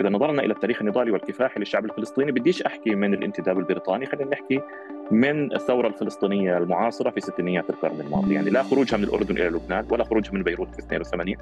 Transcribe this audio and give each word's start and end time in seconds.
إذا 0.00 0.08
نظرنا 0.08 0.44
إلى 0.44 0.52
التاريخ 0.52 0.80
النضالي 0.80 1.10
والكفاحي 1.10 1.60
للشعب 1.60 1.84
الفلسطيني 1.84 2.32
بديش 2.32 2.62
أحكي 2.62 2.94
من 2.94 3.14
الانتداب 3.14 3.58
البريطاني 3.58 4.06
خلينا 4.06 4.30
نحكي 4.30 4.60
من 5.10 5.52
الثورة 5.52 5.88
الفلسطينية 5.88 6.58
المعاصرة 6.58 7.10
في 7.10 7.20
ستينيات 7.20 7.70
القرن 7.70 8.00
الماضي. 8.00 8.34
يعني 8.34 8.50
لا 8.50 8.62
خروجها 8.62 8.96
من 8.96 9.04
الأردن 9.04 9.36
إلى 9.36 9.48
لبنان 9.48 9.86
ولا 9.90 10.04
خروجها 10.04 10.32
من 10.32 10.42
بيروت 10.42 10.74
في 10.74 10.78
82 10.78 11.36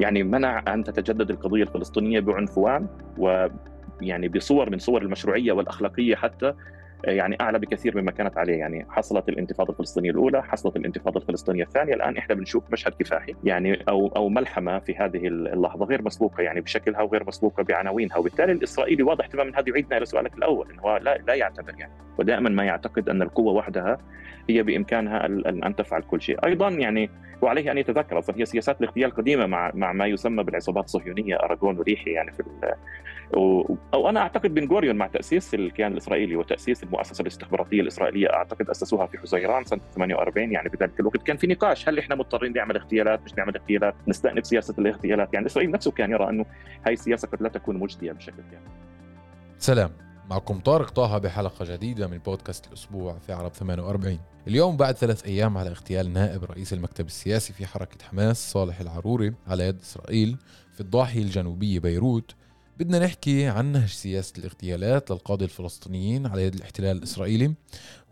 يعني 0.00 0.22
منع 0.22 0.62
أن 0.74 0.84
تتجدد 0.84 1.30
القضية 1.30 1.62
الفلسطينية 1.62 2.20
بعنفوان 2.20 2.86
و 3.18 3.46
يعني 4.00 4.28
بصور 4.28 4.70
من 4.70 4.78
صور 4.78 5.02
المشروعية 5.02 5.52
والأخلاقية 5.52 6.16
حتى 6.16 6.54
يعني 7.04 7.36
أعلى 7.40 7.58
بكثير 7.58 8.00
مما 8.00 8.10
كانت 8.10 8.38
عليه. 8.38 8.56
يعني 8.56 8.86
حصلت 8.90 9.28
الانتفاضة 9.28 9.70
الفلسطينية 9.72 10.10
الأولى 10.10 10.42
حصلت 10.42 10.76
الانتفاضة 10.76 11.20
الفلسطينية 11.20 11.62
الثانية. 11.62 11.94
الآن 11.94 12.16
إحنا 12.16 12.34
بنشوف 12.34 12.64
مشهد 12.72 12.94
كفاحي 12.98 13.34
يعني 13.44 13.82
أو 13.88 14.08
أو 14.16 14.28
ملحمة 14.28 14.78
في 14.78 14.96
هذه 14.96 15.26
اللحظة 15.26 15.86
غير 15.86 16.02
مسبوقه 16.02 16.42
يعني 16.42 16.60
بشكلها 16.60 17.02
وغير 17.02 17.24
مسبوقه 17.26 17.62
بعناوينها. 17.62 18.16
وبالتالي 18.16 18.52
الإسرائيلي 18.52 19.02
واضح 19.02 19.26
تماما 19.26 19.58
هذا 19.58 19.68
يعيدنا 19.68 19.96
إلى 19.96 20.06
سؤالك 20.06 20.34
الأول 20.34 20.70
إنه 20.70 20.82
هو 20.82 20.96
لا 20.96 21.18
لا 21.18 21.34
يعتبر 21.34 21.74
يعني. 21.78 21.92
ودائما 22.18 22.50
ما 22.50 22.64
يعتقد 22.64 23.08
أن 23.08 23.22
القوة 23.22 23.52
وحدها 23.52 23.98
هي 24.50 24.62
بإمكانها 24.62 25.26
أن 25.66 25.76
تفعل 25.76 26.02
كل 26.02 26.22
شيء. 26.22 26.44
أيضا 26.44 26.68
يعني 26.68 27.10
وعليه 27.42 27.72
أن 27.72 27.78
يتذكر 27.78 28.18
أصلا 28.18 28.38
هي 28.38 28.44
سياسات 28.44 28.80
الاغتيال 28.80 29.10
القديمة 29.10 29.46
مع 29.46 29.70
مع 29.74 29.92
ما 29.92 30.06
يسمى 30.06 30.42
بالعصابات 30.44 30.84
الصهيونية 30.84 31.36
أراغون 31.36 31.78
وريحي 31.78 32.10
يعني 32.10 32.32
في 32.32 32.42
أو 33.94 34.08
أنا 34.08 34.20
أعتقد 34.20 34.54
بن 34.54 34.68
غوريون 34.68 34.96
مع 34.96 35.06
تأسيس 35.06 35.54
الكيان 35.54 35.92
الإسرائيلي 35.92 36.36
وتأسيس 36.36 36.84
المؤسسة 36.88 37.22
الاستخباراتية 37.22 37.80
الإسرائيلية 37.80 38.32
أعتقد 38.32 38.70
أسسوها 38.70 39.06
في 39.06 39.18
حزيران 39.18 39.64
سنة 39.64 39.80
48 39.94 40.52
يعني 40.52 40.68
بذلك 40.68 41.00
الوقت 41.00 41.22
كان 41.22 41.36
في 41.36 41.46
نقاش 41.46 41.88
هل 41.88 41.98
إحنا 41.98 42.14
مضطرين 42.14 42.52
نعمل 42.52 42.76
اغتيالات 42.76 43.20
مش 43.24 43.34
نعمل 43.34 43.56
اغتيالات 43.56 43.94
نستأنف 44.08 44.46
سياسة 44.46 44.74
الاغتيالات؟ 44.78 45.34
يعني 45.34 45.46
إسرائيل 45.46 45.70
نفسه 45.70 45.90
كان 45.90 46.10
يرى 46.10 46.28
أنه 46.30 46.44
هاي 46.86 46.92
السياسة 46.92 47.28
قد 47.28 47.42
لا 47.42 47.48
تكون 47.48 47.76
مجدية 47.76 48.12
بشكل 48.12 48.42
كامل. 48.50 48.68
سلام. 49.58 49.90
معكم 50.30 50.60
طارق 50.60 50.90
طه 50.90 51.18
بحلقة 51.18 51.64
جديدة 51.74 52.06
من 52.06 52.18
بودكاست 52.18 52.66
الأسبوع 52.66 53.18
في 53.18 53.32
عرب 53.32 53.52
48 53.54 54.18
اليوم 54.46 54.76
بعد 54.76 54.96
ثلاث 54.96 55.26
أيام 55.26 55.58
على 55.58 55.70
اغتيال 55.70 56.12
نائب 56.12 56.44
رئيس 56.44 56.72
المكتب 56.72 57.06
السياسي 57.06 57.52
في 57.52 57.66
حركة 57.66 58.04
حماس 58.04 58.50
صالح 58.52 58.80
العروري 58.80 59.34
على 59.46 59.64
يد 59.66 59.80
إسرائيل 59.80 60.36
في 60.72 60.80
الضاحية 60.80 61.22
الجنوبية 61.22 61.80
بيروت 61.80 62.34
بدنا 62.78 62.98
نحكي 62.98 63.46
عن 63.46 63.72
نهج 63.72 63.88
سياسة 63.88 64.32
الاغتيالات 64.38 65.10
للقادة 65.10 65.44
الفلسطينيين 65.44 66.26
على 66.26 66.42
يد 66.42 66.54
الاحتلال 66.54 66.96
الإسرائيلي 66.96 67.54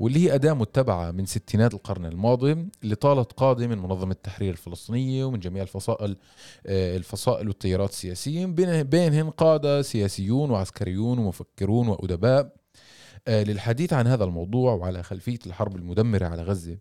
واللي 0.00 0.18
هي 0.18 0.34
أداة 0.34 0.52
متبعة 0.52 1.10
من 1.10 1.26
ستينات 1.26 1.74
القرن 1.74 2.06
الماضي 2.06 2.68
اللي 2.82 2.94
طالت 2.94 3.32
قادة 3.32 3.66
من 3.66 3.78
منظمة 3.78 4.12
التحرير 4.12 4.52
الفلسطينية 4.52 5.24
ومن 5.24 5.40
جميع 5.40 5.62
الفصائل 5.62 6.16
آه، 6.66 6.96
الفصائل 6.96 7.48
والتيارات 7.48 7.90
السياسية. 7.90 8.46
بينهن 8.82 9.30
قادة 9.30 9.82
سياسيون 9.82 10.50
وعسكريون 10.50 11.18
ومفكرون 11.18 11.88
وأدباء. 11.88 12.52
للحديث 13.28 13.92
عن 13.92 14.06
هذا 14.06 14.24
الموضوع 14.24 14.72
وعلى 14.72 15.02
خلفية 15.02 15.38
الحرب 15.46 15.76
المدمرة 15.76 16.26
على 16.26 16.42
غزة 16.42 16.78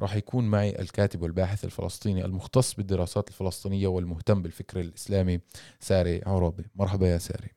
راح 0.00 0.16
يكون 0.16 0.44
معي 0.44 0.80
الكاتب 0.80 1.22
والباحث 1.22 1.64
الفلسطيني 1.64 2.24
المختص 2.24 2.74
بالدراسات 2.74 3.28
الفلسطينية 3.28 3.86
والمهتم 3.86 4.42
بالفكر 4.42 4.80
الإسلامي 4.80 5.40
ساري 5.80 6.22
عرابي. 6.26 6.64
مرحبا 6.74 7.08
يا 7.08 7.18
ساري. 7.18 7.48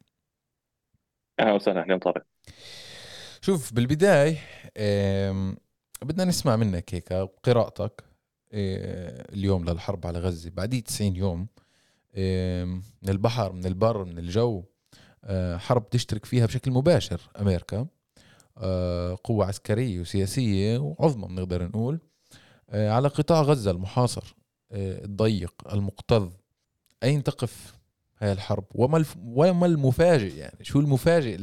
أهلا 1.39 1.53
وسهلا 1.53 1.81
أهلا 1.81 1.97
طارق. 1.97 2.23
شوف 3.41 3.73
بالبداية 3.73 4.37
بدنا 6.01 6.25
نسمع 6.25 6.55
منك 6.55 6.95
هيك 6.95 7.13
قراءتك 7.43 8.03
آه، 8.53 9.33
اليوم 9.33 9.65
للحرب 9.65 10.07
على 10.07 10.19
غزة. 10.19 10.49
بعد 10.49 10.81
90 10.81 11.15
يوم 11.15 11.47
من 13.01 13.09
البحر 13.09 13.51
من 13.51 13.65
البر 13.65 14.03
من 14.03 14.17
الجو 14.17 14.63
آه، 15.23 15.57
حرب 15.57 15.89
تشترك 15.89 16.25
فيها 16.25 16.45
بشكل 16.45 16.71
مباشر 16.71 17.21
أمريكا. 17.39 17.77
آه، 17.77 17.87
قوة 19.23 19.45
عسكرية 19.45 19.99
وسياسية 19.99 20.77
وعظمى 20.77 21.27
بنقدر 21.27 21.63
نقول. 21.63 21.99
آه، 22.69 22.89
على 22.89 23.07
قطاع 23.07 23.41
غزة 23.41 23.71
المحاصر 23.71 24.35
آه، 24.71 25.05
الضيق 25.05 25.53
المكتظ 25.73 26.33
أين 27.03 27.23
تقف 27.23 27.73
هاي 28.19 28.31
الحرب؟ 28.31 28.63
وما 28.75 29.05
وما 29.25 29.65
المفاجئ 29.65 30.37
يعني؟ 30.37 30.63
شو 30.63 30.79
المفاجئ 30.79 31.37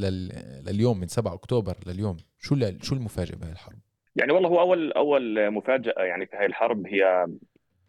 لليوم 0.67 1.01
من 1.01 1.09
7 1.09 1.35
أكتوبر 1.35 1.77
لليوم؟ 1.87 2.17
شو 2.39 2.57
شو 2.83 2.95
المفاجئ 2.95 3.37
بهاي 3.37 3.53
الحرب؟ 3.53 3.79
يعني 4.17 4.33
والله 4.33 4.49
هو 4.49 4.61
أول 4.61 4.93
أول 4.93 5.51
مفاجأة 5.51 6.03
يعني 6.03 6.27
في 6.27 6.37
هاي 6.37 6.47
الحرب 6.47 6.87
هي 6.87 7.27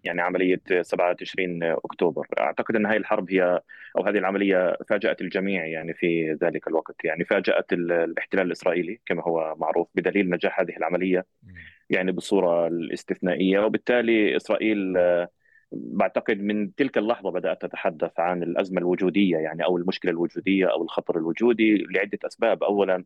يعني 0.09 0.21
عملية 0.21 0.61
7 0.81 1.13
تشرين 1.13 1.63
أكتوبر. 1.63 2.27
أعتقد 2.39 2.75
أن 2.75 2.85
هذه 2.85 2.97
الحرب 2.97 3.31
هي 3.31 3.61
أو 3.97 4.05
هذه 4.05 4.17
العملية 4.17 4.77
فاجأت 4.87 5.21
الجميع 5.21 5.65
يعني 5.65 5.93
في 5.93 6.37
ذلك 6.43 6.67
الوقت. 6.67 6.95
يعني 7.05 7.25
فاجأت 7.25 7.73
الاحتلال 7.73 8.47
الإسرائيلي 8.47 8.99
كما 9.05 9.23
هو 9.23 9.55
معروف 9.57 9.87
بدليل 9.95 10.29
نجاح 10.29 10.59
هذه 10.59 10.77
العملية 10.77 11.25
يعني 11.89 12.11
بالصورة 12.11 12.67
الاستثنائية. 12.67 13.59
وبالتالي 13.59 14.35
إسرائيل 14.35 14.97
بعتقد 15.71 16.41
من 16.41 16.75
تلك 16.75 16.97
اللحظة 16.97 17.31
بدأت 17.31 17.61
تتحدث 17.61 18.19
عن 18.19 18.43
الأزمة 18.43 18.79
الوجودية 18.79 19.37
يعني 19.37 19.63
أو 19.65 19.77
المشكلة 19.77 20.11
الوجودية 20.11 20.65
أو 20.71 20.83
الخطر 20.83 21.17
الوجودي 21.17 21.85
لعدة 21.89 22.19
أسباب. 22.25 22.63
أولا 22.63 23.03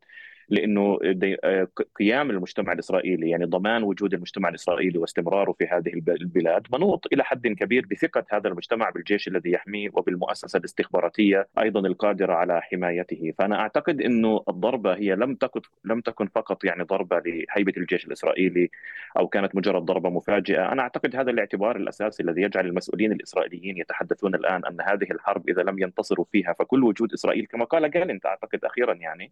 لأنه 0.50 1.00
آه، 1.44 1.68
قيام 2.00 2.30
المجتمع 2.30 2.74
الإسرائيلي 2.74 3.30
يعني 3.30 3.46
ضمان 3.46 3.84
وجود 3.84 4.14
المجتمع 4.14 4.50
الإسرائيلي 4.50 4.98
واستمراره 4.98 5.52
في 5.52 5.66
هذه 5.66 5.94
البلاد 5.94 6.68
منوط 6.74 7.08
إلى 7.14 7.24
حد 7.24 7.48
كبير 7.48 7.86
بثقة 7.92 8.26
هذا 8.30 8.48
المجتمع 8.48 8.90
بالجيش 8.90 9.28
الذي 9.28 9.52
يحميه 9.52 9.90
وبالمؤسسة 9.94 10.60
الاستخباراتية 10.60 11.48
أيضا 11.60 11.80
القادرة 11.80 12.34
على 12.34 12.62
حمايته، 12.62 13.34
فأنا 13.38 13.60
أعتقد 13.60 14.02
إنه 14.02 14.44
الضربة 14.50 14.94
هي 14.94 15.16
لم 15.16 15.36
تكن 15.36 15.62
لم 15.86 16.02
تكن 16.02 16.28
فقط 16.28 16.64
يعني 16.64 16.84
ضربة 16.84 17.20
لهيبة 17.20 17.74
الجيش 17.78 18.06
الإسرائيلي 18.06 18.70
أو 19.18 19.28
كانت 19.28 19.56
مجرد 19.56 19.82
ضربة 19.82 20.10
مفاجئة، 20.10 20.72
أنا 20.72 20.82
أعتقد 20.82 21.16
هذا 21.16 21.32
الاعتبار 21.32 21.76
الأساسي 21.76 22.24
الذي 22.24 22.42
يجعل 22.42 22.66
المسؤولين 22.66 23.12
الإسرائيليين 23.12 23.78
يتحدثون 23.78 24.36
الآن 24.36 24.66
أن 24.66 24.82
هذه 24.82 25.12
الحرب 25.12 25.50
إذا 25.50 25.62
لم 25.62 25.80
ينتصروا 25.80 26.26
فيها 26.32 26.54
فكل 26.54 26.84
وجود 26.84 27.14
إسرائيل 27.14 27.46
كما 27.46 27.66
قال 27.66 27.92
جالنت 27.92 28.26
أعتقد 28.26 28.66
أخيرا 28.66 28.94
يعني 28.94 29.32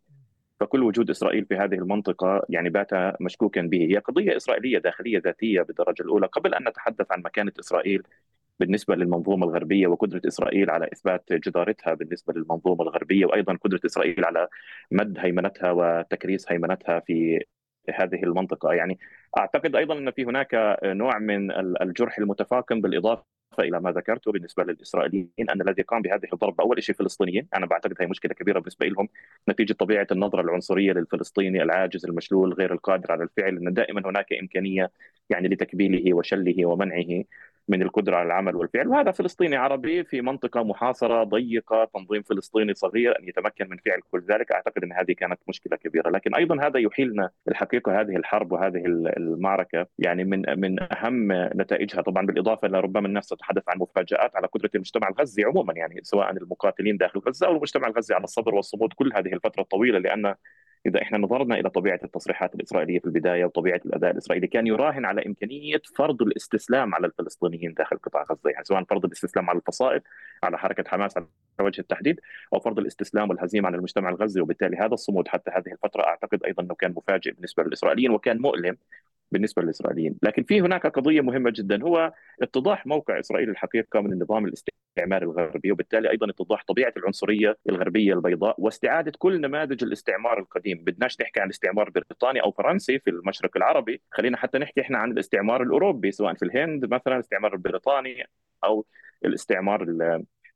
فكل 0.61 0.83
وجود 0.83 1.09
إسرائيل 1.09 1.45
في 1.45 1.55
هذه 1.55 1.75
المنطقة 1.75 2.45
يعني 2.49 2.69
بات 2.69 2.89
مشكوكا 3.21 3.61
به، 3.61 3.77
هي 3.91 3.97
قضية 3.97 4.37
إسرائيلية 4.37 4.79
داخلية 4.79 5.19
ذاتية 5.25 5.61
بالدرجة 5.61 6.01
الأولى. 6.03 6.27
قبل 6.27 6.53
أن 6.55 6.67
نتحدث 6.67 7.11
عن 7.11 7.21
مكانة 7.21 7.51
إسرائيل 7.59 8.03
بالنسبة 8.59 8.95
للمنظومة 8.95 9.45
الغربية 9.47 9.87
وقدرة 9.87 10.21
إسرائيل 10.27 10.69
على 10.69 10.89
إثبات 10.93 11.33
جدارتها 11.33 11.93
بالنسبة 11.93 12.33
للمنظومة 12.33 12.83
الغربية 12.83 13.25
وأيضا 13.25 13.53
قدرة 13.53 13.79
إسرائيل 13.85 14.25
على 14.25 14.47
مد 14.91 15.17
هيمنتها 15.19 15.71
وتكريس 15.71 16.51
هيمنتها 16.51 16.99
في 16.99 17.45
هذه 17.95 18.23
المنطقة. 18.23 18.73
يعني 18.73 18.99
أعتقد 19.37 19.75
أيضا 19.75 19.97
أن 19.97 20.11
في 20.11 20.23
هناك 20.25 20.79
نوع 20.83 21.19
من 21.19 21.51
الجرح 21.81 22.17
المتفاقم 22.17 22.81
بالإضافة 22.81 23.40
إلى 23.59 23.79
ما 23.79 23.91
ذكرته 23.91 24.31
بالنسبة 24.31 24.63
للإسرائيليين 24.63 25.29
أن 25.49 25.61
الذي 25.61 25.81
قام 25.81 26.01
بهذه 26.01 26.27
الضربه 26.33 26.63
اول 26.63 26.83
شيء 26.83 26.95
فلسطينيين، 26.95 27.47
أنا 27.55 27.65
بعتقد 27.65 27.95
هي 27.99 28.07
مشكلة 28.07 28.33
كبيرة 28.33 28.59
بالنسبة 28.59 28.85
لهم 28.85 29.09
نتيجة 29.49 29.73
طبيعة 29.73 30.07
النظرة 30.11 30.41
العنصرية 30.41 30.93
للفلسطيني 30.93 31.63
العاجز 31.63 32.05
المشلول 32.05 32.53
غير 32.53 32.73
القادر 32.73 33.11
على 33.11 33.23
الفعل 33.23 33.57
ان 33.57 33.73
دائما 33.73 34.01
هناك 34.09 34.33
إمكانية 34.41 34.91
يعني 35.29 35.47
لتكبيله 35.47 36.13
وشله 36.13 36.65
ومنعه 36.65 37.23
من 37.67 37.81
القدرة 37.81 38.15
على 38.15 38.25
العمل 38.25 38.55
والفعل 38.55 38.87
وهذا 38.87 39.11
فلسطيني 39.11 39.55
عربي 39.55 40.03
في 40.03 40.21
منطقة 40.21 40.63
محاصرة 40.63 41.23
ضيقة 41.23 41.89
تنظيم 41.93 42.21
فلسطيني 42.21 42.73
صغير 42.73 43.19
أن 43.19 43.27
يتمكن 43.27 43.69
من 43.69 43.77
فعل 43.77 44.01
كل 44.11 44.23
ذلك. 44.29 44.51
أعتقد 44.51 44.83
أن 44.83 44.93
هذه 44.93 45.11
كانت 45.11 45.39
مشكلة 45.47 45.77
كبيرة. 45.77 46.09
لكن 46.09 46.35
أيضا 46.35 46.67
هذا 46.67 46.79
يحيلنا 46.79 47.29
الحقيقة 47.47 48.01
هذه 48.01 48.15
الحرب 48.15 48.51
وهذه 48.51 48.83
المعركة 49.17 49.87
يعني 49.99 50.23
من 50.23 50.59
من 50.59 50.93
أهم 50.93 51.31
نتائجها. 51.31 52.01
طبعا 52.01 52.25
بالإضافة 52.25 52.67
إلى 52.67 52.79
ربما 52.79 53.07
الناس 53.07 53.27
تتحدث 53.27 53.63
عن 53.67 53.77
مفاجآت 53.79 54.35
على 54.35 54.47
قدرة 54.47 54.69
المجتمع 54.75 55.07
الغزي 55.07 55.43
عموما 55.43 55.73
يعني 55.73 55.99
سواء 56.03 56.31
المقاتلين 56.31 56.97
داخل 56.97 57.19
غزة 57.19 57.47
أو 57.47 57.55
المجتمع 57.55 57.87
الغزي 57.87 58.15
على 58.15 58.23
الصبر 58.23 58.55
والصمود 58.55 58.93
كل 58.93 59.11
هذه 59.15 59.33
الفترة 59.33 59.61
الطويلة 59.61 59.99
لأن 59.99 60.35
إذا 60.85 61.01
إحنا 61.01 61.17
نظرنا 61.17 61.59
إلى 61.59 61.69
طبيعة 61.69 61.99
التصريحات 62.03 62.55
الإسرائيلية 62.55 62.99
في 62.99 63.05
البداية 63.05 63.45
وطبيعة 63.45 63.81
الأداء 63.85 64.11
الإسرائيلي 64.11 64.47
كان 64.47 64.67
يراهن 64.67 65.05
على 65.05 65.25
إمكانية 65.25 65.81
فرض 65.95 66.21
الاستسلام 66.21 66.95
على 66.95 67.07
الفلسطينيين 67.07 67.73
داخل 67.73 67.97
قطاع 67.97 68.25
غزة 68.31 68.49
يعني 68.49 68.65
سواء 68.65 68.83
فرض 68.83 69.05
الاستسلام 69.05 69.49
على 69.49 69.59
الفصائل 69.59 70.01
على 70.43 70.57
حركة 70.57 70.83
حماس 70.89 71.17
على 71.17 71.27
وجه 71.59 71.81
التحديد 71.81 72.19
أو 72.53 72.59
فرض 72.59 72.79
الاستسلام 72.79 73.29
والهزيمة 73.29 73.67
على 73.67 73.77
المجتمع 73.77 74.09
الغزي. 74.09 74.41
وبالتالي 74.41 74.77
هذا 74.77 74.93
الصمود 74.93 75.27
حتى 75.27 75.51
هذه 75.51 75.71
الفترة 75.71 76.03
أعتقد 76.03 76.43
أيضا 76.43 76.63
إنه 76.63 76.75
كان 76.75 76.93
مفاجئ 76.97 77.31
بالنسبة 77.31 77.63
للإسرائيليين 77.63 78.11
وكان 78.11 78.37
مؤلم 78.41 78.77
بالنسبة 79.31 79.61
للإسرائيليين، 79.61 80.15
لكن 80.23 80.43
في 80.43 80.61
هناك 80.61 80.87
قضية 80.87 81.21
مهمة 81.21 81.53
جدا 81.55 81.83
هو 81.83 82.13
اتضاح 82.41 82.87
موقع 82.87 83.19
إسرائيل 83.19 83.49
الحقيقة 83.49 84.01
من 84.01 84.13
النظام 84.13 84.45
الاستعماري 84.45 85.25
الغربي 85.25 85.71
وبالتالي 85.71 86.09
أيضا 86.09 86.29
اتضاح 86.29 86.63
طبيعة 86.67 86.93
العنصرية 86.97 87.57
الغربية 87.69 88.13
البيضاء 88.13 88.55
واستعادة 88.57 89.11
كل 89.17 89.41
نماذج 89.41 89.83
الاستعمار 89.83 90.39
القديم، 90.39 90.83
بدناش 90.83 91.21
نحكي 91.21 91.39
عن 91.39 91.45
الاستعمار 91.45 91.87
البريطاني 91.87 92.41
أو 92.41 92.51
فرنسي 92.51 92.99
في 92.99 93.09
المشرق 93.09 93.57
العربي، 93.57 94.01
خلينا 94.11 94.37
حتى 94.37 94.57
نحكي 94.57 94.81
إحنا 94.81 94.97
عن 94.97 95.11
الاستعمار 95.11 95.63
الأوروبي 95.63 96.11
سواء 96.11 96.33
في 96.33 96.45
الهند 96.45 96.93
مثلا 96.93 97.15
الاستعمار 97.15 97.53
البريطاني 97.53 98.25
أو 98.63 98.85
الاستعمار 99.25 99.83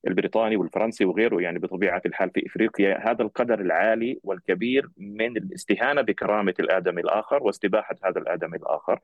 البريطاني 0.08 0.56
والفرنسي 0.56 1.06
وغيره 1.06 1.42
يعني 1.42 1.60
بطبيعة 1.60 2.02
الحال 2.06 2.30
في 2.30 2.46
إفريقيا 2.48 3.12
هذا 3.12 3.22
القدر 3.24 3.62
العالي 3.62 4.20
والكبير 4.24 4.90
من 4.98 5.38
الاستهانة 5.38 6.02
بكرامة 6.02 6.54
الآدمي 6.60 7.02
الآخر 7.02 7.44
واستباحة 7.44 7.96
هذا 8.04 8.20
الآدمي 8.20 8.58
الآخر. 8.58 9.00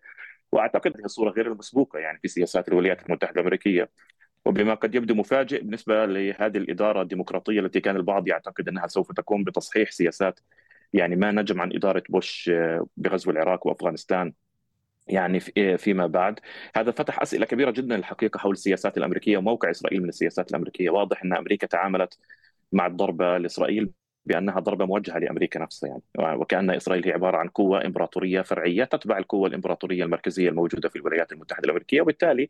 وأعتقد 0.52 0.98
هذه 0.98 1.06
الصورة 1.06 1.30
غير 1.30 1.48
المسبوقة 1.52 2.00
يعني 2.00 2.20
في 2.22 2.28
سياسات 2.28 2.68
الولايات 2.68 3.06
المتحدة 3.06 3.36
الأمريكية. 3.36 3.90
وبما 4.46 4.74
قد 4.74 4.96
يبدو 4.96 5.16
مفاجئ 5.16 5.62
بالنسبة 5.62 6.06
لهذه 6.06 6.58
الإدارة 6.58 7.02
الديمقراطية 7.02 7.60
التي 7.60 7.80
كان 7.80 7.96
البعض 7.96 8.28
يعتقد 8.28 8.68
أنها 8.68 8.88
سوف 8.88 9.12
تقوم 9.12 9.44
بتصحيح 9.44 9.92
سياسات 9.92 10.40
يعني 10.94 11.16
ما 11.16 11.32
نجم 11.32 11.62
عن 11.62 11.74
إدارة 11.76 12.04
بوش 12.10 12.50
آه، 12.54 12.88
بغزو 12.98 13.32
العراق 13.32 13.68
وأفغانستان. 13.68 14.34
يعني 15.08 15.40
آه، 15.58 15.76
فيما 15.76 16.08
بعد. 16.08 16.40
هذا 16.76 16.92
فتح 16.92 17.22
أسئلة 17.22 17.46
كبيرة 17.46 17.72
جدا 17.72 17.96
الحقيقة 17.96 18.38
حول 18.38 18.52
السياسات 18.54 18.98
الأمريكية 18.98 19.38
وموقع 19.38 19.72
إسرائيل 19.72 20.02
من 20.04 20.10
السياسات 20.10 20.52
الأمريكية. 20.52 20.90
واضح 20.90 21.24
أن 21.24 21.34
أمريكا 21.34 21.68
تعاملت 21.68 22.18
مع 22.72 22.88
الضربة 22.88 23.38
لإسرائيل 23.38 23.92
بأنها 24.26 24.60
ضربة 24.60 24.86
موجهة 24.86 25.20
لأمريكا 25.20 25.60
نفسها 25.60 25.90
يعني. 25.90 26.38
وكأن 26.38 26.70
إسرائيل 26.72 27.06
هي 27.06 27.12
عبارة 27.12 27.38
عن 27.38 27.48
قوة 27.48 27.86
إمبراطورية 27.86 28.42
فرعية 28.42 28.84
تتبع 28.84 29.18
القوة 29.18 29.48
الإمبراطورية 29.48 30.04
المركزية 30.04 30.50
الموجودة 30.50 30.90
في 30.90 30.96
الولايات 30.96 31.32
المتحدة 31.32 31.66
الأمريكية 31.66 32.02
وبالتالي 32.02 32.50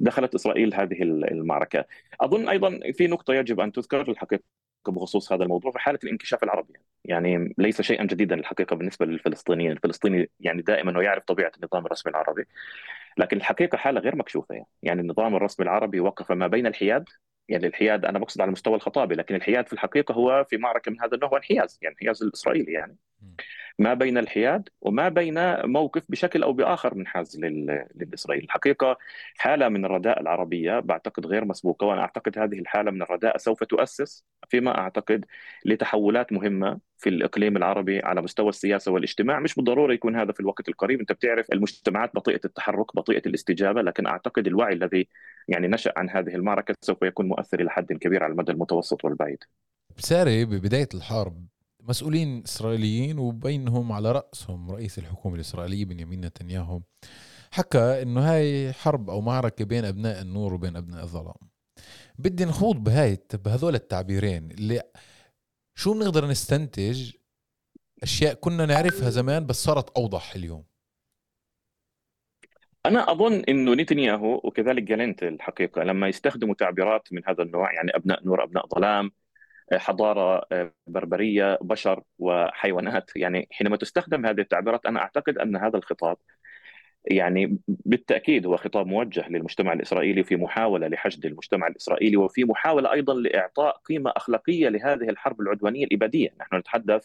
دخلت 0.00 0.34
إسرائيل 0.34 0.74
هذه 0.74 1.02
المعركة. 1.02 1.84
أظن 2.20 2.48
أيضا 2.48 2.80
في 2.92 3.06
نقطة 3.06 3.34
يجب 3.34 3.60
أن 3.60 3.72
تذكر 3.72 4.10
الحقيقة 4.10 4.42
بخصوص 4.90 5.32
هذا 5.32 5.42
الموضوع 5.44 5.72
في 5.72 5.78
حالة 5.78 5.98
الانكشاف 6.04 6.42
العربي 6.42 6.74
يعني. 7.04 7.54
ليس 7.58 7.82
شيئا 7.82 8.04
جديدا 8.04 8.34
الحقيقة 8.34 8.76
بالنسبة 8.76 9.06
للفلسطينيين، 9.06 9.72
الفلسطيني 9.72 10.30
يعني 10.40 10.62
دائما 10.62 10.96
هو 10.96 11.00
يعرف 11.00 11.24
طبيعة 11.24 11.52
النظام 11.56 11.86
الرسمي 11.86 12.10
العربي. 12.10 12.44
لكن 13.18 13.36
الحقيقة 13.36 13.78
حالة 13.78 14.00
غير 14.00 14.16
مكشوفة 14.16 14.54
يعني, 14.54 14.66
يعني 14.82 15.00
النظام 15.00 15.36
الرسمي 15.36 15.64
العربي 15.64 16.00
وقف 16.00 16.32
ما 16.32 16.46
بين 16.46 16.66
الحياد. 16.66 17.04
يعني 17.48 17.66
الحياد 17.66 18.04
أنا 18.04 18.18
بقصد 18.18 18.40
على 18.40 18.48
المستوى 18.48 18.74
الخطابي 18.74 19.14
لكن 19.14 19.34
الحياد 19.34 19.66
في 19.66 19.72
الحقيقة 19.72 20.12
هو 20.14 20.46
في 20.50 20.56
معركة 20.56 20.90
من 20.90 21.00
هذا 21.00 21.14
النوع 21.14 21.30
هو 21.30 21.36
انحياز 21.36 21.78
يعني 21.82 21.94
انحياز 21.94 22.22
الإسرائيلي 22.22 22.72
يعني. 22.72 22.96
ما 23.78 23.94
بين 23.94 24.18
الحياد 24.18 24.68
وما 24.80 25.08
بين 25.08 25.66
موقف 25.66 26.02
بشكل 26.08 26.42
أو 26.42 26.52
بآخر 26.52 26.94
منحاز 26.94 27.40
للاسرائيلي، 27.40 28.44
الحقيقة 28.44 28.98
حالة 29.36 29.68
من 29.68 29.84
الرداء 29.84 30.20
العربية 30.20 30.80
بعتقد 30.80 31.26
غير 31.26 31.44
مسبوقة 31.44 31.86
وأنا 31.86 32.00
أعتقد 32.00 32.38
هذه 32.38 32.58
الحالة 32.58 32.90
من 32.90 33.02
الرداء 33.02 33.36
سوف 33.36 33.64
تؤسس 33.64 34.24
فيما 34.48 34.78
أعتقد 34.78 35.24
لتحولات 35.64 36.32
مهمة 36.32 36.78
في 36.98 37.08
الإقليم 37.08 37.56
العربي 37.56 38.00
على 38.00 38.22
مستوى 38.22 38.48
السياسة 38.48 38.92
والاجتماع، 38.92 39.40
مش 39.40 39.54
بالضرورة 39.54 39.92
يكون 39.92 40.16
هذا 40.16 40.32
في 40.32 40.40
الوقت 40.40 40.68
القريب، 40.68 41.00
أنت 41.00 41.12
بتعرف 41.12 41.52
المجتمعات 41.52 42.14
بطيئة 42.14 42.40
التحرك، 42.44 42.96
بطيئة 42.96 43.22
الاستجابة، 43.26 43.82
لكن 43.82 44.06
أعتقد 44.06 44.46
الوعي 44.46 44.72
الذي 44.72 45.08
يعني 45.48 45.68
نشأ 45.68 45.92
عن 45.96 46.10
هذه 46.10 46.34
المعركة 46.34 46.74
سوف 46.80 47.02
يكون 47.02 47.28
مؤثر 47.28 47.60
إلى 47.60 47.70
حد 47.70 47.92
كبير 47.92 48.24
على 48.24 48.32
المدى 48.32 48.52
المتوسط 48.52 49.04
والبعيد. 49.04 49.38
بساري 49.96 50.44
ببدايه 50.44 50.88
الحرب 50.94 51.46
مسؤولين 51.88 52.42
إسرائيليين 52.42 53.18
وبينهم 53.18 53.92
على 53.92 54.12
رأسهم 54.12 54.70
رئيس 54.70 54.98
الحكومة 54.98 55.34
الإسرائيلية 55.34 55.84
بنيامين 55.84 56.20
نتنياهو 56.20 56.80
حكى 57.50 58.02
إنه 58.02 58.20
هاي 58.32 58.72
حرب 58.72 59.10
أو 59.10 59.20
معركة 59.20 59.64
بين 59.64 59.84
أبناء 59.84 60.22
النور 60.22 60.54
وبين 60.54 60.76
أبناء 60.76 61.02
الظلام. 61.02 61.50
بدي 62.18 62.44
نخوض 62.44 62.76
بهاي 62.76 63.18
بهذول 63.44 63.74
التعبيرين 63.74 64.50
اللي 64.50 64.82
شو 65.74 65.94
بنقدر 65.94 66.26
نستنتج؟ 66.26 67.12
أشياء 68.02 68.34
كنا 68.34 68.66
نعرفها 68.66 69.10
زمان 69.10 69.46
بس 69.46 69.64
صارت 69.64 69.90
أوضح 69.90 70.34
اليوم. 70.34 70.64
أنا 72.86 73.12
أظن 73.12 73.42
إنه 73.48 73.74
نتنياهو 73.74 74.40
وكذلك 74.44 74.82
جالنت 74.82 75.22
الحقيقة 75.22 75.82
لما 75.82 76.08
يستخدموا 76.08 76.54
تعبيرات 76.54 77.12
من 77.12 77.22
هذا 77.26 77.42
النوع 77.42 77.72
يعني 77.74 77.96
أبناء 77.96 78.24
نور 78.24 78.44
أبناء 78.44 78.66
ظلام 78.66 79.12
حضارة 79.78 80.46
آه، 80.52 80.72
بربرية 80.86 81.58
بشر 81.62 82.02
وحيوانات. 82.18 83.10
يعني 83.16 83.48
حينما 83.50 83.76
تستخدم 83.76 84.26
هذه 84.26 84.40
التعبيرات 84.40 84.86
أنا 84.86 85.00
أعتقد 85.00 85.38
أن 85.38 85.56
هذا 85.56 85.76
الخطاب 85.78 86.16
يعني 87.04 87.58
بالتأكيد 87.68 88.46
هو 88.46 88.56
خطاب 88.56 88.86
موجه 88.86 89.28
للمجتمع 89.28 89.72
الإسرائيلي 89.72 90.24
في 90.24 90.36
محاولة 90.36 90.88
لحشد 90.88 91.26
المجتمع 91.26 91.66
الإسرائيلي 91.66 92.16
وفي 92.16 92.44
محاولة 92.44 92.92
أيضا 92.92 93.14
لإعطاء 93.14 93.76
قيمة 93.84 94.12
أخلاقية 94.16 94.68
لهذه 94.68 95.08
الحرب 95.08 95.40
العدوانية 95.40 95.84
الإبادية، 95.84 96.34
نحن 96.40 96.56
نتحدث 96.56 97.04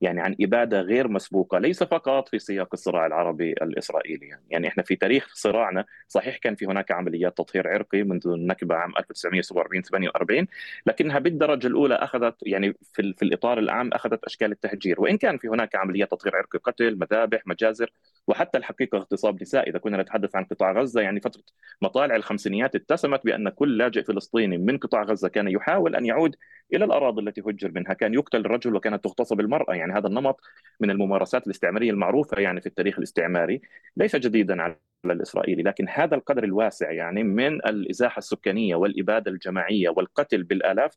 يعني 0.00 0.20
عن 0.20 0.36
إبادة 0.40 0.80
غير 0.80 1.08
مسبوقة 1.08 1.58
ليس 1.58 1.82
فقط 1.82 2.28
في 2.28 2.38
سياق 2.38 2.68
الصراع 2.72 3.06
العربي 3.06 3.52
الإسرائيلي. 3.52 4.26
يعني, 4.26 4.42
يعني 4.50 4.68
إحنا 4.68 4.82
في 4.82 4.96
تاريخ 4.96 5.34
صراعنا 5.34 5.84
صحيح 6.08 6.36
كان 6.36 6.54
في 6.54 6.66
هناك 6.66 6.90
عمليات 6.90 7.38
تطهير 7.38 7.68
عرقي 7.68 8.02
منذ 8.02 8.28
النكبة 8.28 8.74
عام 8.74 8.92
1947 8.98 9.82
48 9.82 10.46
لكنها 10.86 11.18
بالدرجة 11.18 11.66
الأولى 11.66 11.94
أخذت 11.94 12.36
يعني 12.42 12.74
في, 12.92 13.12
في 13.12 13.22
الإطار 13.22 13.58
العام 13.58 13.92
أخذت 13.92 14.24
أشكال 14.24 14.52
التهجير. 14.52 15.00
وإن 15.00 15.18
كان 15.18 15.38
في 15.38 15.48
هناك 15.48 15.74
عمليات 15.76 16.10
تطهير 16.10 16.36
عرقي 16.36 16.58
قتل 16.58 16.98
مذابح 16.98 17.46
مجازر 17.46 17.92
وحتى 18.26 18.58
الحقيقة 18.58 18.98
اغتصاب 18.98 19.42
نساء. 19.42 19.68
إذا 19.68 19.78
كنا 19.78 20.02
نتحدث 20.02 20.36
عن 20.36 20.44
قطاع 20.44 20.72
غزة 20.72 21.00
يعني 21.00 21.20
فترة 21.20 21.42
مطالع 21.82 22.16
الخمسينيات 22.16 22.74
اتسمت 22.74 23.24
بأن 23.24 23.48
كل 23.48 23.78
لاجئ 23.78 24.02
فلسطيني 24.02 24.58
من 24.58 24.78
قطاع 24.78 25.02
غزة 25.02 25.28
كان 25.28 25.48
يحاول 25.48 25.96
أن 25.96 26.06
يعود 26.06 26.36
إلى 26.74 26.84
الأراضي 26.84 27.22
التي 27.22 27.40
هجر 27.40 27.72
منها. 27.74 27.92
كان 27.92 28.14
يقتل 28.14 28.40
الرجل 28.40 28.74
وكانت 28.76 29.04
تغتصب 29.04 29.40
المراه 29.40 29.74
يعني 29.74 29.92
هذا 29.92 30.06
النمط 30.06 30.40
من 30.80 30.90
الممارسات 30.90 31.46
الاستعمارية 31.46 31.90
المعروفة 31.90 32.40
يعني 32.40 32.60
في 32.60 32.66
التاريخ 32.66 32.98
الاستعماري. 32.98 33.60
ليس 33.96 34.16
جديدا 34.16 34.62
على 34.62 34.76
الإسرائيلي 35.04 35.62
لكن 35.62 35.88
هذا 35.88 36.14
القدر 36.14 36.44
الواسع 36.44 36.90
يعني 36.92 37.22
من 37.22 37.54
الإزاحة 37.54 38.18
السكانية 38.18 38.74
والإبادة 38.74 39.30
الجماعية 39.30 39.88
والقتل 39.88 40.42
بالآلاف. 40.42 40.94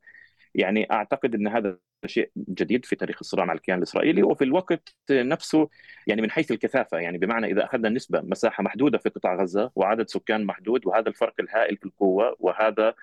يعني 0.55 0.91
أعتقد 0.91 1.35
إن 1.35 1.47
هذا 1.47 1.77
شيء 2.05 2.31
جديد 2.37 2.85
في 2.85 2.95
تاريخ 2.95 3.17
الصراع 3.21 3.45
مع 3.45 3.53
الكيان 3.53 3.77
الإسرائيلي. 3.77 4.23
وفي 4.23 4.43
الوقت 4.43 4.95
نفسه 5.11 5.69
يعني 6.07 6.21
من 6.21 6.31
حيث 6.31 6.51
الكثافة. 6.51 6.97
يعني 6.97 7.17
بمعنى 7.17 7.47
إذا 7.47 7.65
أخذنا 7.65 7.89
نسبه 7.89 8.21
مساحة 8.21 8.63
محدودة 8.63 8.97
في 8.97 9.09
قطاع 9.09 9.35
غزة 9.35 9.71
وعدد 9.75 10.09
سكان 10.09 10.45
محدود 10.45 10.85
وهذا 10.87 11.09
الفرق 11.09 11.33
الهائل 11.39 11.77
في 11.77 11.85
القوة 11.85 12.35
وهذا 12.39 12.93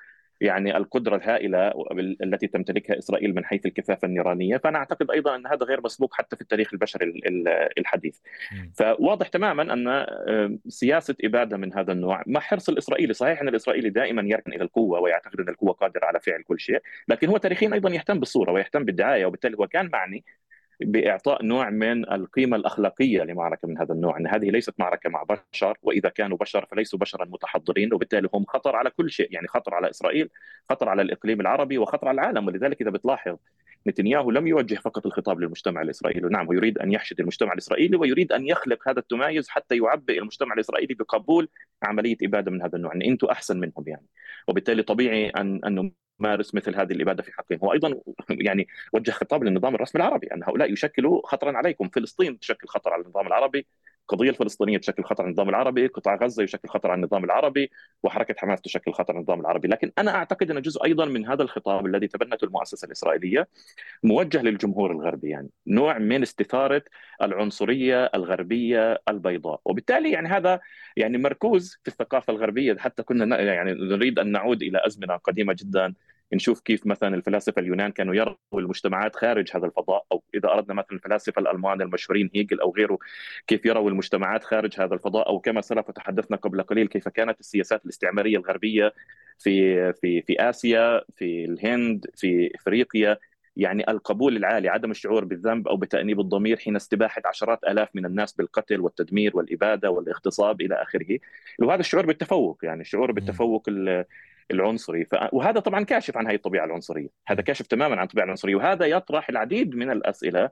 يعني 0.41 0.77
القدرة 0.77 1.17
الهائلة 1.17 1.73
التي 2.23 2.47
تمتلكها 2.47 2.99
إسرائيل 2.99 3.35
من 3.35 3.45
حيث 3.45 3.67
الكثافة 3.67 4.07
النيرانية. 4.07 4.57
فأنا 4.57 4.79
أعتقد 4.79 5.11
أيضا 5.11 5.37
أن 5.37 5.47
هذا 5.47 5.65
غير 5.65 5.81
مسبوق 5.85 6.15
حتى 6.15 6.37
في 6.37 6.43
التاريخ 6.43 6.73
البشري 6.73 7.21
الحديث. 7.79 8.19
فواضح 8.75 9.29
تماما 9.29 9.73
أن 9.73 10.07
سياسة 10.69 11.15
إبادة 11.25 11.57
من 11.57 11.73
هذا 11.75 11.93
النوع. 11.93 12.23
مع 12.27 12.41
حرص 12.41 12.69
الإسرائيلي 12.69 13.13
صحيح 13.13 13.41
أن 13.41 13.49
الإسرائيلي 13.49 13.91
دائما 13.91 14.23
يركن 14.23 14.53
إلى 14.53 14.65
القوة 14.65 15.01
ويعتقد 15.01 15.41
أن 15.41 15.49
القوة 15.49 15.73
قادرة 15.73 16.05
على 16.05 16.21
فعل 16.21 16.43
كل 16.43 16.61
شيء 16.61 16.79
لكن 17.09 17.29
هو 17.29 17.37
تاريخيا 17.37 17.75
أيضا 17.75 17.91
يهتم 17.91 18.21
بالصورة 18.21 18.53
ويهتم 18.53 18.85
بالدعاية 18.85 19.27
وبالتالي 19.27 19.57
هو 19.57 19.67
كان 19.67 19.91
معني 19.93 20.25
بإعطاء 20.81 21.45
نوع 21.45 21.71
من 21.71 22.13
القيمة 22.13 22.57
الأخلاقية 22.57 23.23
لمعركة 23.23 23.69
من 23.69 23.79
هذا 23.79 23.93
النوع، 23.93 24.19
إن 24.19 24.27
هذه 24.27 24.51
ليست 24.51 24.75
معركة 24.79 25.11
مع 25.11 25.23
بشر 25.23 25.79
وإذا 25.83 26.09
كانوا 26.09 26.39
بشر 26.39 26.67
فليسوا 26.71 26.99
بشرا 26.99 27.25
متحضرين 27.25 27.95
وبالتالي 27.95 28.29
هم 28.35 28.45
خطر 28.45 28.77
على 28.77 28.91
كل 28.91 29.11
شيء، 29.11 29.29
يعني 29.31 29.49
خطر 29.49 29.75
على 29.75 29.91
إسرائيل، 29.91 30.29
خطر 30.71 30.89
على 30.89 31.03
الإقليم 31.03 31.41
العربي 31.41 31.79
وخطر 31.79 32.09
على 32.09 32.21
العالم 32.21 32.47
ولذلك 32.47 32.81
إذا 32.81 32.91
بتلاحظ 32.91 33.37
نتنياهو 33.87 34.31
لم 34.31 34.47
يوجه 34.47 34.75
فقط 34.75 35.07
الخطاب 35.07 35.41
للمجتمع 35.41 35.83
الإسرائيلي، 35.83 36.29
نعم 36.29 36.47
هو 36.47 36.53
يريد 36.53 36.79
أن 36.79 36.93
يحشد 36.93 37.21
المجتمع 37.21 37.53
الإسرائيلي 37.53 37.97
ويريد 37.97 38.33
أن 38.33 38.47
يخلق 38.47 38.89
هذا 38.89 38.99
التمايز 38.99 39.49
حتى 39.49 39.77
يعبئ 39.77 40.19
المجتمع 40.19 40.55
الإسرائيلي 40.55 40.95
بقبول 40.95 41.49
عملية 41.83 42.17
إبادة 42.23 42.51
من 42.51 42.63
هذا 42.63 42.77
النوع، 42.77 42.95
إن 42.95 43.03
أنتم 43.03 43.27
أحسن 43.27 43.61
منهم 43.61 43.85
يعني. 43.87 44.07
وبالتالي 44.49 44.83
طبيعي 44.83 45.29
ان 45.29 45.61
أن 45.65 45.93
مارس 46.19 46.55
مثل 46.55 46.77
هذه 46.77 46.93
الإبادة 46.93 47.23
في 47.23 47.33
حقهم، 47.33 47.59
هو 47.65 47.73
أيضا 47.73 48.01
يعني 48.31 48.67
وجه 48.93 49.11
خطاب 49.11 49.45
للنظام 49.45 49.75
الرسمي 49.75 50.03
العربي 50.03 50.27
أن 50.27 50.43
هؤلاء 50.45 50.73
يشكلوا 50.73 51.27
خطرا 51.27 51.57
عليكم، 51.57 51.89
فلسطين 51.89 52.39
تشكل 52.39 52.69
خطر 52.69 52.93
على 52.93 53.03
النظام 53.03 53.27
العربي، 53.27 53.67
القضية 54.03 54.31
الفلسطينية 54.31 54.79
تشكل 54.79 55.05
خطر 55.05 55.23
على 55.23 55.29
النظام 55.31 55.49
العربي، 55.49 55.87
قطاع 55.87 56.15
غزة 56.17 56.43
يشكل 56.43 56.69
خطر 56.69 56.91
على 56.91 56.99
النظام 56.99 57.25
العربي، 57.25 57.71
وحركة 58.03 58.35
حماس 58.39 58.61
تشكل 58.61 58.93
خطر 58.93 59.13
على 59.13 59.19
النظام 59.19 59.41
العربي، 59.41 59.69
لكن 59.69 59.93
أنا 59.99 60.15
أعتقد 60.15 60.51
أن 60.51 60.63
جزء 60.63 60.85
أيضا 60.85 61.05
من 61.05 61.27
هذا 61.27 61.43
الخطاب 61.43 61.87
الذي 61.87 62.09
تبنته 62.09 62.45
المؤسسة 62.45 62.87
الإسرائيلية 62.87 63.49
موجه 64.03 64.43
للجمهور 64.43 64.93
الغربي 64.93 65.31
يعني، 65.31 65.49
نوع 65.67 65.99
من 65.99 66.23
استثارة 66.23 66.83
العنصرية 67.23 68.05
الغربية 68.15 69.03
البيضاء، 69.09 69.61
وبالتالي 69.65 70.11
يعني 70.11 70.29
هذا 70.29 70.61
يعني 70.97 71.19
مركوز 71.19 71.79
في 71.83 71.89
الثقافة 71.89 72.33
الغربية. 72.33 72.77
حتى 72.79 73.03
كنا 73.03 73.41
يعني 73.41 73.73
نريد 73.73 74.19
أن 74.19 74.33
نعود 74.33 74.63
إلى 74.63 74.87
أزمنة 74.87 75.17
قديمة 75.17 75.57
جدا 75.59 75.95
نشوف 76.33 76.61
كيف 76.61 76.87
مثلا 76.87 77.15
الفلاسفة 77.15 77.61
اليونان 77.61 77.93
كانوا 77.93 78.15
يروا 78.15 78.37
المجتمعات 78.55 79.17
خارج 79.17 79.51
هذا 79.57 79.67
الفضاء 79.67 80.07
أو 80.13 80.23
إذا 80.35 80.49
أردنا 80.49 80.75
مثلا 80.75 80.93
الفلاسفه 80.93 81.41
الألمان 81.41 81.83
المشهورين 81.83 82.31
هيجل 82.35 82.61
أو 82.61 82.75
غيره 82.77 82.99
كيف 83.47 83.67
يروا 83.67 83.91
المجتمعات 83.91 84.45
خارج 84.45 84.81
هذا 84.81 84.95
الفضاء 84.95 85.29
أو 85.29 85.41
كما 85.41 85.61
سلف 85.61 85.89
وتحدثنا 85.89 86.37
قبل 86.37 86.63
قليل 86.63 86.87
كيف 86.89 87.09
كانت 87.09 87.41
السياسات 87.41 87.85
الاستعمارية 87.85 88.39
الغربية 88.39 88.95
في 89.39 89.93
في 89.93 90.23
في 90.23 90.37
آسيا 90.51 91.03
في 91.17 91.45
الهند 91.45 92.07
في 92.15 92.51
إفريقيا. 92.55 93.19
يعني 93.57 93.91
القبول 93.91 94.37
العالي 94.37 94.69
عدم 94.69 94.91
الشعور 94.91 95.25
بالذنب 95.25 95.69
أو 95.69 95.77
بتأنيب 95.77 96.21
الضمير 96.21 96.57
حين 96.57 96.77
استباحة 96.77 97.23
عشرات 97.25 97.65
آلاف 97.65 97.89
من 97.95 98.07
الناس 98.07 98.33
بالقتل 98.33 98.81
والتدمير 98.81 99.37
والإبادة 99.37 99.91
والاغتصاب 99.91 100.61
إلى 100.61 100.75
آخره. 100.83 101.19
وهذا 101.59 101.81
الشعور 101.81 102.07
بالتفوق 102.07 102.59
يعني 102.63 102.81
الشعور 102.81 103.13
بالتفوق 103.13 103.69
العنصري. 104.51 105.05
ف... 105.05 105.15
وهذا 105.33 105.61
طبعا 105.61 105.85
كاشف 105.85 106.17
عن 106.17 106.27
هذه 106.27 106.35
الطبيعة 106.35 106.65
العنصرية. 106.65 107.09
هذا 107.27 107.43
كاشف 107.43 107.67
تماما 107.67 107.97
عن 107.97 108.03
الطبيعة 108.03 108.25
العنصرية. 108.25 108.55
وهذا 108.55 108.87
يطرح 108.87 109.29
العديد 109.29 109.75
من 109.75 109.91
الأسئلة 109.91 110.51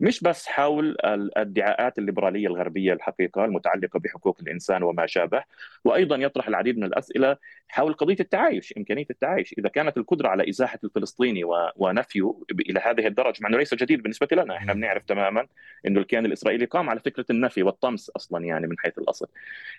مش 0.00 0.20
بس 0.22 0.46
حول 0.46 0.96
الادعاءات 1.04 1.98
الليبرالية 1.98 2.46
الغربية 2.46 2.92
الحقيقة 2.92 3.44
المتعلقة 3.44 3.98
بحقوق 3.98 4.38
الإنسان 4.42 4.82
وما 4.82 5.06
شابه 5.06 5.44
وأيضا 5.84 6.16
يطرح 6.16 6.48
العديد 6.48 6.78
من 6.78 6.84
الأسئلة 6.84 7.36
حول 7.68 7.92
قضية 7.94 8.16
التعايش 8.20 8.74
إمكانية 8.78 9.06
التعايش. 9.10 9.54
إذا 9.58 9.68
كانت 9.68 9.96
القدرة 9.96 10.28
على 10.28 10.48
إزاحة 10.48 10.78
الفلسطيني 10.84 11.42
ونفيه 11.76 12.34
إلى 12.60 12.80
هذه 12.80 13.06
الدرجة 13.06 13.38
مع 13.40 13.48
إنه 13.48 13.58
ليس 13.58 13.74
جديد 13.74 14.02
بالنسبة 14.02 14.28
لنا 14.32 14.56
إحنا 14.56 14.72
بنعرف 14.72 15.04
تماما 15.04 15.46
إنه 15.86 16.00
الكيان 16.00 16.26
الإسرائيلي 16.26 16.64
قام 16.64 16.90
على 16.90 17.00
فكرة 17.00 17.24
النفي 17.30 17.62
والطمس 17.62 18.10
أصلا 18.10 18.44
يعني 18.44 18.66
من 18.66 18.78
حيث 18.78 18.98
الأصل. 18.98 19.26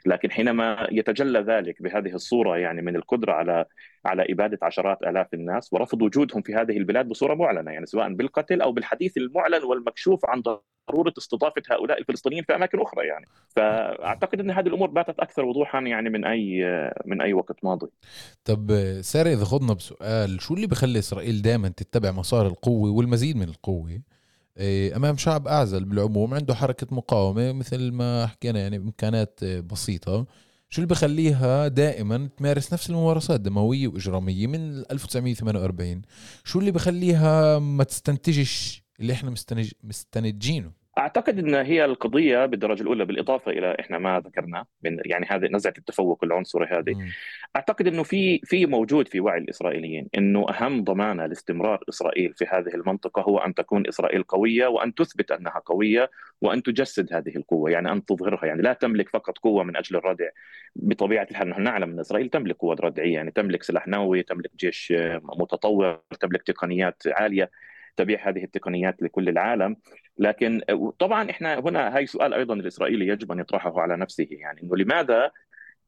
لكن 0.06 0.32
حينما 0.32 0.88
يتجلى 0.92 1.40
ذلك 1.40 1.82
بهذه 1.82 2.14
الصورة 2.16 2.58
يعني 2.58 2.82
من 2.82 2.96
القدرة 2.96 3.34
على 3.34 3.66
على 4.06 4.26
إبادة 4.30 4.60
عشرات 4.62 5.04
آلاف 5.04 5.34
الناس 5.34 5.74
ورفض 5.74 6.02
وجودهم 6.02 6.42
في 6.42 6.56
هذه 6.56 6.78
البلاد 6.78 7.10
بصورة 7.10 7.34
معلنة 7.34 7.72
يعني 7.72 7.86
سواء 7.86 8.14
بالقتل 8.14 8.62
أو 8.62 8.72
بالحديث 8.72 9.18
المعلن 9.18 9.64
والمكشوف 9.64 10.26
عن 10.26 10.42
ضرورة 10.90 11.14
استضافة 11.18 11.62
هؤلاء 11.72 12.00
الفلسطينيين 12.00 12.44
في 12.44 12.56
أماكن 12.56 12.82
أخرى 12.82 13.08
يعني. 13.08 13.26
فأعتقد 13.56 14.40
إن 14.40 14.52
هذه 14.52 14.68
الأمور 14.68 14.90
باتت 14.90 15.20
أكثر 15.20 15.46
وضوحا 15.46 15.80
يعني 15.82 16.10
من 16.10 16.26
أي 16.26 16.64
من 17.06 17.22
أي 17.22 17.34
وقت 17.34 17.56
ماضي. 17.64 17.88
طب 18.46 18.72
ساري 19.02 19.34
إذا 19.34 19.46
خضنا 19.46 19.74
بسؤال 19.74 20.42
شو 20.42 20.54
اللي 20.54 20.68
بخلي 20.68 21.00
إسرائيل 21.00 21.42
دائما 21.42 21.70
تتبع 21.70 22.12
مسار 22.12 22.48
القوة 22.48 22.92
والمزيد 22.92 23.36
من 23.36 23.50
القوة؟ 23.50 24.02
إيه، 24.58 24.96
أمام 24.96 25.18
شعب 25.18 25.48
أعزل 25.48 25.86
بالعموم 25.86 26.34
عنده 26.34 26.56
حركة 26.56 26.88
مقاومة 26.92 27.52
مثل 27.52 27.92
ما 27.92 28.28
حكينا 28.28 28.60
يعني 28.60 28.80
بإمكانات 28.80 29.44
بسيطة. 29.44 30.26
شو 30.74 30.82
اللي 30.82 30.88
بخليها 30.88 31.68
دائما 31.68 32.30
تمارس 32.38 32.74
نفس 32.74 32.90
الممارسات 32.90 33.42
دموية 33.42 33.88
وإجرامية 33.88 34.48
من 34.48 34.78
1948 34.92 36.02
شو 36.44 36.60
اللي 36.60 36.72
بخليها 36.72 37.60
ما 37.60 37.84
تستنتجش 37.84 38.84
اللي 39.00 39.14
إحنا 39.14 39.30
مستنج... 39.30 39.72
مستنتجينه 39.84 40.72
أعتقد 40.98 41.40
إن 41.40 41.56
هي 41.56 41.86
القضية 41.86 42.46
بالدرجة 42.46 42.82
الأولى 42.82 43.06
بالإضافة 43.06 43.52
إلى 43.52 43.76
إحنا 43.80 43.98
ما 43.98 44.20
ذكرنا 44.20 44.66
من 44.84 45.00
يعني 45.06 45.26
هذه 45.30 45.48
نزعة 45.52 45.74
التفوق 45.78 46.24
العنصري 46.24 46.66
هذه. 46.66 46.92
أعتقد 47.56 47.88
إنه 47.88 48.04
في 48.04 48.40
في 48.44 48.66
موجود 48.66 49.08
في 49.08 49.20
وعي 49.20 49.38
الإسرائيليين 49.40 50.08
إنه 50.18 50.46
أهم 50.50 50.84
ضمانه 50.84 51.26
لاستمرار 51.26 51.84
إسرائيل 51.90 52.34
في 52.34 52.46
هذه 52.46 52.76
المنطقة 52.76 53.22
هو 53.22 53.40
أن 53.40 53.54
تكون 53.54 53.88
إسرائيل 53.88 54.24
قوية 54.24 54.68
وأن 54.68 54.94
تثبت 54.94 55.32
أنها 55.32 55.62
قوية 55.66 56.12
وأن 56.42 56.64
تجسد 56.64 57.14
هذه 57.14 57.36
القوة 57.36 57.72
يعني 57.72 57.92
أن 57.92 58.06
تظهرها 58.06 58.46
يعني 58.46 58.62
لا 58.62 58.74
تملك 58.74 59.10
فقط 59.10 59.38
قوة 59.38 59.64
من 59.64 59.78
أجل 59.78 59.96
الردع 59.96 60.30
بطبيعة 60.76 61.28
الحال. 61.32 61.50
نحن 61.50 61.64
نعلم 61.64 61.92
أن 61.92 62.00
إسرائيل 62.00 62.30
تملك 62.30 62.56
قوه 62.56 62.76
ردعية 62.82 63.14
يعني 63.14 63.32
تملك 63.32 63.64
سلاح 63.64 63.88
نووي 63.88 64.24
تملك 64.24 64.52
جيش 64.60 64.94
متطور 65.40 66.02
تملك 66.20 66.44
تقنيات 66.44 67.04
عالية 67.08 67.52
تبيع 67.96 68.30
هذه 68.30 68.44
التقنيات 68.44 69.02
لكل 69.02 69.30
العالم. 69.30 69.76
لكن 70.18 70.62
طبعا 71.00 71.30
إحنا 71.30 71.60
هنا 71.60 71.96
هاي 71.98 72.06
سؤال 72.06 72.34
أيضا 72.34 72.54
الإسرائيلي 72.54 73.08
يجب 73.08 73.32
أن 73.32 73.40
يطرحه 73.40 73.82
على 73.82 73.98
نفسه 73.98 74.28
يعني 74.32 74.64
إنه 74.64 74.76
لماذا 74.78 75.32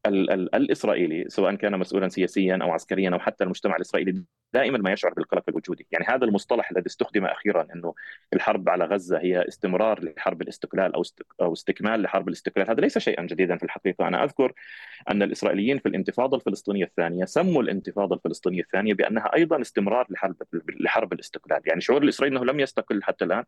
ال 0.05 0.31
ال 0.31 0.55
الإسرائيلي 0.55 1.25
سواء 1.27 1.55
كان 1.55 1.79
مسؤولا 1.79 2.07
سياسيا 2.07 2.59
أو 2.61 2.71
عسكريا 2.71 3.09
أو 3.09 3.19
حتى 3.19 3.43
المجتمع 3.43 3.75
الإسرائيلي 3.75 4.23
دائما 4.53 4.77
ما 4.77 4.91
يشعر 4.91 5.13
بالقلق 5.13 5.43
الوجودي، 5.49 5.87
يعني 5.91 6.05
هذا 6.05 6.25
المصطلح 6.25 6.71
الذي 6.71 6.85
استخدم 6.85 7.25
أخيرا 7.25 7.67
إنه 7.75 7.93
الحرب 8.33 8.69
على 8.69 8.85
غزة 8.85 9.19
هي 9.19 9.47
استمرار 9.47 10.03
لحرب 10.03 10.41
الاستقلال 10.41 10.95
أو 10.95 11.03
أو 11.41 11.53
استكمال 11.53 12.01
لحرب 12.01 12.27
الاستقلال، 12.27 12.69
هذا 12.69 12.81
ليس 12.81 12.97
شيئا 12.97 13.23
جديدا 13.23 13.57
في 13.57 13.63
الحقيقة، 13.63 14.07
أنا 14.07 14.23
أذكر 14.23 14.53
أن 15.09 15.23
الإسرائيليين 15.23 15.79
في 15.79 15.87
الانتفاضة 15.87 16.37
الفلسطينية 16.37 16.85
الثانية 16.85 17.25
سموا 17.25 17.61
الانتفاضة 17.63 18.15
الفلسطينية 18.15 18.61
الثانية 18.61 18.93
بأنها 18.93 19.35
أيضا 19.35 19.61
استمرار 19.61 20.07
لحرب 20.09 20.35
لحرب 20.79 21.13
الاستقلال، 21.13 21.61
يعني 21.65 21.81
شعور 21.81 22.03
الإسرائيلي 22.03 22.37
إنه 22.37 22.45
لم 22.45 22.59
يستقل 22.59 23.03
حتى 23.03 23.25
الآن. 23.25 23.43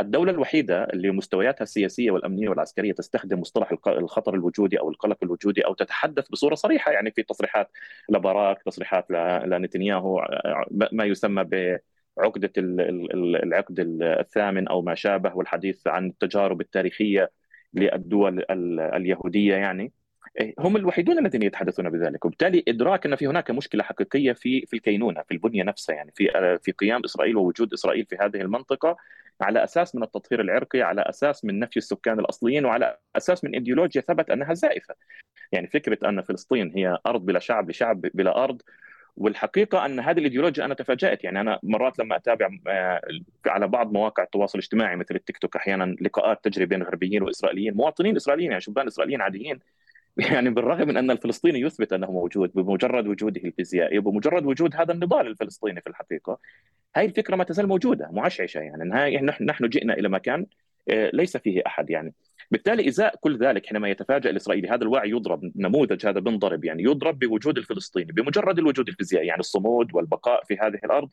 الدولة 0.00 0.32
الوحيدة 0.32 0.84
اللي 0.84 1.10
مستوياتها 1.10 1.62
السياسية 1.62 2.10
والأمنية 2.10 2.48
والعسكرية 2.48 2.92
تستخدم 2.92 3.40
مصطلح 3.40 3.72
الخطر 3.86 4.34
الوجودي 4.34 4.80
أو 4.80 4.90
القلق 4.90 5.18
الوجودي 5.22 5.66
أو 5.66 5.74
تتحدث 5.74 6.28
بصورة 6.28 6.54
صريحة 6.54 6.92
يعني 6.92 7.10
في 7.10 7.22
تصريحات 7.22 7.70
لباراك 8.08 8.62
تصريحات 8.62 9.10
لنتنياهو 9.46 10.26
ما 10.92 11.04
يسمى 11.04 11.44
بعقدة 11.44 12.52
العقد 12.58 13.80
الثامن 14.02 14.68
أو 14.68 14.82
ما 14.82 14.94
شابه 14.94 15.36
والحديث 15.36 15.86
عن 15.86 16.06
التجارب 16.06 16.60
التاريخية 16.60 17.30
للدول 17.74 18.44
اليهودية 18.80 19.54
يعني. 19.54 19.92
هم 20.58 20.76
الوحيدون 20.76 21.18
الذين 21.18 21.42
يتحدثون 21.42 21.90
بذلك. 21.90 22.24
وبالتالي 22.24 22.64
إدراك 22.68 23.06
أن 23.06 23.16
في 23.16 23.26
هناك 23.26 23.50
مشكلة 23.50 23.82
حقيقية 23.82 24.32
في 24.32 24.66
في 24.66 24.76
الكينونة 24.76 25.22
في 25.22 25.34
البنية 25.34 25.62
نفسها 25.62 25.96
يعني 25.96 26.12
في 26.14 26.58
في 26.62 26.72
قيام 26.72 27.04
إسرائيل 27.04 27.36
ووجود 27.36 27.72
إسرائيل 27.72 28.06
في 28.06 28.16
هذه 28.20 28.40
المنطقة 28.40 28.96
على 29.40 29.64
أساس 29.64 29.94
من 29.94 30.02
التطهير 30.02 30.40
العرقي 30.40 30.82
على 30.82 31.02
أساس 31.02 31.44
من 31.44 31.58
نفي 31.58 31.76
السكان 31.76 32.20
الأصليين 32.20 32.64
وعلى 32.64 32.98
أساس 33.16 33.44
من 33.44 33.54
إيديولوجيا 33.54 34.00
ثبت 34.00 34.30
أنها 34.30 34.54
زائفة. 34.54 34.94
يعني 35.52 35.66
فكرة 35.68 36.08
أن 36.08 36.22
فلسطين 36.22 36.72
هي 36.76 36.98
أرض 37.06 37.24
بلا 37.24 37.38
شعب 37.38 37.70
لشعب 37.70 38.00
بلا 38.00 38.44
أرض 38.44 38.62
والحقيقة 39.16 39.86
أن 39.86 40.00
هذه 40.00 40.18
الإيديولوجيا 40.18 40.64
أنا 40.64 40.74
تفاجأت. 40.74 41.24
يعني 41.24 41.40
أنا 41.40 41.58
مرات 41.62 41.98
لما 41.98 42.16
أتابع 42.16 42.48
آه، 42.68 43.00
على 43.46 43.68
بعض 43.68 43.92
مواقع 43.92 44.22
التواصل 44.22 44.58
الاجتماعي 44.58 44.96
مثل 44.96 45.14
التيك 45.14 45.38
توك 45.38 45.56
أحيانا 45.56 45.96
لقاءات 46.00 46.44
تجري 46.44 46.66
بين 46.66 46.82
غربيين 46.82 47.22
وإسرائيليين 47.22 47.74
مواطنين 47.74 48.16
إسرائيليين 48.16 48.50
يعني 48.50 48.60
شبان 48.60 48.86
إسرائيليين 48.86 49.22
عاديين 49.22 49.58
يعني 50.32 50.50
بالرغم 50.50 50.88
من 50.88 50.96
أن 50.96 51.10
الفلسطيني 51.10 51.60
يثبت 51.60 51.92
أنه 51.92 52.12
موجود 52.12 52.52
بمجرد 52.54 53.06
وجوده 53.06 53.40
الفيزيائي 53.44 53.98
وبمجرد 53.98 54.46
وجود 54.46 54.76
هذا 54.76 54.92
النضال 54.92 55.26
الفلسطيني 55.26 55.80
في 55.80 55.86
الحقيقة 55.86 56.38
هاي 56.96 57.04
الفكرة 57.04 57.36
ما 57.36 57.44
تزال 57.44 57.68
موجودة 57.68 58.08
معشعشة 58.12 58.58
يعني. 58.58 58.84
نحن 59.40 59.68
جئنا 59.68 59.94
إلى 59.94 60.08
مكان 60.08 60.46
آه، 60.88 61.10
ليس 61.14 61.36
فيه 61.36 61.62
أحد 61.66 61.90
يعني. 61.90 62.14
بالتالي 62.50 62.88
إزاء 62.88 63.16
كل 63.20 63.38
ذلك 63.38 63.66
حينما 63.66 63.88
يتفاجأ 63.90 64.30
الإسرائيلي 64.30 64.68
هذا 64.68 64.82
الوعي 64.82 65.10
يضرب 65.10 65.52
نموذج 65.56 66.06
هذا 66.06 66.20
بنضرب 66.20 66.64
يعني 66.64 66.82
يضرب 66.82 67.18
بوجود 67.18 67.58
الفلسطيني 67.58 68.12
بمجرد 68.12 68.58
الوجود 68.58 68.88
الفيزيائي 68.88 69.26
يعني 69.26 69.40
الصمود 69.40 69.94
والبقاء 69.94 70.44
في 70.44 70.56
هذه 70.60 70.78
الأرض. 70.84 71.10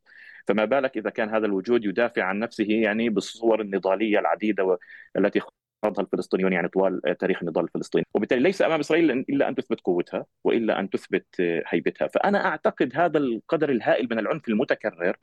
فما 0.47 0.65
بالك 0.65 0.97
إذا 0.97 1.09
كان 1.09 1.29
هذا 1.29 1.45
الوجود 1.45 1.85
يدافع 1.85 2.23
عن 2.23 2.39
نفسه 2.39 2.65
يعني 2.69 3.09
بالصور 3.09 3.61
النضالية 3.61 4.19
العديدة 4.19 4.77
التي 5.17 5.39
خاضها 5.85 6.03
الفلسطينيون 6.03 6.53
يعني 6.53 6.67
طوال 6.67 7.01
تاريخ 7.19 7.39
النضال 7.41 7.63
الفلسطيني 7.63 8.05
وبالتالي 8.13 8.41
ليس 8.41 8.61
أمام 8.61 8.79
إسرائيل 8.79 9.11
إلا 9.11 9.49
أن 9.49 9.55
تثبت 9.55 9.81
قوتها 9.81 10.25
وإلا 10.43 10.79
أن 10.79 10.89
تثبت 10.89 11.25
هيبتها. 11.67 12.07
فأنا 12.07 12.45
أعتقد 12.45 12.91
هذا 12.95 13.17
القدر 13.17 13.69
الهائل 13.69 14.07
من 14.11 14.19
العنف 14.19 14.47
المتكرر 14.47 15.17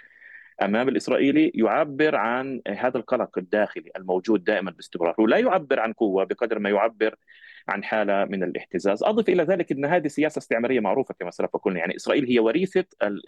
أمام 0.62 0.88
الإسرائيلي 0.88 1.52
يعبر 1.54 2.16
عن 2.16 2.62
هذا 2.68 2.98
القلق 2.98 3.38
الداخلي 3.38 3.90
الموجود 3.96 4.44
دائما 4.44 4.70
باستمرار. 4.70 5.14
ولا 5.18 5.38
يعبر 5.38 5.80
عن 5.80 5.92
قوة 5.92 6.24
بقدر 6.24 6.58
ما 6.58 6.70
يعبر 6.70 7.14
عن 7.68 7.84
حالة 7.84 8.24
من 8.24 8.42
الاهتزاز، 8.42 9.02
أضف 9.02 9.28
إلى 9.28 9.42
ذلك 9.42 9.72
إن 9.72 9.84
هذه 9.84 10.06
سياسة 10.06 10.38
استعمارية 10.38 10.80
معروفة 10.80 11.14
كما 11.20 11.30
سلف 11.30 11.54
وقلنا، 11.54 11.78
يعني 11.78 11.96
إسرائيل 11.96 12.26
هي 12.26 12.38
وريثة 12.38 12.84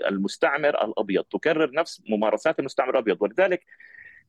المستعمر 0.08 0.84
الأبيض، 0.84 1.24
تكرر 1.24 1.70
نفس 1.74 2.02
ممارسات 2.08 2.58
المستعمر 2.58 2.90
الأبيض، 2.90 3.22
ولذلك 3.22 3.64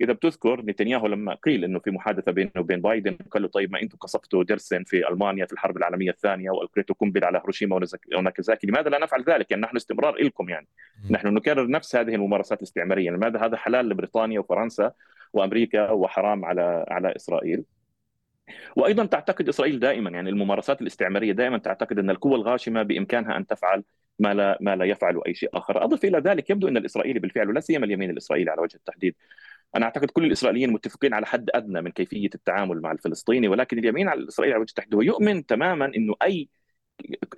إذا 0.02 0.14
بتذكر 0.14 0.62
نتنياهو 0.62 1.08
لما 1.08 1.34
قيل 1.34 1.64
إنه 1.64 1.80
في 1.80 1.92
محادثة 1.92 2.32
بينه 2.32 2.52
وبين 2.58 2.82
بايدن 2.82 3.18
قال 3.32 3.42
له 3.42 3.48
طيب 3.48 3.72
ما 3.72 3.82
أنتم 3.82 3.98
قصفتوا 3.98 4.44
درسن 4.44 4.84
في 4.84 5.08
ألمانيا 5.08 5.46
في 5.46 5.54
الحرب 5.54 5.78
العالمية 5.78 6.10
الثانية 6.10 6.50
والقيتوا 6.50 6.96
قنبله 7.00 7.28
على 7.28 7.38
هيروشيما 7.38 7.80
وناكازاكي؟ 8.18 8.68
لماذا 8.68 8.90
لا 8.90 9.00
نفعل 9.00 9.24
ذلك؟ 9.24 9.52
يعني 9.52 9.64
نحن 9.64 9.76
استمرار 9.76 10.16
لكم 10.16 10.50
يعني. 10.50 10.68
نحن 11.10 11.28
نكرر 11.28 11.70
نفس 11.70 11.96
هذه 11.96 12.16
الممارسات 12.16 12.58
الاستعمارية. 12.58 13.12
لماذا 13.12 13.40
هذا 13.40 13.58
حلال 13.58 13.90
لبريطانيا 13.90 14.40
وفرنسا 14.40 14.92
وأمريكا 15.34 15.92
وحرام 15.92 16.46
على 16.46 16.86
على 16.90 17.16
إسرائيل؟ 17.16 17.64
وأيضا 18.76 19.06
تعتقد 19.06 19.50
إسرائيل 19.50 19.80
دائما 19.80 20.10
يعني 20.10 20.30
الممارسات 20.30 20.82
الاستعمارية 20.82 21.32
دائما 21.32 21.58
تعتقد 21.58 22.00
أن 22.00 22.10
القوى 22.10 22.36
الغاشمة 22.36 22.84
بإمكانها 22.84 23.38
أن 23.38 23.48
تفعل 23.48 23.84
ما 24.20 24.34
لا 24.34 24.58
ما 24.62 24.76
لا 24.76 24.86
يفعل 24.86 25.22
أي 25.28 25.34
شيء 25.34 25.50
آخر، 25.54 25.84
أضف 25.84 26.06
إلى 26.06 26.18
ذلك 26.18 26.50
يبدو 26.50 26.68
أن 26.68 26.78
الإسرائيلي 26.78 27.20
بالفعل 27.20 27.50
ولا 27.50 27.60
سيما 27.60 27.86
اليمين 27.86 28.10
الإسرائيلي 28.10 28.52
على 28.52 28.62
وجه 28.62 28.76
التحديد 28.76 29.16
أنا 29.76 29.86
أعتقد 29.86 30.10
كل 30.10 30.26
الإسرائيليين 30.26 30.74
متفقين 30.74 31.14
على 31.14 31.26
حد 31.26 31.50
أدنى 31.56 31.82
من 31.82 31.92
كيفية 31.92 32.30
التعامل 32.36 32.82
مع 32.82 32.92
الفلسطيني 32.92 33.48
ولكن 33.48 33.78
اليمين 33.80 34.08
على 34.10 34.20
الاسرائيلي 34.20 34.54
على 34.54 34.62
وجه 34.62 34.70
التحديد 34.70 34.96
هو 34.96 35.02
يؤمن 35.02 35.46
تماما 35.46 35.86
إنه 35.86 36.16
أي 36.24 36.50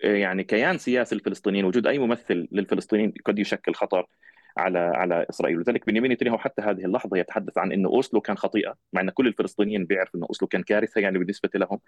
يعني 0.04 0.44
كيان 0.44 0.78
سياسي 0.78 1.16
للفلسطينيين 1.16 1.66
وجود 1.66 1.88
أي 1.88 2.00
ممثل 2.00 2.48
للفلسطينيين 2.52 3.14
قد 3.26 3.40
يشكل 3.40 3.74
خطر 3.74 4.06
على 4.58 4.80
على 4.80 5.26
إسرائيل. 5.30 5.58
ولذلك 5.58 5.88
بنيامين 5.88 6.12
نتنياهو 6.12 6.38
حتى 6.38 6.62
هذه 6.62 6.86
اللحظة 6.86 7.18
يتحدث 7.18 7.58
عن 7.58 7.72
إنه 7.72 7.90
أوسلو 7.90 8.22
كان 8.22 8.38
خطيئة 8.38 8.76
مع 8.94 9.02
إن 9.02 9.10
كل 9.10 9.28
الفلسطينيين 9.28 9.86
بيعرفوا 9.86 10.20
إنه 10.20 10.28
أوسلو 10.30 10.48
كان 10.48 10.64
كارثة 10.64 11.02
يعني 11.02 11.18
بالنسبة 11.20 11.50
لهم 11.56 11.80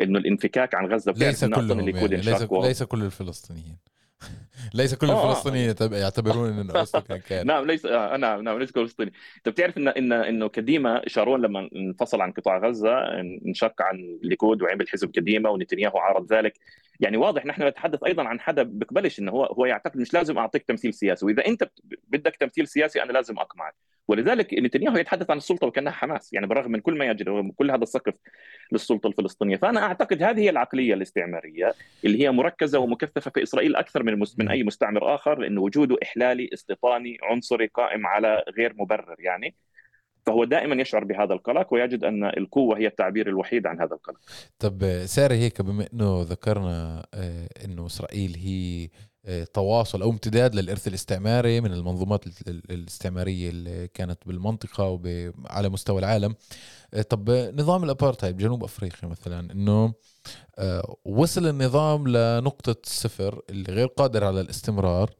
إنه 0.00 0.18
الانفكاك 0.18 0.74
عن 0.74 0.86
غزة 0.86 1.12
ليس 1.12 1.44
كلهم 1.44 1.80
يعني 1.88 2.16
ليس, 2.16 2.42
ليس 2.52 2.82
كل 2.82 3.02
الفلسطينيين. 3.02 3.76
ليس 4.74 4.94
كل 4.94 5.10
آه، 5.10 5.12
آه. 5.12 5.30
الفلسطينيين 5.30 5.74
يعتبرون 5.92 6.58
إن 6.58 6.70
اوسلو 6.76 7.00
كان 7.00 7.46
نعم 7.46 7.66
ليس 7.66 7.86
آه 7.86 8.16
نعم 8.16 8.42
نعم 8.42 8.58
ليس 8.58 8.72
فلسطيني 8.72 9.12
انت 9.36 9.48
بتعرف 9.48 9.78
ان 9.78 9.88
ان 9.88 10.12
إنه 10.12 10.48
كديما 10.48 11.02
شارون 11.06 11.42
لما 11.42 11.68
انفصل 11.76 12.20
عن 12.20 12.32
قطاع 12.32 12.58
غزة 12.58 12.98
انشق 13.46 13.82
عن 13.82 13.96
الليكود 14.22 14.62
وعمل 14.62 14.88
حزب 14.88 15.10
كديما 15.10 15.50
ونتنياهو 15.50 15.98
عارض 15.98 16.32
ذلك. 16.32 16.58
يعني 17.00 17.16
واضح 17.16 17.46
نحن 17.46 17.62
نتحدث 17.62 18.04
أيضا 18.04 18.24
عن 18.24 18.40
حدا 18.40 18.62
بقبلش 18.62 19.18
انه 19.18 19.32
هو 19.32 19.44
هو 19.44 19.66
يعتقد 19.66 19.96
مش 19.96 20.14
لازم 20.14 20.38
أعطيك 20.38 20.62
تمثيل 20.62 20.94
سياسي. 20.94 21.26
وإذا 21.26 21.46
أنت 21.46 21.70
بدك 22.08 22.36
تمثيل 22.36 22.68
سياسي 22.68 23.02
أنا 23.02 23.12
لازم 23.12 23.38
أقمعك. 23.38 23.74
ولذلك 24.08 24.54
نتنياهو 24.54 24.96
يتحدث 24.96 25.30
عن 25.30 25.36
السلطة 25.36 25.66
وكأنها 25.66 25.92
حماس 25.92 26.32
يعني 26.32 26.46
بالرغم 26.46 26.72
من 26.72 26.80
كل 26.80 26.98
ما 26.98 27.04
يجري 27.04 27.30
وكل 27.30 27.70
هذا 27.70 27.82
السقف 27.82 28.14
للسلطة 28.72 29.06
الفلسطينية. 29.06 29.56
فأنا 29.56 29.82
أعتقد 29.82 30.22
هذه 30.22 30.40
هي 30.40 30.50
العقلية 30.50 30.94
الاستعمارية 30.94 31.74
اللي 32.04 32.22
هي 32.22 32.30
مركزة 32.30 32.78
ومكثفة 32.78 33.30
في 33.30 33.42
إسرائيل 33.42 33.76
أكثر 33.76 34.02
من 34.02 34.24
من 34.38 34.48
أي 34.48 34.62
مستعمر 34.62 35.14
آخر 35.14 35.38
لأنه 35.38 35.60
وجوده 35.60 35.96
إحلالي 36.02 36.50
استيطاني 36.54 37.18
عنصري 37.22 37.66
قائم 37.66 38.06
على 38.06 38.44
غير 38.56 38.74
مبرر 38.78 39.16
يعني. 39.18 39.54
فهو 40.26 40.44
دائما 40.44 40.82
يشعر 40.82 41.04
بهذا 41.04 41.34
القلق 41.34 41.74
ويجد 41.74 42.04
أن 42.04 42.24
القوة 42.24 42.78
هي 42.78 42.86
التعبير 42.86 43.28
الوحيد 43.28 43.66
عن 43.66 43.80
هذا 43.80 43.94
القلق. 43.94 44.20
طب 44.58 45.04
ساري 45.04 45.34
هيك 45.34 45.62
بما 45.62 45.86
إنه 45.92 46.22
ذكرنا 46.22 47.06
آه، 47.14 47.48
إنه 47.64 47.86
إسرائيل 47.86 48.36
هي 48.36 48.88
تواصل 49.54 50.02
أو 50.02 50.10
امتداد 50.10 50.54
للإرث 50.54 50.88
الاستعماري 50.88 51.60
من 51.60 51.72
المنظومات 51.72 52.24
الاستعمارية 52.48 53.50
اللي 53.50 53.88
كانت 53.88 54.18
بالمنطقة 54.26 55.00
وعلى 55.04 55.68
مستوى 55.68 55.98
العالم. 55.98 56.34
آه، 56.94 57.02
طب 57.02 57.30
نظام 57.30 57.84
الأبارتهايد 57.84 58.36
بجنوب 58.36 58.64
أفريقيا 58.64 59.08
مثلا 59.08 59.52
إنه 59.52 59.94
وصل 61.04 61.46
النظام 61.46 62.08
لنقطة 62.08 62.76
الصفر 62.84 63.42
اللي 63.50 63.72
غير 63.72 63.86
قادر 63.86 64.24
على 64.24 64.40
الاستمرار 64.40 65.10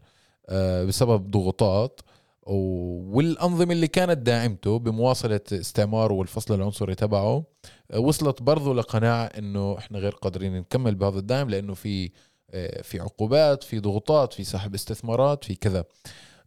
بسبب 0.86 1.30
ضغوطات 1.30 2.00
والأنظمة 2.46 3.72
اللي 3.72 3.88
كانت 3.88 4.18
داعمته 4.18 4.78
بمواصلة 4.78 5.40
استعماره 5.52 6.12
والفصل 6.14 6.54
العنصري 6.54 6.94
تبعه 6.94 7.44
آه، 7.90 7.98
وصلت 7.98 8.42
برضو 8.42 8.74
لقناعة 8.74 9.24
إنه 9.24 9.78
إحنا 9.78 9.98
غير 9.98 10.12
قادرين 10.12 10.56
نكمل 10.56 10.94
بهذا 10.94 11.18
الدعم 11.18 11.50
لأنه 11.50 11.74
في 11.74 12.04
آه، 12.06 12.10
في 12.82 13.00
عقوبات 13.00 13.62
في 13.62 13.78
ضغوطات 13.78 14.32
في 14.32 14.44
سحب 14.44 14.74
استثمارات 14.74 15.44
في 15.44 15.54
كذا. 15.54 15.84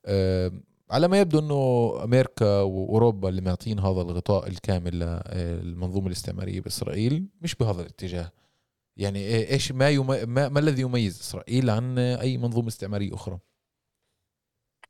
آه، 0.06 0.52
على 0.92 1.08
ما 1.08 1.20
يبدو 1.20 1.40
أنه 1.40 1.94
أمريكا 2.04 2.62
وأوروبا 2.62 3.30
اللي 3.30 3.42
معطين 3.42 3.80
هذا 3.80 4.02
الغطاء 4.02 4.48
الكامل 4.48 5.22
للمنظومة 5.64 6.08
الاستعمارية 6.08 6.62
بإسرائيل 6.62 7.28
مش 7.42 7.56
بهذا 7.56 7.82
الاتجاه. 7.82 8.32
يعني 8.98 9.50
إيش 9.52 9.72
ما, 9.72 9.90
يم... 9.90 10.08
ما 10.08 10.50
ما 10.50 10.60
الذي 10.60 10.82
يميز 10.82 11.20
إسرائيل 11.20 11.70
عن 11.70 11.98
أي 12.00 12.38
منظومة 12.38 12.68
استعمارية 12.68 13.14
أخرى؟ 13.14 13.40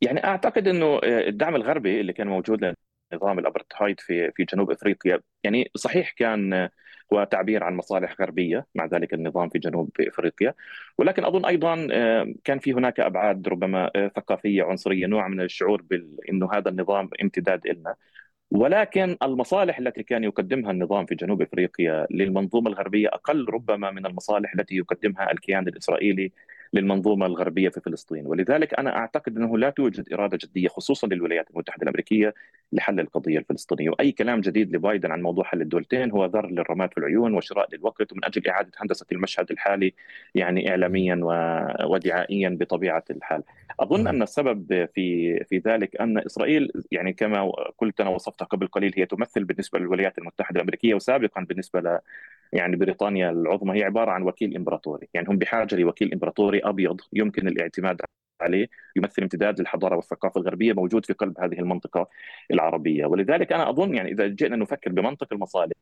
يعني 0.02 0.24
أعتقد 0.24 0.68
أنه 0.68 0.86
آه، 0.86 1.28
الدعم 1.28 1.56
الغربي 1.56 2.02
اللي 2.02 2.14
كان 2.14 2.28
موجود 2.28 2.76
لنظام 3.14 3.40
الأبرتهايد 3.40 4.00
في 4.00 4.32
في 4.36 4.44
جنوب 4.44 4.72
إفريقيا 4.72 5.20
يعني 5.44 5.72
صحيح 5.76 6.12
كان 6.12 6.70
آه، 7.12 7.16
هو 7.16 7.24
تعبير 7.24 7.64
عن 7.64 7.76
مصالح 7.76 8.16
غربية 8.22 8.68
مع 8.76 8.86
ذلك 8.86 9.14
النظام 9.14 9.50
في 9.50 9.60
جنوب 9.60 9.92
إفريقيا. 10.02 10.54
ولكن 10.98 11.26
أظن 11.26 11.46
أيضا 11.46 11.88
آه، 11.92 12.34
كان 12.44 12.60
في 12.60 12.74
هناك 12.74 13.00
أبعاد 13.00 13.48
ربما 13.48 13.92
ثقافية 14.16 14.64
عنصرية 14.64 15.08
نوع 15.08 15.28
من 15.28 15.42
الشعور 15.42 15.82
بانه 15.82 16.50
هذا 16.54 16.70
النظام 16.70 17.10
امتداد 17.22 17.68
لنا 17.68 17.96
ولكن 18.52 19.18
المصالح 19.24 19.80
التي 19.80 20.04
كان 20.04 20.24
يقدمها 20.24 20.72
النظام 20.72 21.06
في 21.06 21.16
جنوب 21.16 21.42
إفريقيا 21.42 22.08
للمنظومة 22.12 22.70
الغربية 22.70 23.08
أقل 23.08 23.46
ربما 23.50 23.92
من 23.92 24.06
المصالح 24.06 24.54
التي 24.60 24.76
يقدمها 24.76 25.32
الكيان 25.32 25.68
الإسرائيلي 25.68 26.32
للمنظومة 26.74 27.26
الغربية 27.26 27.70
في 27.70 27.82
فلسطين، 27.82 28.28
ولذلك 28.28 28.74
أنا 28.80 28.98
أعتقد 28.98 29.38
أنه 29.38 29.58
لا 29.58 29.70
توجد 29.70 30.14
إرادة 30.14 30.38
جدية 30.42 30.68
خصوصا 30.68 31.08
للولايات 31.08 31.50
المتحدة 31.52 31.84
الأمريكية 31.84 32.34
لحل 32.72 33.00
القضية 33.00 33.40
الفلسطينية، 33.40 33.90
وأي 33.90 34.12
كلام 34.12 34.42
جديد 34.42 34.76
لبايدن 34.76 35.12
عن 35.12 35.22
موضوع 35.22 35.44
حل 35.44 35.62
الدولتين 35.62 36.12
هو 36.12 36.26
ذر 36.26 36.48
للرماد 36.50 36.92
في 36.92 36.98
العيون 36.98 37.34
وشراء 37.34 37.76
للوقت 37.76 38.12
ومن 38.12 38.26
أجل 38.26 38.48
إعادة 38.48 38.72
هندسة 38.78 39.06
المشهد 39.12 39.52
الحالي 39.52 39.94
يعني 40.36 40.70
اعلاميا 40.70 41.20
ودعائيا 41.86 42.50
بطبيعة 42.60 43.04
الحال. 43.10 43.44
أظن 43.80 44.08
أن 44.08 44.22
السبب 44.22 44.88
في 44.96 45.40
في 45.44 45.58
ذلك 45.58 46.02
أن 46.02 46.18
إسرائيل 46.18 46.72
يعني 46.92 47.14
كما 47.14 47.52
قلت 47.78 48.02
أنا 48.02 48.10
وصفتها 48.10 48.46
قبل 48.46 48.68
قليل 48.68 48.94
هي 48.98 49.06
تمثل 49.06 49.44
بالنسبة 49.44 49.80
للولايات 49.80 50.18
المتحدة 50.18 50.56
الأمريكية 50.56 50.94
وسابقا 50.94 51.42
بالنسبة 51.42 51.80
ل 51.80 52.00
يعني 52.54 52.76
بريطانيا 52.76 53.30
العظمى 53.30 53.80
هي 53.80 53.84
عبارة 53.84 54.12
عن 54.12 54.24
وكيل 54.24 54.56
إمبراطوري، 54.56 55.08
يعني 55.14 55.28
هم 55.30 55.38
بحاجة 55.38 55.76
لوكيل 55.76 56.14
إمبراطوري 56.14 56.59
أبيض 56.64 57.02
يمكن 57.14 57.48
الاعتماد 57.48 58.02
عليه 58.42 58.68
يمثل 58.96 59.22
امتداد 59.22 59.60
للحضارة 59.60 59.96
والثقافة 59.96 60.42
الغربية 60.42 60.74
موجود 60.74 61.06
في 61.06 61.14
قلب 61.14 61.40
هذه 61.40 61.60
المنطقة 61.60 62.10
العربية، 62.52 63.06
ولذلك 63.06 63.54
أنا 63.54 63.70
أظن 63.70 63.96
يعني 63.96 64.12
إذا 64.12 64.28
جئنا 64.28 64.56
نفكر 64.56 64.92
بمنطق 64.92 65.28
المصالح 65.34 65.74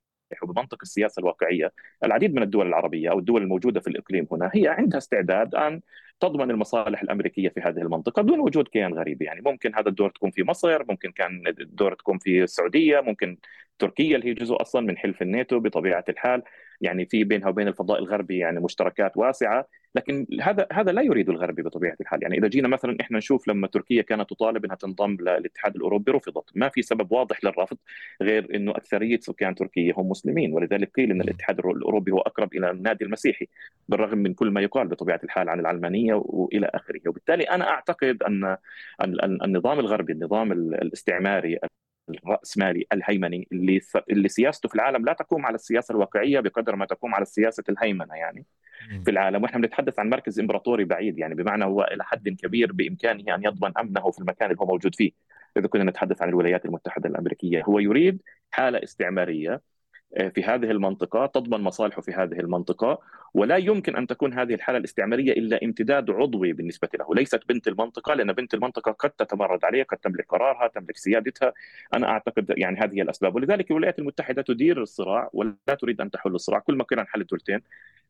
وبمنطق 0.43 0.77
السياسة 0.81 1.19
الواقعية، 1.19 1.71
العديد 2.03 2.35
من 2.35 2.43
الدول 2.43 2.67
العربية 2.67 3.11
أو 3.11 3.19
الدول 3.19 3.41
الموجودة 3.41 3.79
في 3.79 3.87
الإقليم 3.87 4.27
هنا 4.31 4.51
هي 4.53 4.67
عندها 4.67 4.97
استعداد 4.97 5.55
أن 5.55 5.81
تضمن 6.19 6.51
المصالح 6.51 7.01
الأمريكية 7.01 7.49
في 7.49 7.61
هذه 7.61 7.77
المنطقة 7.81 8.21
دون 8.21 8.39
وجود 8.39 8.67
كيان 8.67 8.93
غريب، 8.93 9.21
يعني 9.21 9.41
ممكن 9.41 9.75
هذا 9.75 9.89
الدور 9.89 10.09
تكون 10.09 10.31
في 10.31 10.43
مصر، 10.43 10.83
ممكن 10.89 11.11
كان 11.11 11.43
الدور 11.47 11.93
تكون 11.93 12.17
في 12.17 12.43
السعودية، 12.43 12.99
ممكن 13.01 13.37
تركيا 13.79 14.15
اللي 14.15 14.29
هي 14.29 14.33
جزء 14.33 14.61
أصلا 14.61 14.81
من 14.81 14.97
حلف 14.97 15.21
الناتو 15.21 15.59
بطبيعة 15.59 16.05
الحال، 16.09 16.43
يعني 16.81 17.05
في 17.05 17.23
بينها 17.23 17.49
وبين 17.49 17.67
الفضاء 17.67 17.99
الغربي 17.99 18.37
يعني 18.37 18.59
مشتركات 18.59 19.17
واسعة. 19.17 19.67
لكن 19.97 20.27
هذا 20.41 20.67
هذا 20.71 20.91
لا 20.91 21.01
يريد 21.01 21.29
الغربي 21.29 21.61
بطبيعة 21.61 21.95
الحال. 22.01 22.23
يعني 22.23 22.37
إذا 22.37 22.47
جينا 22.47 22.67
مثلا 22.67 22.97
إحنا 23.01 23.17
نشوف 23.17 23.47
لما 23.47 23.67
تركيا 23.67 24.01
كانت 24.01 24.29
تطالب 24.29 24.65
إنها 24.65 24.75
تنضم 24.75 25.17
للاتحاد 25.21 25.75
الأوروبي 25.75 26.11
رفضت. 26.11 26.49
ما 26.55 26.69
في 26.69 26.81
سبب 26.81 27.11
واضح 27.11 27.43
للرفض 27.43 27.77
غير 28.21 28.55
إنه 28.55 28.71
أكثرية 28.71 29.19
سكان 29.19 29.55
تركيا 29.55 29.93
هم 29.97 30.09
مسلمين. 30.09 30.53
ولذلك 30.53 30.91
قيل 30.95 31.11
إن 31.11 31.21
الاتحاد 31.21 31.59
الأوروبي 31.59 32.11
هو 32.11 32.19
أقرب 32.19 32.53
إلى 32.55 32.71
النادي 32.71 33.05
المسيحي 33.05 33.47
بالرغم 33.89 34.17
من 34.17 34.33
كل 34.33 34.51
ما 34.51 34.61
يقال 34.61 34.87
بطبيعة 34.87 35.19
الحال 35.23 35.49
عن 35.49 35.59
العلمانية 35.59 36.13
وإلى 36.13 36.71
آخره. 36.73 37.01
وبالتالي 37.07 37.43
أنا 37.43 37.69
أعتقد 37.69 38.23
أن 38.23 38.57
النظام 39.43 39.79
الغربي 39.79 40.13
النظام 40.13 40.51
الاستعماري 40.51 41.59
الرأسمالي 42.09 42.85
الهيمني 42.93 43.47
اللي 43.51 43.81
اللي 44.09 44.29
سياسته 44.29 44.69
في 44.69 44.75
العالم 44.75 45.05
لا 45.05 45.13
تقوم 45.13 45.45
على 45.45 45.55
السياسة 45.55 45.91
الواقعية 45.91 46.39
بقدر 46.39 46.75
ما 46.75 46.85
تقوم 46.85 47.15
على 47.15 47.21
السياسة 47.21 47.63
الهيمنة 47.69 48.15
يعني. 48.15 48.45
في 49.05 49.11
العالم 49.11 49.43
وإحنا 49.43 49.61
بنتحدث 49.61 49.99
عن 49.99 50.09
مركز 50.09 50.39
إمبراطوري 50.39 50.83
بعيد 50.85 51.17
يعني 51.17 51.35
بمعنى 51.35 51.65
هو 51.65 51.83
إلى 51.83 52.03
حد 52.03 52.29
كبير 52.29 52.71
بإمكانه 52.71 53.35
أن 53.35 53.43
يضمن 53.43 53.71
أمنه 53.77 54.11
في 54.11 54.19
المكان 54.19 54.51
اللي 54.51 54.61
هو 54.61 54.65
موجود 54.65 54.95
فيه. 54.95 55.11
إذا 55.57 55.67
كنا 55.67 55.83
نتحدث 55.83 56.21
عن 56.21 56.29
الولايات 56.29 56.65
المتحدة 56.65 57.09
الأمريكية 57.09 57.63
هو 57.63 57.79
يريد 57.79 58.21
حالة 58.51 58.83
استعمارية 58.83 59.61
آه، 60.17 60.29
في 60.29 60.43
هذه 60.43 60.71
المنطقة 60.71 61.25
تضمن 61.25 61.61
مصالحه 61.61 62.01
في 62.01 62.11
هذه 62.11 62.39
المنطقة 62.39 62.99
ولا 63.37 63.57
يمكن 63.57 63.95
أن 63.95 64.07
تكون 64.07 64.33
هذه 64.33 64.53
الحالة 64.53 64.77
الاستعمارية 64.77 65.31
إلا 65.31 65.59
امتداد 65.63 66.09
عضوي 66.09 66.53
بالنسبة 66.53 66.89
له 66.99 67.15
ليست 67.15 67.41
بنت 67.49 67.67
المنطقة 67.67 68.13
لأن 68.13 68.33
بنت 68.33 68.53
المنطقة 68.53 68.91
قد 68.91 69.09
تتمرد 69.09 69.65
عليها 69.65 69.83
قد 69.83 69.97
تملك 69.97 70.25
قرارها 70.29 70.67
تملك 70.67 70.97
سيادتها. 70.97 71.53
أنا 71.93 72.07
أعتقد 72.07 72.53
يعني 72.57 72.79
هذه 72.79 72.95
هي 72.95 73.01
الأسباب. 73.01 73.35
ولذلك 73.35 73.71
الولايات 73.71 73.99
المتحدة 73.99 74.41
تدير 74.41 74.81
الصراع 74.81 75.29
ولا 75.33 75.55
تريد 75.81 76.01
أن 76.01 76.11
تحل 76.11 76.35
الصراع. 76.35 76.59
كل 76.59 76.75
ما 76.75 76.83
كنا 76.83 77.03
نحل 77.03 77.21
الدولتين 77.21 77.61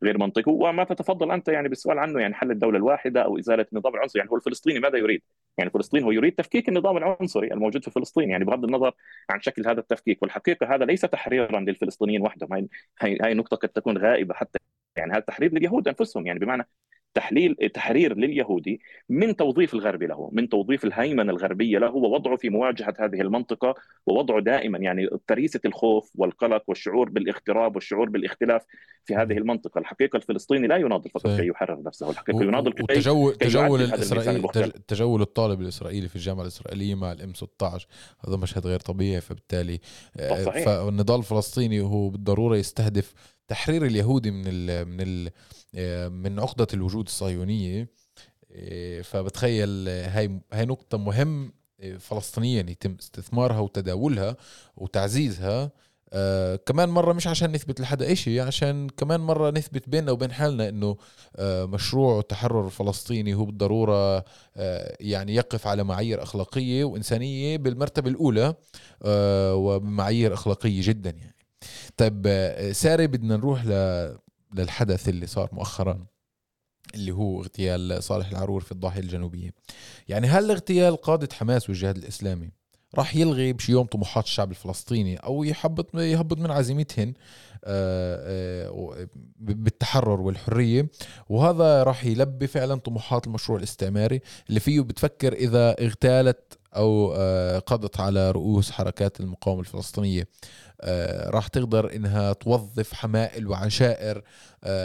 غير 0.02 0.18
منطقي. 0.18 0.52
وما 0.52 0.84
تتفضل 0.84 1.30
أنت 1.30 1.48
يعني 1.48 1.68
بالسؤال 1.68 1.98
عنه 1.98 2.20
يعني 2.20 2.34
حل 2.34 2.50
الدولة 2.50 2.78
الواحدة 2.78 3.22
أو 3.22 3.38
إزالة 3.38 3.66
النظام 3.72 3.94
العنصري. 3.94 4.20
يعني 4.20 4.30
هو 4.30 4.36
الفلسطيني 4.36 4.80
ماذا 4.80 4.98
يريد؟ 4.98 5.22
يعني 5.58 5.70
فلسطين 5.70 6.02
هو 6.02 6.10
يريد 6.10 6.34
تفكيك 6.34 6.68
النظام 6.68 6.96
العنصري 6.96 7.52
الموجود 7.52 7.84
في 7.84 7.90
فلسطين 7.90 8.30
يعني 8.30 8.44
بغض 8.44 8.64
النظر 8.64 8.92
عن 9.30 9.40
شكل 9.42 9.66
هذا 9.68 9.80
التفكيك. 9.80 10.22
والحقيقة 10.22 10.74
هذا 10.74 10.84
ليس 10.84 11.00
تحريرا 11.00 11.60
للفلسطينيين 11.60 12.22
وحدهم. 12.22 12.68
هاي 13.02 13.34
نقطة 13.34 13.56
قد 13.56 13.68
تكون 13.68 13.98
غائبة 13.98 14.34
حتى 14.34 14.58
يعني 14.98 15.12
هذا 15.12 15.20
تحرير 15.20 15.54
لليهود 15.54 15.88
أنفسهم 15.88 16.26
يعني 16.26 16.38
بمعنى 16.38 16.68
تحليل 17.14 17.56
تحرير 17.74 18.16
لليهودي 18.16 18.80
من 19.08 19.36
توظيف 19.36 19.74
الغرب 19.74 20.02
له 20.02 20.30
من 20.32 20.48
توظيف 20.48 20.84
الهيمنة 20.84 21.32
الغربية 21.32 21.78
له 21.78 21.90
ووضعه 21.90 22.36
في 22.36 22.48
مواجهة 22.48 22.94
هذه 22.98 23.20
المنطقة 23.20 23.74
ووضعه 24.06 24.40
دائما 24.40 24.78
يعني 24.78 25.08
فريسه 25.28 25.60
الخوف 25.64 26.10
والقلق 26.14 26.62
والشعور 26.68 27.08
بالاغتراب 27.08 27.74
والشعور 27.74 28.08
بالاختلاف 28.08 28.62
في 29.04 29.14
هذه 29.14 29.32
المنطقة. 29.32 29.78
الحقيقة 29.78 30.16
الفلسطيني 30.16 30.66
لا 30.66 30.76
يناضل 30.76 31.10
فقط 31.10 31.26
كي 31.26 31.46
يحرر 31.46 31.82
نفسه 31.82 32.10
الحقيقة 32.10 32.42
يناضل 32.42 32.72
كي 32.72 32.82
تجول 32.82 33.34
تجول 33.34 33.82
الاسرائيلي 33.82 34.72
تجول 34.88 35.22
الطالب 35.22 35.60
الإسرائيلي 35.60 36.08
في 36.08 36.16
الجامعة 36.16 36.42
الإسرائيلية 36.42 36.94
مع 36.94 37.12
الإم 37.12 37.34
16 37.34 37.88
هذا 38.28 38.36
مشهد 38.36 38.66
غير 38.66 38.80
طبيعي 38.80 39.20
فبالتالي 39.20 39.78
آه، 40.20 40.44
فالنضال 40.44 41.18
الفلسطيني 41.18 41.80
هو 41.80 42.08
بالضرورة 42.08 42.56
يستهدف 42.56 43.37
تحرير 43.48 43.86
اليهودي 43.86 44.30
من 44.30 44.44
ال 44.46 44.88
من 44.88 45.00
ال 45.00 45.30
آه، 45.74 46.08
من 46.08 46.40
عقدة 46.40 46.66
الوجود 46.74 47.06
الصهيونية 47.06 47.88
آه، 48.52 49.00
فبتخيل 49.00 49.88
هاي 49.88 50.40
هاي 50.52 50.64
نقطة 50.66 50.98
مهم 50.98 51.52
آه، 51.80 51.96
فلسطينيا 51.96 52.60
يتم 52.70 52.96
استثمارها 53.00 53.58
وتداولها 53.60 54.36
وتعزيزها 54.76 55.70
آه 56.12 56.56
كمان 56.56 56.88
مرة 56.88 57.12
مش 57.12 57.26
عشان 57.26 57.52
نثبت 57.52 57.80
لحدا 57.80 58.12
إشي 58.12 58.40
عشان 58.40 58.88
كمان 58.88 59.20
مرة 59.20 59.50
نثبت 59.50 59.88
بيننا 59.88 60.12
وبين 60.12 60.32
حالنا 60.32 60.68
إنه 60.68 60.96
آه 61.36 61.64
مشروع 61.64 62.18
التحرر 62.18 62.66
الفلسطيني 62.66 63.34
هو 63.34 63.44
بالضرورة 63.44 64.24
آه 64.56 64.96
يعني 65.00 65.34
يقف 65.34 65.66
على 65.66 65.84
معايير 65.84 66.22
أخلاقية 66.22 66.84
وإنسانية 66.84 67.56
بالمرتبة 67.56 68.10
الأولى 68.10 68.54
آه 69.02 69.54
وبمعايير 69.54 70.34
أخلاقية 70.34 70.80
جدا 70.84 71.10
يعني. 71.10 71.37
طيب 71.96 72.22
آه 72.26 72.72
ساري 72.72 73.06
بدنا 73.06 73.36
نروح 73.36 73.64
للحدث 74.54 75.08
اللي 75.08 75.26
صار 75.26 75.48
مؤخرا 75.52 76.06
اللي 76.94 77.12
هو 77.12 77.40
اغتيال 77.40 78.02
صالح 78.02 78.28
العرور 78.28 78.60
في 78.60 78.72
الضاحية 78.72 79.00
الجنوبية. 79.00 79.50
يعني 80.08 80.26
هل 80.26 80.50
اغتيال 80.50 80.96
قادة 80.96 81.28
حماس 81.32 81.68
والجهاد 81.68 81.96
الإسلامي 81.96 82.50
راح 82.94 83.16
يلغي 83.16 83.52
بشي 83.52 83.72
يوم 83.72 83.86
طموحات 83.86 84.24
الشعب 84.24 84.50
الفلسطيني 84.50 85.16
أو 85.16 85.44
يحبط 85.44 85.94
يهبط 85.94 86.38
من 86.38 86.50
عزيمتهن 86.50 87.14
آه، 87.64 88.68
آه، 88.68 89.08
بالتحرر 89.36 90.20
والحرية؟ 90.20 90.88
وهذا 91.28 91.82
راح 91.82 92.04
يلبي 92.04 92.46
فعلا 92.46 92.74
طموحات 92.74 93.26
المشروع 93.26 93.58
الاستعماري 93.58 94.20
اللي 94.48 94.60
فيه. 94.60 94.80
بتفكر 94.80 95.32
إذا 95.32 95.76
اغتالت 95.80 96.57
أو 96.76 97.12
آه، 97.16 97.58
قضت 97.58 98.00
على 98.00 98.30
رؤوس 98.30 98.70
حركات 98.70 99.20
المقاومة 99.20 99.60
الفلسطينية. 99.60 100.28
راح 101.26 101.48
تقدر 101.48 101.96
إنها 101.96 102.32
توظف 102.32 102.94
حمائل 102.94 103.48
وعشائر 103.48 104.22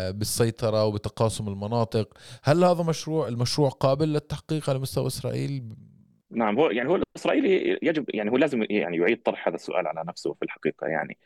بالسيطرة 0.09 0.85
وبتقاسم 0.85 1.47
المناطق. 1.47 2.17
هل 2.43 2.63
هذا 2.63 2.83
مشروع 2.83 3.27
المشروع 3.27 3.69
قابل 3.69 4.13
للتحقيق 4.13 4.69
على 4.69 4.79
مستوى 4.79 5.07
إسرائيل؟ 5.07 5.63
نعم 6.31 6.59
هو 6.59 6.69
يعني 6.69 6.89
هو 6.89 6.95
الإسرائيلي 6.95 7.79
يجب 7.81 8.05
يعني 8.09 8.31
هو 8.31 8.37
لازم 8.37 8.65
يعني 8.69 8.97
يعيد 8.97 9.21
طرح 9.21 9.47
هذا 9.47 9.55
السؤال 9.55 9.87
على 9.87 10.03
نفسه 10.07 10.33
في 10.33 10.45
الحقيقة 10.45 10.87
يعني. 10.87 11.17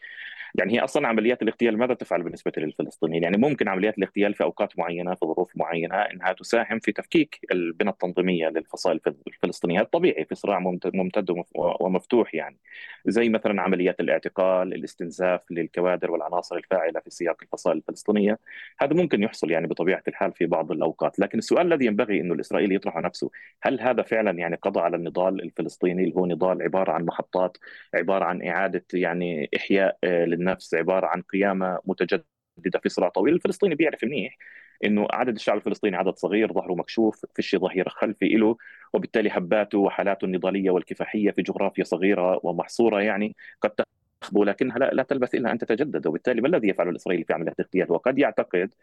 يعني 0.56 0.74
هي 0.74 0.80
أصلا 0.80 1.08
عمليات 1.08 1.42
الاغتيال 1.42 1.78
ماذا 1.78 1.94
تفعل 1.94 2.24
بالنسبة 2.24 2.52
للفلسطينيين؟ 2.58 3.24
يعني 3.24 3.38
ممكن 3.38 3.68
عمليات 3.68 3.98
الاغتيال 3.98 4.34
في 4.34 4.44
أوقات 4.44 4.80
معينة 4.80 5.16
في 5.16 5.26
ظروف 5.26 5.52
معينة 5.56 5.96
إنها 5.96 6.34
تساهم 6.34 6.80
في 6.80 6.92
تفكيك 6.92 7.40
البنى 7.52 7.90
التنظيمية 7.90 8.48
للفصائل 8.50 9.00
الفلسطينية. 9.28 9.82
الطبيعي 9.82 10.26
في 10.26 10.36
صراع 10.36 10.60
ممتد 10.94 11.44
ومفتوح 11.56 12.36
يعني. 12.36 12.58
زي 13.06 13.30
مثلا 13.30 13.62
عمليات 13.62 14.00
الاعتقال، 14.00 14.74
الاستنزاف 14.74 15.42
للكوادر 15.52 16.12
والعناصر 16.12 16.56
الفاعلة 16.56 17.00
في 17.00 17.10
سياق 17.10 17.38
الفصائل 17.42 17.78
الفلسطينية، 17.78 18.40
هذا 18.80 18.94
ممكن 18.94 19.24
يحصل 19.24 19.52
يعني 19.52 19.68
بطبيعة 19.68 20.04
الحال 20.08 20.34
في 20.34 20.46
بعض 20.46 20.72
الأوقات، 20.72 21.20
لكن 21.20 21.38
السؤال 21.38 21.74
الذي 21.74 21.86
ينبغي 21.86 22.22
إنه 22.22 22.34
الإسرائيلي 22.34 22.76
يطرحه 22.76 23.02
نفسه، 23.02 23.30
هل 23.62 23.82
هذا 23.82 24.04
فعلا 24.04 24.32
يعني 24.32 24.56
قضى 24.56 24.80
على 24.80 24.98
النضال 24.98 25.44
الفلسطيني؟ 25.44 26.04
اللي 26.04 26.16
هو 26.16 26.26
نضال 26.26 26.62
عبارة 26.62 26.92
عن 26.92 27.06
محطات، 27.06 27.58
عبارة 27.94 28.26
عن 28.26 28.48
إعادة 28.48 28.86
يعني 28.94 29.50
إحياء 29.56 29.98
آه، 30.04 30.26
للنفس 30.38 30.76
عبارة 30.76 31.08
عن 31.08 31.22
قيامة 31.22 31.80
متجددة 31.86 32.80
في 32.84 32.90
صراع 32.90 33.10
طويل. 33.10 33.34
الفلسطيني 33.34 33.76
بيعرف 33.76 34.04
منيح 34.04 34.38
إنه 34.86 35.08
عدد 35.14 35.36
الشعب 35.36 35.58
الفلسطيني 35.58 35.98
عدد 35.98 36.16
صغير 36.18 36.54
ظهره 36.54 36.76
مكشوف 36.76 37.26
فيش 37.36 37.56
ظهير 37.56 37.90
خلفي 37.90 38.30
له 38.30 38.58
وبالتالي 38.94 39.30
هباته 39.30 39.78
وحالاته 39.78 40.26
النضالية 40.26 40.72
والكفاحية 40.72 41.32
في 41.32 41.42
جغرافيا 41.42 41.84
صغيرة 41.84 42.40
ومحصورة 42.46 43.02
يعني 43.02 43.36
قد 43.62 43.72
تخبو 44.22 44.44
لكنها 44.44 44.78
لا, 44.80 44.92
لا 44.94 45.04
تلبث 45.04 45.36
إلا 45.36 45.52
أن 45.52 45.58
تتجدد. 45.58 46.08
وبالتالي 46.08 46.42
ما 46.42 46.48
الذي 46.48 46.70
يفعله 46.70 46.90
الاسرائيلي 46.90 47.26
في 47.26 47.34
عملية 47.34 47.52
الاغتيال؟ 47.60 47.92
وقد 47.92 48.20
يعتقد 48.20 48.74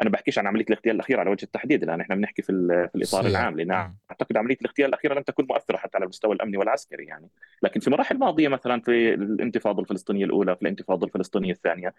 أنا 0.00 0.10
بحكيش 0.10 0.38
عن 0.38 0.46
عملية 0.46 0.64
الاغتيال 0.64 0.94
الأخيرة 0.94 1.20
على 1.20 1.30
وجه 1.30 1.44
التحديد 1.44 1.82
الان 1.82 2.00
إحنا 2.00 2.14
بنحكي 2.14 2.42
في, 2.42 2.52
في 2.92 2.98
الإطار 2.98 3.26
العام 3.26 3.56
لأن 3.56 3.70
أعتقد 4.10 4.36
عملية 4.36 4.56
الاغتيال 4.60 4.88
الأخيرة 4.88 5.14
لم 5.14 5.22
تكن 5.22 5.46
مؤثرة 5.50 5.76
حتى 5.76 5.96
على 5.96 6.04
المستوى 6.04 6.34
الأمني 6.34 6.56
والعسكري 6.56 7.04
يعني. 7.04 7.28
لكن 7.62 7.80
في 7.80 7.90
مراحل 7.90 8.18
ماضية 8.18 8.48
مثلا 8.48 8.80
في 8.80 9.14
الانتفاضة 9.14 9.82
الفلسطينية 9.82 10.24
الأولى 10.24 10.56
في 10.56 10.62
الانتفاضة 10.62 11.06
الفلسطينية 11.06 11.52
الثانية 11.52 11.94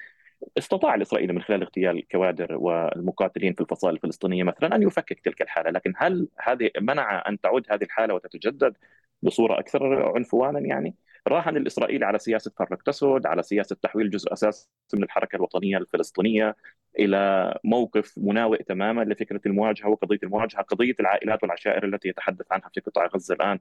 استطاع 0.58 0.96
الاسرائيلي 0.96 1.34
من 1.34 1.42
خلال 1.42 1.62
اغتيال 1.62 1.98
الكوادر 1.98 2.58
والمقاتلين 2.58 3.54
في 3.54 3.62
الفصائل 3.62 3.96
الفلسطينية 3.96 4.44
مثلا 4.44 4.76
أن 4.76 4.84
يفكك 4.84 5.20
تلك 5.20 5.42
الحالة. 5.42 5.70
لكن 5.70 5.94
هل 5.98 6.28
هذه 6.40 6.70
منع 6.82 7.24
أن 7.28 7.40
تعود 7.40 7.66
هذه 7.70 7.84
الحالة 7.84 8.14
وتتجدد 8.14 8.74
بصورة 9.22 9.60
أكثر 9.60 10.12
عنفوانا 10.16 10.60
يعني؟ 10.60 10.96
راهن 11.28 11.58
الاسرائيلي 11.58 12.06
على 12.06 12.20
سياسة 12.20 12.52
فرق 12.58 12.82
تسد 12.84 13.26
على 13.26 13.44
سياسة 13.44 13.76
تحويل 13.82 14.10
جزء 14.10 14.34
اساسي 14.34 14.68
من 14.94 15.04
الحركة 15.04 15.36
الوطنية 15.36 15.78
الفلسطينية 15.78 16.56
إلى 17.00 17.54
موقف 17.64 18.14
مناوئ 18.18 18.64
تماما 18.64 19.02
لفكرة 19.02 19.42
المواجهة 19.46 19.88
وقضية 19.90 20.20
المواجهة، 20.24 20.62
قضية 20.62 20.96
العائلات 21.00 21.44
والعشائر 21.44 21.86
التي 21.86 22.10
يتحدث 22.10 22.46
عنها 22.52 22.70
في 22.74 22.82
قطاع 22.82 23.06
غزة 23.06 23.36
الآن 23.36 23.60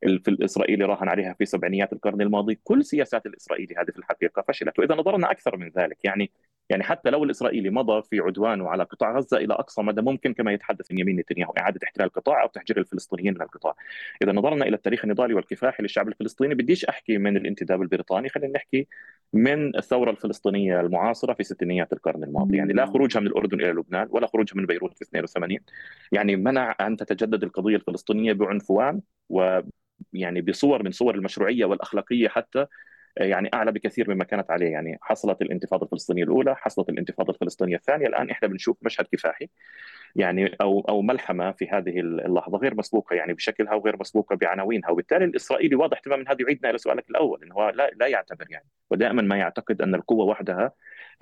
في 0.00 0.28
الاسرائيلي 0.28 0.84
راهن 0.84 1.08
عليها 1.08 1.34
في 1.38 1.44
سبعينيات 1.44 1.92
القرن 1.92 2.20
الماضي، 2.20 2.60
كل 2.64 2.84
سياسات 2.84 3.26
الإسرائيلي 3.26 3.74
هذه 3.78 3.90
في 3.90 3.98
الحقيقة 3.98 4.44
فشلت، 4.48 4.78
وإذا 4.78 4.94
نظرنا 4.94 5.30
أكثر 5.30 5.56
من 5.56 5.70
ذلك 5.76 6.04
يعني 6.04 6.30
يعني 6.72 6.84
حتى 6.84 7.10
لو 7.10 7.24
الإسرائيلي 7.24 7.70
مضى 7.70 8.02
في 8.02 8.20
عدوانه 8.20 8.68
على 8.68 8.82
قطاع 8.82 9.16
غزة 9.16 9.36
إلى 9.36 9.54
أقصى 9.54 9.82
مدى 9.82 10.02
ممكن 10.02 10.34
كما 10.34 10.52
يتحدث 10.52 10.88
بنيامين 10.88 11.16
نتنياهو 11.16 11.52
إعادة 11.58 11.80
احتلال 11.84 12.06
القطاع 12.06 12.42
أو 12.42 12.48
تهجير 12.48 12.78
الفلسطينيين 12.78 13.34
من 13.34 13.42
القطاع. 13.42 13.74
إذا 14.22 14.32
نظرنا 14.32 14.66
إلى 14.66 14.76
التاريخ 14.76 15.04
النضالي 15.04 15.34
والكفاحي 15.34 15.82
للشعب 15.82 16.08
الفلسطيني 16.08 16.54
بديش 16.54 16.84
أحكي 16.84 17.18
من 17.18 17.36
الانتداب 17.36 17.82
البريطاني 17.82 18.28
خلينا 18.28 18.52
نحكي 18.52 18.86
من 19.32 19.76
الثورة 19.76 20.10
الفلسطينية 20.10 20.80
المعاصرة 20.80 21.32
في 21.34 21.44
ستينيات 21.44 21.92
القرن 21.92 22.24
الماضي، 22.24 22.56
يعني 22.56 22.72
لا 22.72 22.86
خروجها 22.86 23.20
من 23.20 23.26
الأردن 23.26 23.60
إلى 23.60 23.70
لبنان 23.70 24.08
ولا 24.10 24.26
خروجها 24.26 24.56
من 24.56 24.66
بيروت 24.66 24.94
في 24.94 25.02
82 25.04 25.58
يعني 26.12 26.36
منع 26.36 26.76
أن 26.80 26.96
تتجدد 26.96 27.42
القضية 27.42 27.76
الفلسطينية 27.76 28.32
بعنفوان 28.32 29.00
و 29.28 29.60
يعني 30.12 30.40
بصور 30.40 30.82
من 30.82 30.90
صور 30.90 31.14
المشروعية 31.14 31.64
والأخلاقية 31.64 32.28
حتى 32.28 32.66
يعني 33.16 33.50
أعلى 33.54 33.72
بكثير 33.72 34.14
مما 34.14 34.24
كانت 34.24 34.50
عليه. 34.50 34.70
يعني 34.70 34.98
حصلت 35.02 35.42
الانتفاضة 35.42 35.84
الفلسطينية 35.84 36.24
الأولى 36.24 36.56
حصلت 36.56 36.88
الانتفاضة 36.88 37.32
الفلسطينية 37.32 37.76
الثانية. 37.76 38.06
الآن 38.06 38.30
إحنا 38.30 38.48
بنشوف 38.48 38.76
مشهد 38.82 39.06
كفاحي 39.12 39.48
يعني 40.16 40.56
أو 40.60 40.80
أو 40.80 41.02
ملحمة 41.02 41.52
في 41.52 41.68
هذه 41.68 42.00
اللحظة 42.00 42.58
غير 42.58 42.74
مسبوقة 42.74 43.14
يعني 43.14 43.32
بشكلها 43.32 43.74
وغير 43.74 43.96
مسبوقة 44.00 44.36
بعناوينها. 44.36 44.90
وبالتالي 44.90 45.24
الإسرائيلي 45.24 45.74
واضح 45.76 45.98
تماما 45.98 46.24
هذا 46.28 46.36
يعيدنا 46.40 46.70
إلى 46.70 46.78
سؤالك 46.78 47.10
الأول 47.10 47.42
إنه 47.42 47.70
لا 47.70 47.90
لا 47.96 48.06
يعتبر 48.06 48.46
يعني. 48.50 48.66
ودائما 48.90 49.22
ما 49.22 49.36
يعتقد 49.36 49.82
أن 49.82 49.94
القوة 49.94 50.24
وحدها 50.24 50.72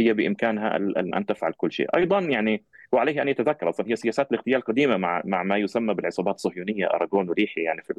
هي 0.01 0.13
بإمكانها 0.13 0.77
أن 1.17 1.27
تفعل 1.27 1.53
كل 1.53 1.73
شيء. 1.73 1.97
أيضا 1.97 2.19
يعني 2.21 2.65
وعليه 2.93 3.23
أن 3.23 3.29
يتذكر 3.29 3.69
أصلا 3.69 3.89
هي 3.89 3.97
سياسات 3.97 4.33
الاغتيال 4.33 4.61
قديمه 4.61 4.97
مع 4.97 5.23
مع 5.25 5.43
ما 5.43 5.57
يسمى 5.57 5.95
بالعصابات 5.95 6.35
الصهيونية 6.35 6.87
أراغون 6.87 7.29
وريحي 7.29 7.63
يعني 7.63 7.83
في 7.83 7.93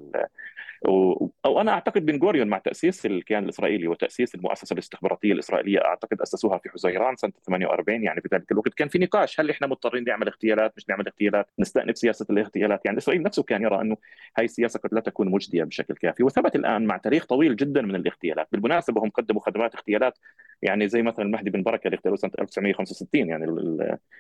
أو 1.45 1.62
أنا 1.62 1.71
أعتقد 1.71 2.06
بن 2.06 2.19
غوريون 2.19 2.47
مع 2.47 2.58
تأسيس 2.58 3.06
الكيان 3.06 3.43
الإسرائيلي 3.43 3.88
وتأسيس 3.88 4.36
المؤسسة 4.36 4.73
الاستخباراتية 4.73 5.34
الإسرائيلية 5.34 5.80
أعتقد 5.86 6.21
أسسوها 6.21 6.58
في 6.58 6.69
حزيران 6.69 7.15
سنة 7.15 7.32
48 7.47 8.04
يعني 8.04 8.21
في 8.21 8.30
ذلك 8.34 8.51
الوقت. 8.51 8.73
كان 8.73 8.88
في 8.88 8.99
نقاش 8.99 9.39
هل 9.39 9.49
إحنا 9.49 9.67
مضطرين 9.67 10.04
نعمل 10.04 10.27
اغتيالات 10.27 10.73
مش 10.77 10.89
نعمل 10.89 11.08
اغتيالات 11.08 11.47
نستأنف 11.60 11.97
سياسة 11.97 12.25
الاغتيالات؟ 12.30 12.86
يعني 12.86 12.97
إسرائيل 12.97 13.23
نفسه 13.23 13.43
كان 13.43 13.62
يرى 13.62 13.82
أنه 13.82 13.97
هاي 14.38 14.45
السياسة 14.45 14.80
قد 14.80 14.93
لا 14.93 14.99
تكون 14.99 15.32
مجدية 15.32 15.63
بشكل 15.63 15.93
كافي. 15.93 16.23
وثبت 16.23 16.56
الآن 16.56 16.86
مع 16.86 16.97
تاريخ 16.97 17.25
طويل 17.25 17.56
جدا 17.56 17.82
من 17.82 17.95
الاغتيالات. 17.95 18.47
بالمناسبة 18.51 19.01
هم 19.04 19.10
قدموا 19.10 19.41
خدمات 19.41 19.75
اغتيالات 19.75 20.17
يعني 20.62 20.88
زي 20.88 21.01
مثلا 21.01 21.25
المهدي 21.25 21.49
بن 21.49 21.63
بركة 21.63 21.86
اللي 21.88 21.95
اغتالوه 21.95 22.17
سنة 22.17 22.32
1965 22.39 23.30
يعني 23.30 23.45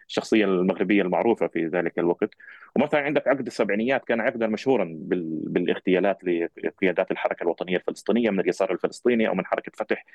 الشخصية 0.09 0.45
المغربية 0.61 1.01
المعروفة 1.01 1.47
في 1.47 1.65
ذلك 1.67 1.99
الوقت. 1.99 2.29
ومثلا 2.75 2.99
عندك 2.99 3.27
عقد 3.27 3.47
السبعينيات 3.47 4.05
كان 4.05 4.21
عقدا 4.21 4.47
مشهورا 4.47 4.97
بالاغتيالات 5.47 6.17
لقيادات 6.63 7.11
الحركة 7.11 7.43
الوطنية 7.43 7.77
الفلسطينية 7.77 8.29
من 8.29 8.39
اليسار 8.39 8.71
الفلسطيني 8.71 9.27
أو 9.27 9.35
من 9.35 9.45
حركة 9.45 9.71
فتح 9.75 10.05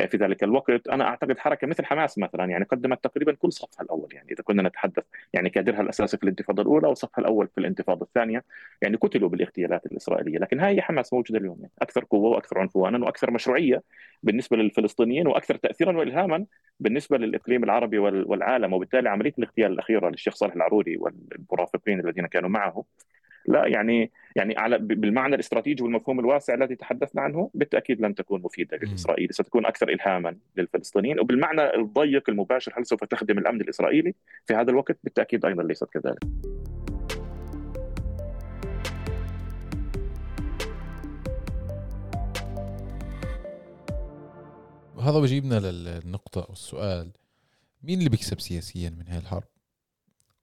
آه، 0.00 0.06
في 0.06 0.16
ذلك 0.16 0.42
الوقت. 0.44 0.88
أنا 0.88 1.04
أعتقد 1.04 1.38
حركة 1.38 1.66
مثل 1.66 1.84
حماس 1.84 2.18
مثلا 2.18 2.44
يعني 2.44 2.64
قدمت 2.64 3.04
تقريبا 3.04 3.32
كل 3.32 3.52
صفها 3.52 3.82
الأول 3.84 4.08
يعني 4.12 4.32
إذا 4.32 4.42
كنا 4.42 4.62
نتحدث 4.62 5.04
يعني 5.32 5.50
كادرها 5.50 5.80
الأساسي 5.80 6.16
في 6.16 6.22
الانتفاضة 6.22 6.62
الأولى 6.62 6.88
وصفها 6.88 7.20
الأول 7.20 7.48
في 7.48 7.58
الانتفاضة 7.58 8.02
الثانية 8.02 8.44
يعني 8.82 8.96
قتلوا 8.96 9.28
بالاغتيالات 9.28 9.86
الإسرائيلية. 9.86 10.38
لكن 10.38 10.60
هاي 10.60 10.82
حماس 10.82 11.12
موجودة 11.12 11.38
اليوم 11.38 11.58
يعني 11.60 11.72
أكثر 11.82 12.04
قوة 12.04 12.30
وأكثر 12.30 12.58
عنفوانا 12.58 12.98
وأكثر 13.04 13.30
مشروعية 13.30 13.82
بالنسبة 14.22 14.56
للفلسطينيين 14.56 15.26
وأكثر 15.26 15.56
تاثيرا 15.56 15.96
والهاما 15.96 16.46
بالنسبة 16.80 17.18
للإقليم 17.18 17.64
العربي 17.64 17.98
والعالم. 17.98 18.72
وبالتالي 18.72 19.08
عملية 19.08 19.32
الاغتيال 19.38 19.72
الأخيرة 19.72 19.93
للشيخ 20.00 20.34
صالح 20.34 20.54
العروري 20.54 20.96
والمرافقين 20.96 22.00
الذين 22.00 22.26
كانوا 22.26 22.48
معه. 22.48 22.84
لا 23.46 23.66
يعني 23.66 24.10
يعني 24.36 24.58
على 24.58 24.78
بالمعنى 24.78 25.34
الاستراتيجي 25.34 25.82
والمفهوم 25.82 26.20
الواسع 26.20 26.54
الذي 26.54 26.76
تحدثنا 26.76 27.22
عنه 27.22 27.50
بالتأكيد 27.54 28.00
لن 28.00 28.14
تكون 28.14 28.42
مفيدة 28.42 28.76
للاسرائيلي 28.76 29.32
ستكون 29.32 29.66
أكثر 29.66 29.88
الهاما 29.88 30.36
للفلسطينيين. 30.56 31.20
وبالمعنى 31.20 31.74
الضيق 31.74 32.30
المباشر 32.30 32.72
هل 32.76 32.86
سوف 32.86 33.04
تخدم 33.04 33.38
الأمن 33.38 33.60
الإسرائيلي؟ 33.60 34.14
في 34.46 34.54
هذا 34.54 34.70
الوقت 34.70 34.96
بالتأكيد 35.04 35.44
أيضا 35.44 35.62
ليست 35.62 35.88
كذلك. 35.92 36.24
هذا 45.00 45.20
بجيبنا 45.20 45.60
للنقطة 45.60 46.40
أو 46.40 46.52
السؤال 46.52 47.10
مين 47.82 47.98
اللي 47.98 48.10
بيكسب 48.10 48.40
سياسيا 48.40 48.90
من 48.90 49.08
هاي 49.08 49.18
الحرب؟ 49.18 49.53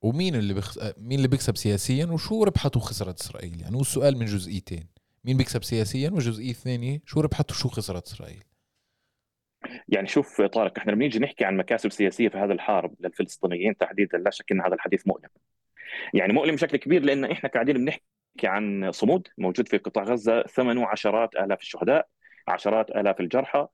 ومين 0.01 0.35
اللي 0.35 0.53
بخ... 0.53 0.77
مين 0.97 1.17
اللي 1.17 1.27
بيكسب 1.27 1.57
سياسيا 1.57 2.05
وشو 2.05 2.43
ربحت 2.43 2.77
وخسرت 2.77 3.19
إسرائيل؟ 3.19 3.61
يعني 3.61 3.75
هو 3.75 3.81
السؤال 3.81 4.17
من 4.17 4.25
جزئيتين. 4.25 4.87
مين 5.25 5.37
بيكسب 5.37 5.63
سياسيا 5.63 6.09
والجزئيه 6.09 6.51
الثانية 6.51 7.01
شو 7.05 7.21
ربحت 7.21 7.51
وشو 7.51 7.69
خسرت 7.69 8.07
إسرائيل؟ 8.07 8.43
يعني 9.87 10.07
شوف 10.07 10.41
طارق 10.41 10.77
إحنا 10.77 10.91
لما 10.91 11.03
نيجي 11.03 11.19
نحكي 11.19 11.45
عن 11.45 11.57
مكاسب 11.57 11.91
سياسية 11.91 12.29
في 12.29 12.37
هذا 12.37 12.53
الحرب 12.53 12.95
للفلسطينيين 12.99 13.77
تحديدا 13.77 14.17
لا 14.17 14.29
شك 14.29 14.51
إن 14.51 14.61
هذا 14.61 14.73
الحديث 14.73 15.07
مؤلم. 15.07 15.29
يعني 16.13 16.33
مؤلم 16.33 16.55
بشكل 16.55 16.77
كبير 16.77 17.03
لأن 17.03 17.25
إحنا 17.25 17.49
قاعدين 17.49 17.77
بنحكي 17.77 18.03
عن 18.43 18.91
صمود 18.91 19.27
موجود 19.37 19.67
في 19.67 19.77
قطاع 19.77 20.03
غزة 20.03 20.43
ثمنه 20.43 20.87
عشرات 20.87 21.35
آلاف 21.35 21.61
الشهداء 21.61 22.07
عشرات 22.47 22.89
آلاف 22.89 23.19
الجرحى 23.19 23.59
آه، 23.59 23.69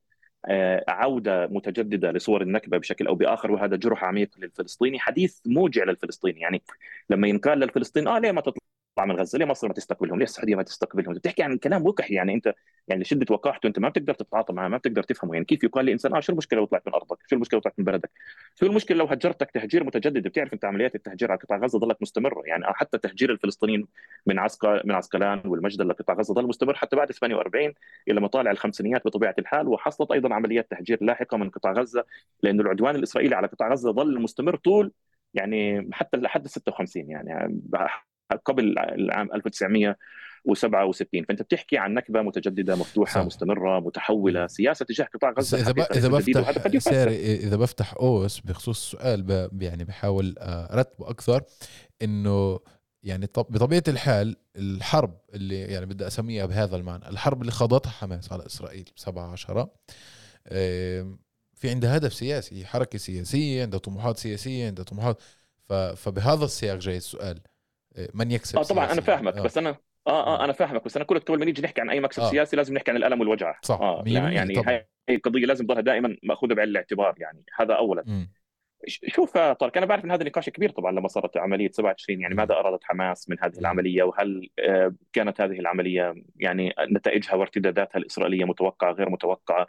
عودة 0.88 1.48
متجددة 1.48 2.12
لصور 2.12 2.42
النكبة 2.42 2.78
بشكل 2.78 3.08
أو 3.08 3.16
بآخر 3.16 3.52
وهذا 3.52 3.76
جرح 3.76 4.04
عميق 4.04 4.30
للفلسطيني 4.38 5.00
حديث 5.00 5.40
موجع 5.46 5.84
للفلسطيني. 5.84 6.40
يعني 6.40 6.64
لما 7.10 7.28
ينقال 7.28 7.60
للفلسطيني 7.60 8.10
آه 8.10 8.20
ليه 8.20 8.32
ما 8.32 8.42
تطلع؟ 8.42 8.77
من 9.06 9.16
غزة 9.20 9.38
ليه 9.40 9.46
مصر 9.46 9.68
ما 9.68 9.74
تستقبلهم؟ 9.74 10.18
ليه 10.18 10.24
السعودية 10.24 10.56
ما 10.56 10.64
تستقبلهم؟ 10.64 11.14
بتحكي 11.14 11.44
عن 11.44 11.58
كلام 11.58 11.86
وقح 11.88 12.12
يعني 12.12 12.34
انت 12.34 12.54
يعني 12.88 13.02
لشده 13.02 13.26
وقاحته 13.34 13.68
انت 13.68 13.80
ما 13.80 13.90
بتقدر 13.90 14.14
تتعاطى 14.14 14.54
معه 14.54 14.68
ما 14.68 14.78
بتقدر 14.78 15.04
تفهمه. 15.04 15.34
يعني 15.34 15.46
كيف 15.46 15.64
يقال 15.64 15.86
لإنسان 15.86 16.16
آه 16.16 16.20
شو 16.20 16.32
المشكلة 16.32 16.60
لو 16.60 16.66
طلعت 16.66 16.88
من 16.88 16.94
أرضك؟ 16.94 17.18
شو 17.28 17.36
المشكلة 17.36 17.58
لو 17.58 17.62
طلعت 17.62 17.80
من 17.80 17.86
بلدك؟ 17.86 18.12
شو 18.56 18.66
المشكلة 18.66 18.98
لو 18.98 19.06
هجرتك 19.06 19.52
تهجير 19.52 19.84
متجدد؟ 19.84 20.28
بتعرف 20.28 20.54
انت 20.54 20.66
عمليات 20.66 20.96
التهجير 20.96 21.32
على 21.32 21.40
قطاع 21.40 21.58
غزة 21.58 21.80
ظلت 21.80 21.98
مستمرة. 22.02 22.42
يعني 22.46 22.64
حتى 22.68 22.98
تهجير 22.98 23.32
الفلسطينيين 23.32 23.88
من 24.26 24.40
عسكر 24.40 24.82
من 24.86 24.92
عسقلان 24.96 25.42
والمجدل 25.46 25.88
لقطاع 25.90 26.16
غزة 26.16 26.34
ظل 26.34 26.48
مستمر 26.48 26.76
حتى 26.76 26.96
بعد 26.96 27.12
48 27.12 27.74
إلى 28.08 28.22
مطالع 28.22 28.52
الخمسينيات 28.52 29.06
بطبيعة 29.06 29.36
الحال 29.40 29.68
وحصلت 29.68 30.12
أيضا 30.12 30.34
عمليات 30.34 30.72
تهجير 30.72 30.98
لاحقة 31.02 31.38
من 31.38 31.50
قطاع 31.50 31.72
غزة 31.72 32.06
لأنه 32.44 32.64
العدوان 32.64 32.96
الإسرائيلي 32.96 33.36
على 33.36 33.48
قطاع 33.48 33.72
غزة 33.72 33.92
ظل 33.92 34.22
مستمر 34.22 34.56
طول 34.56 34.92
يعني 35.34 35.90
حتى 35.94 36.18
لحد 36.18 36.48
56 36.48 37.10
يعني 37.12 37.62
قبل 38.46 38.80
العام 38.80 39.30
1967 39.34 41.24
فأنت 41.24 41.42
بتحكي 41.42 41.78
عن 41.78 41.94
نكبة 41.94 42.22
متجددة 42.22 42.76
مفتوحة 42.76 43.14
صح. 43.20 43.26
مستمرة 43.26 43.80
متحولة 43.80 44.48
سياسة 44.48 44.86
تجاه 44.86 45.06
قطاع 45.06 45.32
غزة 45.32 45.60
إذا. 45.60 45.88
إذا 45.96 46.08
بفتح 46.08 46.78
ساري 46.78 47.36
إذا 47.36 47.56
بفتح 47.56 47.94
أوس 47.94 48.40
بخصوص 48.40 48.78
السؤال 48.94 49.24
ب... 49.24 49.62
يعني 49.62 49.84
بحاول 49.84 50.36
ارتبه 50.40 51.10
أكثر 51.10 51.44
إنه 52.02 52.60
يعني 53.04 53.26
بطبيعة 53.36 53.84
الحال 53.88 54.36
الحرب 54.56 55.22
اللي 55.34 55.62
يعني 55.62 55.86
بدي 55.86 56.08
أسميها 56.08 56.46
بهذا 56.46 56.76
المعنى 56.76 57.10
الحرب 57.10 57.42
اللي 57.42 57.52
خاضتها 57.52 57.90
حماس 57.90 58.32
على 58.32 58.46
إسرائيل 58.46 58.90
7 58.96 59.32
10 59.32 59.72
في 61.56 61.70
عندها 61.70 61.98
هدف 61.98 62.14
سياسي 62.14 62.66
حركة 62.66 62.98
سياسية 63.00 63.62
عندها 63.62 63.80
طموحات 63.80 64.18
سياسية 64.18 64.68
عندها 64.68 64.86
طموحات 64.86 65.22
فبهذا 65.96 66.46
السياق 66.46 66.78
جاي 66.78 66.98
السؤال 66.98 67.40
من 68.14 68.32
يكسب 68.32 68.58
آه 68.58 68.64
طبعا 68.64 68.86
سياسي. 68.86 68.94
أنا 68.94 69.02
فاهمك 69.02 69.38
آه. 69.38 69.44
بس 69.44 69.58
أنا 69.58 69.70
آه 70.08 70.28
آه 70.28 70.44
أنا 70.44 70.54
فاهمك 70.54 70.86
بس 70.86 70.96
أنا 70.96 71.06
كل 71.06 71.20
قبل 71.20 71.40
ما 71.40 71.46
نيجي 71.46 71.62
نحكي 71.62 71.82
عن 71.82 71.90
أي 71.90 72.00
مكسب 72.00 72.24
آه. 72.24 72.30
سياسي 72.30 72.56
لازم 72.56 72.74
نحكي 72.74 72.92
عن 72.92 72.98
الألم 72.98 73.20
والوجع 73.20 73.60
صح 73.62 73.82
آه 73.82 74.04
يعني 74.06 74.54
طبعا. 74.54 74.70
هاي 74.70 74.88
القضية 75.10 75.46
لازم 75.46 75.66
تضلها 75.66 75.82
دائما 75.82 76.18
مأخوذة 76.24 76.54
بعين 76.54 76.70
الاعتبار 76.70 77.16
يعني 77.18 77.44
هذا 77.60 77.74
اولا 77.74 78.04
م. 78.08 78.28
شوف 78.88 79.38
طارق 79.38 79.78
أنا 79.78 79.86
بعرف 79.86 80.06
إن 80.06 80.12
هذا 80.12 80.24
نقاش 80.24 80.50
كبير 80.50 80.70
طبعا 80.70 80.92
لما 80.92 81.08
صارت 81.08 81.38
عملية 81.38 81.70
27 81.72 82.22
يعني 82.22 82.36
ماذا 82.36 82.54
أرادت 82.54 82.84
حماس 82.84 83.30
من 83.30 83.38
هذه 83.42 83.60
العملية 83.60 84.04
وهل 84.04 84.50
آه، 84.60 84.94
كانت 85.14 85.42
هذه 85.42 85.60
العملية 85.60 86.16
يعني 86.36 86.74
نتائجها 86.92 87.36
وارتداداتها 87.36 88.00
الإسرائيلية 88.00 88.46
متوقعة 88.46 88.92
غير 88.92 89.10
متوقعة 89.10 89.68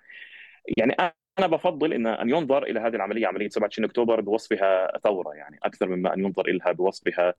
يعني 0.79 0.97
أنا 1.38 1.47
بفضل 1.47 1.93
إن 1.93 2.07
أن 2.07 2.31
ينظر 2.31 2.62
إلى 2.62 2.81
هذه 2.81 2.97
العملية 2.97 3.27
عملية 3.27 3.49
27 3.49 3.88
أكتوبر 3.88 4.21
بوصفها 4.21 4.99
ثورة 4.99 5.35
يعني 5.35 5.59
أكثر 5.62 5.88
مما 5.88 6.14
أن 6.14 6.21
ينظر 6.21 6.47
لها 6.47 6.73
بوصفها 6.73 7.35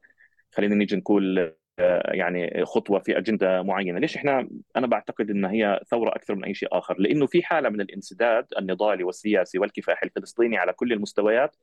خلينا 0.52 0.76
نيجي 0.76 0.96
نقول 0.96 1.54
آه، 1.80 2.12
يعني 2.14 2.66
خطوة 2.66 3.00
في 3.00 3.18
أجندة 3.18 3.64
معينة، 3.64 4.00
ليش 4.00 4.16
إحنا 4.18 4.50
أنا 4.76 4.88
بعتقد 4.88 5.30
إن 5.30 5.46
هي 5.46 5.82
ثورة 5.92 6.10
أكثر 6.10 6.36
من 6.36 6.44
أي 6.46 6.54
شيء 6.54 6.70
آخر، 6.72 6.96
لأنه 7.00 7.26
في 7.28 7.44
حالة 7.44 7.70
من 7.70 7.82
الانسداد 7.82 8.46
النضالي 8.60 9.04
والسياسي 9.04 9.60
والكفاح 9.60 10.04
الفلسطيني 10.04 10.58
على 10.58 10.74
كل 10.74 10.94
المستويات 10.94 11.56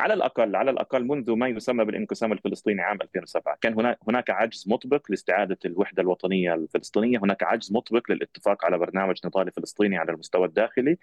على 0.00 0.14
الأقل 0.14 0.56
على 0.56 0.70
الأقل 0.70 1.04
منذ 1.04 1.32
ما 1.32 1.48
يسمى 1.48 1.84
بالانقسام 1.84 2.32
الفلسطيني 2.32 2.82
عام 2.82 2.98
2007 3.02 3.58
كان 3.60 3.74
هناك 3.74 3.98
هناك 4.08 4.30
عجز 4.30 4.64
مطبق 4.68 5.06
لاستعادة 5.10 5.58
الوحدة 5.64 6.02
الوطنية 6.02 6.54
الفلسطينية 6.54 7.18
هناك 7.18 7.42
عجز 7.42 7.72
مطبق 7.72 8.10
للاتفاق 8.10 8.64
على 8.64 8.78
برنامج 8.78 9.16
نضالي 9.24 9.50
فلسطيني 9.50 9.98
على 9.98 10.12
المستوى 10.12 10.46
الداخلي. 10.46 10.98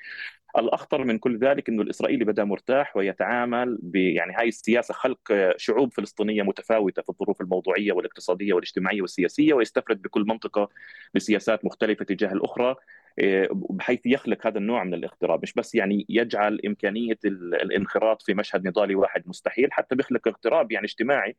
الأخطر 0.58 1.04
من 1.04 1.18
كل 1.20 1.38
ذلك 1.38 1.70
إنه 1.70 1.82
الإسرائيلي 1.82 2.26
بدا 2.26 2.44
مرتاح 2.44 2.98
ويتعامل 2.98 3.78
ب 3.82 3.96
يعني 3.96 4.34
هاي 4.38 4.48
السياسة 4.48 4.94
خلق 4.94 5.20
شعوب 5.58 5.94
فلسطينية 5.94 6.44
متفاوتة 6.44 7.02
في 7.02 7.10
الظروف 7.10 7.42
الموضوعية 7.42 7.92
والاقتصادية 7.92 8.54
والاجتماعية 8.54 9.02
والسياسية 9.02 9.54
ويستفرد 9.54 10.02
بكل 10.02 10.26
منطقة 10.28 10.70
بسياسات 11.14 11.66
مختلفة 11.66 12.06
تجاه 12.06 12.34
الأخرى. 12.34 12.76
بحيث 13.52 14.06
يخلق 14.06 14.48
هذا 14.48 14.58
النوع 14.58 14.84
من 14.84 14.94
الاغتراب. 14.94 15.44
مش 15.44 15.54
بس 15.54 15.76
يعني 15.76 16.06
يجعل 16.10 16.60
إمكانية 16.66 17.18
الانخراط 17.26 18.22
في 18.22 18.34
مشهد 18.34 18.68
نضالي 18.68 18.96
واحد 18.96 19.24
مستحيل 19.28 19.74
حتى 19.74 19.96
بيخلق 19.96 20.28
اغتراب 20.28 20.72
يعني 20.72 20.86
اجتماعي 20.86 21.36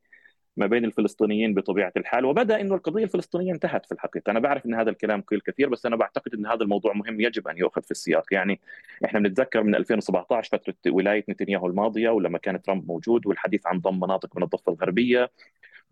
ما 0.57 0.67
بين 0.67 0.85
الفلسطينيين 0.85 1.55
بطبيعة 1.55 1.93
الحال. 1.97 2.25
وبدأ 2.25 2.61
إنه 2.61 2.75
القضية 2.75 3.05
الفلسطينية 3.05 3.53
انتهت 3.53 3.87
في 3.87 3.93
الحقيقة. 3.93 4.31
أنا 4.31 4.41
بعرف 4.41 4.67
إن 4.67 4.75
هذا 4.75 4.91
الكلام 4.91 5.23
قيل 5.23 5.41
كثير 5.41 5.69
بس 5.69 5.87
أنا 5.87 5.97
بعتقد 5.97 6.35
إن 6.35 6.47
هذا 6.47 6.63
الموضوع 6.63 6.93
مهم 6.93 7.21
يجب 7.21 7.49
أن 7.49 7.59
يؤخذ 7.59 7.83
في 7.83 7.91
السياق. 7.91 8.25
يعني 8.33 8.61
إحنا 9.05 9.21
بنتذكر 9.21 9.63
من 9.63 9.75
2017 9.75 10.59
فترة 10.59 10.75
ولاية 10.87 11.25
نتنياهو 11.29 11.67
الماضية 11.67 12.11
ولما 12.11 12.39
كان 12.39 12.63
ترامب 12.63 12.89
موجود 12.89 13.27
والحديث 13.27 13.67
عن 13.67 13.81
ضم 13.81 14.01
مناطق 14.01 14.37
من 14.37 14.43
الضفة 14.43 14.73
الغربية 14.73 15.31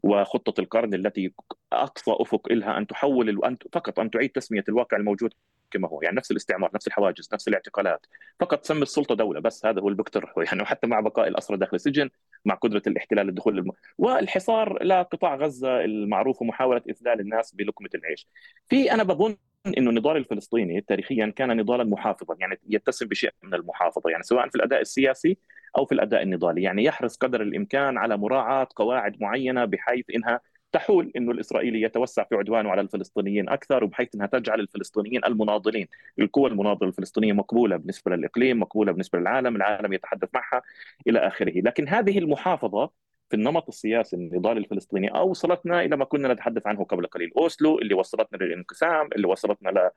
وخطة 0.03 0.61
القرن 0.61 0.94
التي 0.94 1.33
أقصى 1.72 2.11
أفق 2.20 2.53
لها 2.53 2.79
أن 2.79 2.87
تحول 2.87 3.57
فقط 3.72 4.01
أن 4.01 4.11
تعيد 4.11 4.31
تسمية 4.31 4.64
الواقع 4.68 4.96
الموجود 4.96 5.35
كما 5.70 5.88
هو 5.88 6.02
يعني 6.02 6.16
نفس 6.16 6.31
الاستعمار 6.31 6.70
نفس 6.74 6.87
الحواجز 6.87 7.29
نفس 7.33 7.48
الاعتقالات. 7.48 8.07
فقط 8.40 8.64
سمي 8.64 8.83
السلطة 8.83 9.14
دولة 9.14 9.40
بس 9.40 9.66
هذا 9.66 9.81
هو 9.81 9.88
اللي 9.88 9.96
بيقترحه 9.96 10.42
يعني 10.46 10.62
وحتى 10.62 10.87
مع 10.87 11.00
بقاء 11.00 11.29
الأسرى 11.29 11.57
داخل 11.57 11.74
السجن 11.74 12.11
مع 12.44 12.55
قدرة 12.55 12.83
الاحتلال 12.87 13.29
الدخول 13.29 13.59
الم... 13.59 13.72
والحصار 13.98 14.83
لقطاع 14.83 15.37
غزة 15.37 15.85
المعروف 15.85 16.42
ومحاولة 16.42 16.83
إذلال 16.88 17.20
الناس 17.20 17.55
بلقمة 17.55 17.90
العيش. 17.94 18.29
في 18.68 18.92
أنا 18.92 19.02
بظن 19.02 19.37
إنه 19.66 19.90
النضال 19.90 20.16
الفلسطيني 20.16 20.81
تاريخيا 20.81 21.33
كان 21.37 21.57
نضالا 21.57 21.85
محافظا 21.85 22.37
يعني 22.40 22.61
يتسم 22.68 23.07
بشيء 23.07 23.31
من 23.42 23.55
المحافظة 23.55 24.11
يعني 24.11 24.22
سواء 24.22 24.48
في 24.48 24.55
الأداء 24.55 24.81
السياسي 24.81 25.38
أو 25.79 25.87
في 25.87 25.92
الأداء 25.92 26.22
النضالي. 26.22 26.62
يعني 26.62 26.85
يحرص 26.85 27.16
قدر 27.16 27.42
الإمكان 27.42 27.98
على 27.98 28.16
مراعاة 28.16 28.68
قواعد 28.76 29.16
معينة 29.20 29.64
بحيث 29.64 30.05
إنها 30.14 30.40
تحول 30.76 31.12
إنه 31.16 31.32
الإسرائيلي 31.32 31.82
يتوسع 31.82 32.24
في 32.24 32.34
عدوانه 32.34 32.70
على 32.70 32.80
الفلسطينيين 32.80 33.48
أكثر 33.48 33.84
وبحيث 33.84 34.14
إنها 34.14 34.26
تجعل 34.26 34.60
الفلسطينيين 34.60 35.24
المناضلين 35.24 35.88
القوى 36.18 36.50
المناضلة 36.50 36.88
الفلسطينية 36.88 37.32
مقبولة 37.32 37.76
بالنسبة 37.76 38.16
للإقليم 38.16 38.60
مقبولة 38.60 38.92
بالنسبة 38.92 39.18
للعالم 39.18 39.56
العالم 39.56 39.92
يتحدث 39.92 40.28
معها 40.34 40.62
إلى 41.08 41.18
آخره. 41.18 41.52
لكن 41.60 41.88
هذه 41.88 42.18
المحافظة 42.18 42.90
في 43.30 43.36
النمط 43.36 43.68
السياسي 43.68 44.16
النضال 44.16 44.58
الفلسطيني 44.58 45.08
أوصلتنا 45.08 45.82
إلى 45.82 45.96
ما 45.96 46.04
كنا 46.04 46.32
نتحدث 46.32 46.66
عنه 46.66 46.84
قبل 46.84 47.06
قليل 47.06 47.30
أوسلو 47.36 47.78
اللي 47.78 47.94
وصلتنا 47.94 48.44
للانقسام 48.44 49.08
اللي 49.16 49.26
وصلتنا 49.28 49.90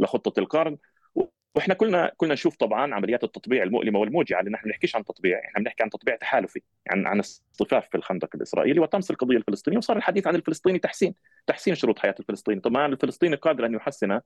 لخطة 0.00 0.40
القرن. 0.40 0.78
وإحنا 1.54 1.74
كلنا 1.74 2.12
كلنا 2.16 2.32
نشوف 2.34 2.56
طبعا 2.56 2.94
عمليات 2.94 3.24
التطبيع 3.24 3.62
المؤلمة 3.62 3.98
والموجعة 3.98 4.42
لأن 4.42 4.54
إحنا 4.54 4.66
بنحكيش 4.68 4.96
عن 4.96 5.04
تطبيع 5.04 5.38
إحنا 5.38 5.60
بنحكي 5.60 5.82
عن 5.82 5.90
تطبيع 5.90 6.16
تحالفي 6.16 6.60
عن 6.90 7.06
عن 7.06 7.18
اصطفاف 7.18 7.88
في 7.88 7.96
الخندق 7.96 8.28
الإسرائيلي 8.34 8.80
وطمس 8.80 9.10
القضية 9.10 9.36
الفلسطينية 9.36 9.78
وصار 9.78 9.96
الحديث 9.96 10.26
عن 10.26 10.34
الفلسطيني 10.34 10.78
تحسين 10.78 11.14
تحسين 11.46 11.74
شروط 11.74 11.98
حياة 11.98 12.14
الفلسطيني. 12.20 12.60
طبعا 12.60 12.86
الفلسطيني 12.86 13.36
قادر 13.36 13.66
أن 13.66 13.74
يحسن 13.74 14.12
آه، 14.12 14.20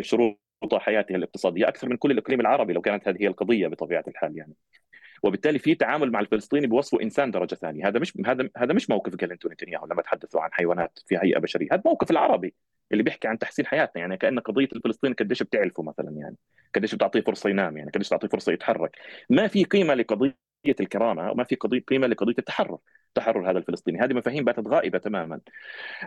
شروط 0.00 0.38
حياته 0.74 1.14
الاقتصادية 1.14 1.68
أكثر 1.68 1.88
من 1.88 1.96
كل 1.96 2.10
الإقليم 2.10 2.40
العربي 2.40 2.72
لو 2.72 2.80
كانت 2.80 3.08
هذه 3.08 3.22
هي 3.22 3.26
القضية 3.26 3.68
بطبيعة 3.68 4.04
الحال 4.08 4.38
يعني. 4.38 4.54
وبالتالي 5.22 5.58
في 5.58 5.74
تعامل 5.74 6.10
مع 6.12 6.20
الفلسطيني 6.20 6.66
بوصفه 6.66 7.02
إنسان 7.02 7.30
درجة 7.30 7.54
ثانية. 7.54 7.88
هذا 7.88 7.98
مش 7.98 8.12
هذا 8.26 8.48
هذا 8.56 8.72
مش 8.74 8.90
موقف 8.90 9.14
كلينتون 9.16 9.52
نتنياهو 9.52 9.86
لما 9.86 10.02
تحدثوا 10.02 10.40
عن 10.40 10.52
حيوانات 10.52 10.98
في 11.06 11.18
هيئة 11.18 11.38
بشرية. 11.38 11.68
هذا 11.72 11.82
موقف 11.86 12.10
العربي 12.10 12.54
اللي 12.92 13.02
بيحكي 13.02 13.28
عن 13.28 13.38
تحسين 13.38 13.66
حياتنا 13.66 14.00
يعني 14.00 14.16
كأن 14.16 14.38
قضية 14.38 14.68
الفلسطيني 14.76 15.14
قديش 15.14 15.42
بتعرفه 15.42 15.82
مثلا 15.82 16.10
يعني 16.10 16.36
قديش 16.74 16.94
بتعطيه 16.94 17.20
فرصة 17.20 17.50
ينام 17.50 17.76
يعني 17.76 17.90
قديش 17.90 18.08
بتعطيه 18.08 18.28
فرصة 18.28 18.52
يتحرك. 18.52 18.96
ما 19.30 19.48
في 19.48 19.64
قيمة 19.64 19.94
لقضية 19.94 20.36
الكرامة 20.80 21.30
وما 21.30 21.44
في 21.44 21.54
قضيه 21.54 21.80
قيمة 21.80 22.06
لقضية 22.06 22.34
التحرر 22.38 22.78
تحرر 23.14 23.50
هذا 23.50 23.58
الفلسطيني. 23.58 24.00
هذه 24.00 24.12
مفاهيم 24.14 24.44
باتت 24.44 24.68
غائبة 24.68 24.98
تماما 24.98 25.40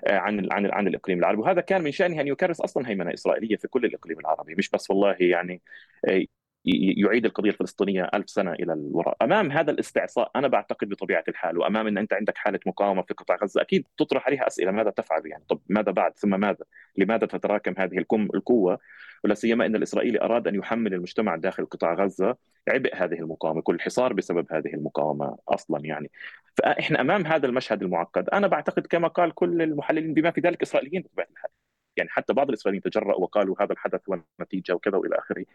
آه، 0.08 0.18
عن 0.18 0.48
عن 0.52 0.66
عن 0.72 0.88
الإقليم 0.88 1.20
العربي. 1.20 1.42
وهذا 1.42 1.62
كان 1.62 1.82
من 1.84 1.92
شأنه 1.92 2.22
أن 2.22 2.28
يكرس 2.28 2.62
أصلا 2.62 2.90
هيمنة 2.90 3.14
إسرائيلية 3.14 3.58
في 3.58 3.68
كل 3.68 3.86
الإقليم 3.86 4.20
العربي. 4.20 4.56
مش 4.56 4.70
بس 4.70 4.90
والله 4.90 5.16
يعني 5.20 5.62
آه، 6.08 6.26
يعيد 6.66 7.26
القضية 7.26 7.50
الفلسطينية 7.50 8.10
ألف 8.14 8.30
سنة 8.30 8.54
إلى 8.54 8.74
الوراء. 8.74 9.18
أمام 9.22 9.52
هذا 9.52 9.72
الاستعصاء 9.72 10.32
أنا 10.36 10.48
بعتقد 10.48 10.90
بطبيعة 10.90 11.24
الحال 11.28 11.58
وأمام 11.58 11.88
إن 11.88 11.98
أنت 11.98 12.14
عندك 12.14 12.38
حالة 12.38 12.60
مقاومة 12.66 13.02
في 13.02 13.14
قطاع 13.14 13.38
غزة 13.44 13.62
أكيد 13.62 13.88
تطرح 13.98 14.28
عليها 14.28 14.48
أسئلة 14.48 14.72
ماذا 14.72 14.90
تفعل 14.90 15.22
يعني؟ 15.26 15.44
طب 15.50 15.60
ماذا 15.70 15.92
بعد؟ 15.92 16.18
ثم 16.18 16.40
ماذا؟ 16.40 16.66
لماذا 16.98 17.28
تتراكم 17.28 17.74
هذه 17.78 17.98
القوة؟ 18.34 18.80
ولا 19.24 19.34
سيما 19.34 19.66
إن 19.66 19.76
الإسرائيلي 19.76 20.22
أراد 20.22 20.48
أن 20.48 20.56
يحمل 20.56 20.94
المجتمع 20.94 21.36
داخل 21.36 21.66
قطاع 21.66 21.94
غزة 21.94 22.38
عبء 22.70 22.96
هذه 22.96 23.14
المقاومة 23.14 23.62
كل 23.62 23.82
حصار 23.82 24.14
بسبب 24.14 24.48
هذه 24.52 24.74
المقاومة 24.74 25.38
أصلا 25.50 25.86
يعني. 25.86 26.12
فإحنا 26.58 27.02
أمام 27.02 27.26
هذا 27.28 27.48
المشهد 27.48 27.84
المعقد 27.84 28.30
أنا 28.30 28.48
بعتقد 28.48 28.88
كما 28.88 29.08
قال 29.08 29.34
كل 29.34 29.62
المحللين 29.62 30.14
بما 30.14 30.32
في 30.32 30.42
ذلك 30.42 30.62
اسرائيليين 30.62 31.02
بطبيعة 31.02 31.28
الحال. 31.32 31.52
يعني 31.98 32.10
حتى 32.10 32.34
بعض 32.34 32.48
الإسرائيليين 32.50 32.82
تجرأوا 32.82 33.22
وقالوا 33.22 33.56
هذا 33.60 33.74
الحدث 33.74 34.10
هو 34.10 34.20
النتيجه 34.40 34.74
وكذا 34.74 34.98
وإلى 34.98 35.16
آخره. 35.18 35.46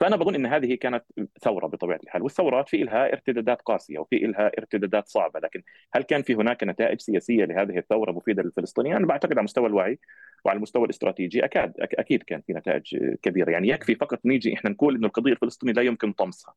فأنا 0.00 0.16
بظن 0.16 0.34
إن 0.34 0.46
هذه 0.46 0.74
كانت 0.74 1.04
ثورة 1.42 1.66
بطبيعة 1.66 2.00
الحال 2.02 2.22
والثورات 2.22 2.68
في 2.68 2.76
لها 2.76 3.12
ارتدادات 3.12 3.62
قاسية 3.62 3.98
وفي 3.98 4.16
لها 4.18 4.50
ارتدادات 4.58 5.08
صعبة 5.08 5.40
لكن 5.40 5.62
هل 5.94 6.02
كان 6.02 6.22
في 6.22 6.34
هناك 6.34 6.64
نتائج 6.64 7.00
سياسية 7.00 7.44
لهذه 7.44 7.78
الثورة 7.78 8.12
مفيدة 8.12 8.42
للفلسطينيين؟ 8.42 8.96
أنا 8.96 9.06
بعتقد 9.06 9.32
على 9.32 9.42
مستوى 9.42 9.66
الوعي 9.66 9.98
وعلى 10.44 10.56
المستوى 10.56 10.84
الاستراتيجي 10.84 11.44
أكاد 11.44 11.72
أكيد 11.78 12.22
كان 12.22 12.40
في 12.46 12.52
نتائج 12.52 12.96
كبيرة. 13.22 13.50
يعني 13.50 13.68
يكفي 13.68 13.94
فقط 13.94 14.20
نيجي 14.24 14.54
إحنا 14.54 14.70
نقول 14.70 14.94
إنه 14.94 15.06
القضية 15.06 15.32
الفلسطينية 15.32 15.72
لا 15.72 15.82
يمكن 15.82 16.12
طمسها. 16.12 16.54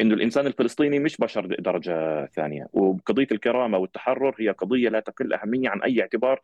إنه 0.00 0.14
الإنسان 0.14 0.46
الفلسطيني 0.46 0.98
مش 0.98 1.16
بشر 1.16 1.46
درجة 1.46 2.26
ثانية 2.26 2.66
وقضية 2.72 3.26
الكرامة 3.32 3.78
والتحرر 3.78 4.34
هي 4.38 4.48
قضية 4.48 4.88
لا 4.88 5.00
تقل 5.00 5.32
اهميه 5.32 5.68
عن 5.68 5.82
أي 5.82 6.00
اعتبار 6.00 6.40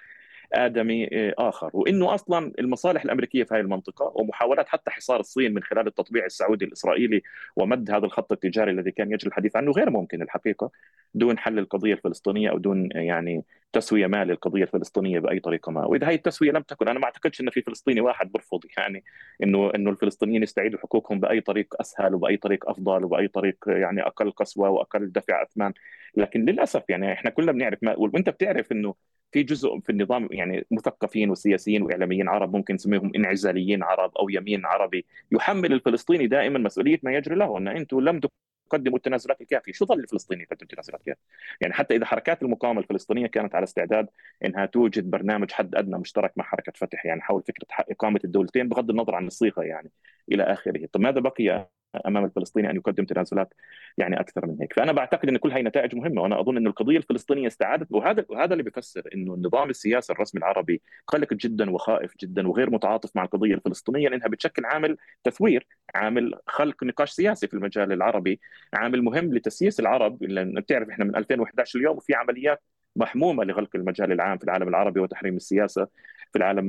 آدمي 0.53 1.09
آه، 1.13 1.35
آخر. 1.39 1.71
وإنه 1.73 2.15
أصلا 2.15 2.53
المصالح 2.59 3.05
الأمريكية 3.05 3.45
في 3.45 3.55
هذه 3.55 3.61
المنطقة 3.61 4.13
ومحاولات 4.15 4.69
حتى 4.69 4.91
حصار 4.91 5.21
الصين 5.21 5.55
من 5.55 5.63
خلال 5.63 5.87
التطبيع 5.87 6.25
السعودي 6.27 6.65
الإسرائيلي 6.65 7.23
ومد 7.57 7.91
هذا 7.91 8.07
الخط 8.07 8.33
التجاري 8.33 8.71
الذي 8.71 8.91
كان 8.91 9.13
يجري 9.13 9.29
الحديث 9.29 9.57
عنه 9.57 9.73
غير 9.73 9.91
ممكن 9.91 10.23
الحقيقة 10.23 10.71
دون 11.15 11.39
حل 11.39 11.59
القضية 11.59 11.93
الفلسطينية 11.95 12.51
أو 12.51 12.59
دون 12.59 12.89
يعني 12.93 13.45
تسوية 13.73 14.07
ما 14.07 14.25
للقضية 14.25 14.63
الفلسطينية 14.63 15.19
بأي 15.19 15.41
طريقة 15.41 15.73
ما، 15.73 15.85
وإذا 15.87 16.09
هي 16.09 16.15
التسوية 16.15 16.51
لم 16.53 16.63
تكن 16.63 16.89
أنا 16.89 16.99
ما 16.99 17.05
أعتقدش 17.05 17.41
إن 17.41 17.51
في 17.51 17.63
فلسطيني 17.63 18.01
واحد 18.01 18.33
برفض 18.33 18.61
يعني 18.79 19.05
إنه 19.43 19.71
إنه 19.75 19.91
الفلسطينيين 19.91 20.43
يستعيدوا 20.43 20.79
حقوقهم 20.79 21.21
بأي 21.21 21.41
طريق 21.41 21.75
أسهل 21.81 22.15
وبأي 22.15 22.37
طريق 22.37 22.71
أفضل 22.71 23.05
وبأي 23.05 23.29
طريق 23.29 23.57
يعني 23.67 24.03
أقل 24.03 24.31
قسوة 24.31 24.69
وأقل 24.71 25.13
دفع 25.13 25.43
أثمان، 25.43 25.73
لكن 26.17 26.45
للأسف 26.45 26.83
يعني 26.89 27.13
إحنا 27.13 27.31
كلنا 27.31 27.53
بنعرف 27.53 27.79
ما 27.83 27.95
وأنت 27.97 28.31
بتعرف 28.31 28.73
إنه 28.73 28.95
في 29.33 29.43
جزء 29.43 29.81
في 29.81 29.91
النظام 29.91 30.29
يعني 30.31 30.67
مثقفين 30.71 31.31
وسياسيين 31.31 31.83
وإعلاميين 31.83 32.29
عرب 32.29 32.57
ممكن 32.57 32.75
نسميهم 32.75 33.13
انعزاليين 33.17 33.83
عرب 33.83 34.19
أو 34.19 34.29
يمين 34.29 34.67
عربي 34.67 35.07
يحمل 35.33 35.73
الفلسطيني 35.73 36.27
دائما 36.27 36.59
مسؤولية 36.59 37.01
ما 37.03 37.15
يجري 37.15 37.35
له 37.35 37.59
أن 37.59 37.69
أنتم 37.69 38.01
لم 38.01 38.21
تقدموا 38.69 38.97
التنازلات 38.97 39.41
الكافية، 39.41 39.73
شو 39.73 39.87
ظل 39.87 40.01
الفلسطيني 40.01 40.43
يقدم 40.43 40.67
تنازلات 40.67 41.03
كافيه؟ 41.03 41.21
يعني 41.61 41.75
حتى 41.75 41.97
إذا 41.97 42.05
حركات 42.07 42.43
المقاومة 42.43 42.81
الفلسطينية 42.81 43.27
كانت 43.27 43.55
على 43.55 43.65
استعداد 43.65 44.09
إنها 44.45 44.67
توجد 44.67 45.11
برنامج 45.11 45.51
حد 45.53 45.75
أدنى 45.75 45.99
مشترك 45.99 46.33
مع 46.37 46.45
حركة 46.45 46.73
فتح 46.77 47.07
يعني 47.07 47.21
حول 47.23 47.43
فكرة 47.43 47.67
إقامة 47.91 48.21
الدولتين 48.25 48.69
بغض 48.69 48.91
النظر 48.91 49.15
عن 49.15 49.27
الصيغة 49.27 49.63
يعني 49.63 49.91
إلى 50.33 50.43
آخره، 50.43 50.87
طب 50.93 51.01
ماذا 51.01 51.21
بقي 51.21 51.69
امام 52.07 52.25
الفلسطيني 52.25 52.71
أن 52.71 52.77
يقدم 52.77 53.05
تنازلات 53.05 53.55
يعني 53.99 54.21
أكثر 54.21 54.47
من 54.47 54.57
هيك، 54.61 54.73
فأنا 54.73 54.93
بعتقد 54.93 55.29
إن 55.29 55.37
كل 55.37 55.53
هاي 55.53 55.63
نتائج 55.63 55.95
مهمة 55.95 56.23
وأنا 56.23 56.41
أظن 56.41 56.57
إن 56.57 56.67
القضية 56.67 56.97
الفلسطينية 56.97 57.47
استعادت 57.47 57.87
وهذا 57.91 58.25
وهذا 58.29 58.53
اللي 58.53 58.63
بيفسر 58.63 59.03
إنه 59.15 59.35
النظام 59.35 59.71
السياسي 59.71 60.13
الرسمي 60.13 60.39
العربي 60.39 60.83
قلق 61.07 61.35
جدا 61.35 61.71
وخائف 61.71 62.13
جدا 62.21 62.49
وغير 62.49 62.71
متعاطف 62.71 63.17
مع 63.17 63.25
القضية 63.25 63.55
الفلسطينية 63.55 64.09
لأنها 64.09 64.29
بتشكل 64.29 64.65
عامل 64.65 64.97
تثوير، 65.25 65.67
عامل 65.95 66.35
خلق 66.47 66.85
نقاش 66.85 67.11
سياسي 67.11 67.47
في 67.47 67.55
المجال 67.55 67.93
العربي، 67.93 68.41
عامل 68.75 69.03
مهم 69.03 69.35
لتسييس 69.35 69.81
العرب. 69.81 70.23
لأن 70.23 70.61
بتعرف 70.61 70.89
إحنا 70.89 71.05
من 71.05 71.17
2011 71.17 71.79
اليوم 71.79 71.97
وفي 71.97 72.15
عمليات 72.15 72.63
محمومة 72.97 73.45
لغلق 73.45 73.77
المجال 73.77 74.13
العام 74.13 74.39
في 74.39 74.45
العالم 74.45 74.69
العربي 74.69 75.01
وتحريم 75.01 75.37
السياسة. 75.37 75.89
في 76.33 76.39
العالم 76.39 76.67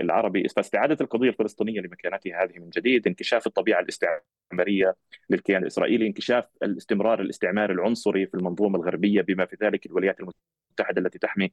العربي. 0.00 0.48
فاستعادة 0.48 0.96
القضية 1.00 1.28
الفلسطينية 1.28 1.80
لمكانتها 1.80 2.44
هذه 2.44 2.58
من 2.58 2.70
جديد 2.70 3.06
انكشاف 3.06 3.46
الطبيعة 3.46 3.80
الاستعمارية 3.80 4.96
للكيان 5.30 5.62
الإسرائيلي 5.62 6.06
انكشاف 6.06 6.44
الاستمرار 6.62 7.20
الاستعماري 7.20 7.72
العنصري 7.74 8.26
في 8.26 8.34
المنظومة 8.34 8.78
الغربية 8.78 9.22
بما 9.22 9.46
في 9.46 9.56
ذلك 9.62 9.86
الولايات 9.86 10.16
المتحدة 10.20 11.00
التي 11.00 11.18
تحمي 11.18 11.50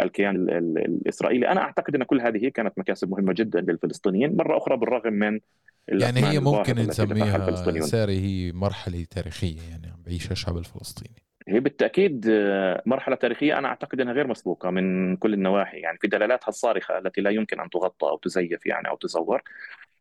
الكيان 0.00 0.36
الإسرائيلي. 0.76 1.48
أنا 1.48 1.60
أعتقد 1.60 1.94
أن 1.94 2.02
كل 2.02 2.20
هذه 2.20 2.48
كانت 2.48 2.78
مكاسب 2.78 3.10
مهمة 3.10 3.32
جدا 3.32 3.60
للفلسطينيين 3.60 4.36
مرة 4.36 4.56
أخرى 4.58 4.76
بالرغم 4.76 5.12
من 5.12 5.40
يعني 5.88 6.24
هي 6.26 6.40
ممكن 6.40 6.74
نسميها 6.74 7.80
ساري 7.80 8.18
هي 8.20 8.52
مرحلة 8.52 9.06
تاريخية 9.10 9.60
يعني 9.70 9.86
عم 9.86 10.02
بيعيشها 10.04 10.32
الشعب 10.32 10.56
الفلسطيني. 10.56 11.25
هي 11.48 11.60
بالتأكيد 11.60 12.26
آه، 12.30 12.82
مرحلة 12.86 13.16
تاريخية 13.16 13.58
أنا 13.58 13.68
أعتقد 13.68 14.00
إنها 14.00 14.12
غير 14.12 14.26
مسبوقة 14.26 14.70
من 14.70 15.16
كل 15.16 15.34
النواحي 15.34 15.78
يعني 15.80 15.98
في 15.98 16.08
دلالاتها 16.08 16.48
الصارخة 16.48 16.98
التي 16.98 17.20
لا 17.20 17.30
يمكن 17.30 17.60
أن 17.60 17.70
تغطى 17.70 18.06
أو 18.08 18.16
تزيف 18.18 18.66
يعني 18.66 18.88
أو 18.88 18.96
تزور. 18.96 19.42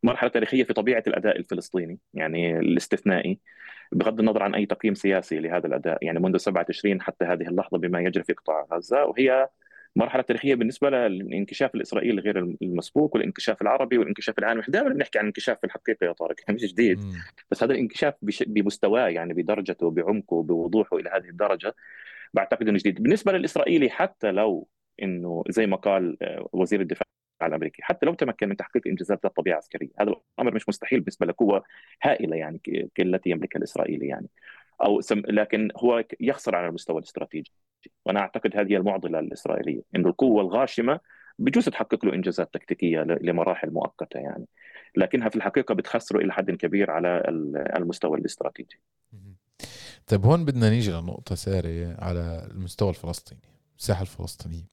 مرحلة 0.03 0.29
تاريخية 0.29 0.63
في 0.63 0.73
طبيعة 0.73 1.03
الأداء 1.07 1.37
الفلسطيني 1.37 1.99
يعني 2.13 2.59
الاستثنائي. 2.59 3.39
بغض 3.91 4.19
النظر 4.19 4.43
عن 4.43 4.55
أي 4.55 4.65
تقييم 4.65 4.93
سياسي 4.95 5.39
لهذا 5.39 5.67
الأداء 5.67 5.97
يعني 6.05 6.19
منذ 6.19 6.37
7 6.37 6.63
تشرين 6.63 7.01
حتى 7.01 7.25
هذه 7.25 7.47
اللحظة 7.47 7.77
بما 7.77 7.99
يجري 8.01 8.23
في 8.23 8.33
قطاع 8.33 8.67
غزة 8.73 9.05
وهي 9.05 9.49
مرحله 9.95 10.21
تاريخيه 10.21 10.55
بالنسبة 10.55 10.89
للانكشاف 10.89 11.75
الإسرائيلي 11.75 12.21
غير 12.21 12.39
المسبوق 12.61 13.15
والانكشاف 13.15 13.61
العربي 13.61 13.97
والانكشاف 13.97 14.39
العالمي. 14.39 14.63
دائما 14.67 14.89
بنحكي 14.89 15.19
عن 15.19 15.25
انكشاف 15.25 15.57
في 15.59 15.63
الحقيقة 15.63 16.05
يا 16.05 16.11
طارق. 16.11 16.35
مش 16.49 16.65
جديد. 16.65 16.99
بس 17.51 17.63
هذا 17.63 17.73
الانكشاف 17.73 18.13
بمستواه 18.47 19.07
يعني 19.07 19.33
بدرجته 19.33 19.91
بعمقه 19.91 20.43
بوضوحه 20.43 20.97
إلى 20.97 21.09
هذه 21.09 21.29
الدرجة 21.29 21.75
بعتقد 22.33 22.67
إنه 22.67 22.77
جديد. 22.77 23.03
بالنسبة 23.03 23.31
للإسرائيلي 23.31 23.89
حتى 23.89 24.31
لو 24.31 24.67
إنه 25.01 25.43
زي 25.49 25.67
ما 25.67 25.77
قال 25.77 26.17
آه، 26.23 26.49
وزير 26.53 26.81
الدفاع 26.81 27.05
الأمريكي 27.43 27.83
حتى 27.83 28.05
لو 28.05 28.13
تمكن 28.13 28.49
من 28.49 28.55
تحقيق 28.57 28.87
إنجازات 28.87 29.19
ذات 29.23 29.35
طبيعة 29.35 29.57
عسكرية 29.57 29.89
هذا 29.99 30.15
الأمر 30.39 30.55
مش 30.55 30.69
مستحيل 30.69 30.99
بالنسبة 30.99 31.25
لقوة 31.25 31.63
هائلة 32.03 32.35
يعني 32.35 32.61
كالتي 32.95 33.29
يملكها 33.29 33.57
الإسرائيلي 33.57 34.07
يعني. 34.07 34.27
أو 34.83 35.01
سم... 35.01 35.19
لكن 35.27 35.69
هو 35.77 36.03
يخسر 36.19 36.55
على 36.55 36.67
المستوى 36.67 36.97
الاستراتيجي. 36.97 37.51
وأنا 38.05 38.19
أعتقد 38.19 38.57
هذه 38.57 38.75
المعضلة 38.75 39.19
الإسرائيلية 39.19 39.81
إنه 39.95 40.09
القوة 40.09 40.41
الغاشمة 40.41 40.99
بجوز 41.39 41.65
تحقق 41.65 42.05
له 42.05 42.13
إنجازات 42.13 42.53
تكتيكية 42.53 43.01
لمراحل 43.01 43.71
مؤقتة 43.71 44.17
يعني. 44.17 44.45
لكنها 44.97 45.29
في 45.29 45.35
الحقيقة 45.35 45.75
بتخسره 45.75 46.19
إلى 46.19 46.33
حد 46.33 46.51
كبير 46.51 46.91
على 46.91 47.23
المستوى 47.77 48.17
الاستراتيجي. 48.17 48.79
طيب 50.07 50.25
هون 50.25 50.45
بدنا 50.45 50.69
نيجي 50.69 50.91
لنقطة 50.91 51.35
سارية 51.35 51.95
على 51.99 52.47
المستوى 52.51 52.89
الفلسطيني 52.89 53.41
الساحة 53.77 54.01
الفلسطينية. 54.01 54.67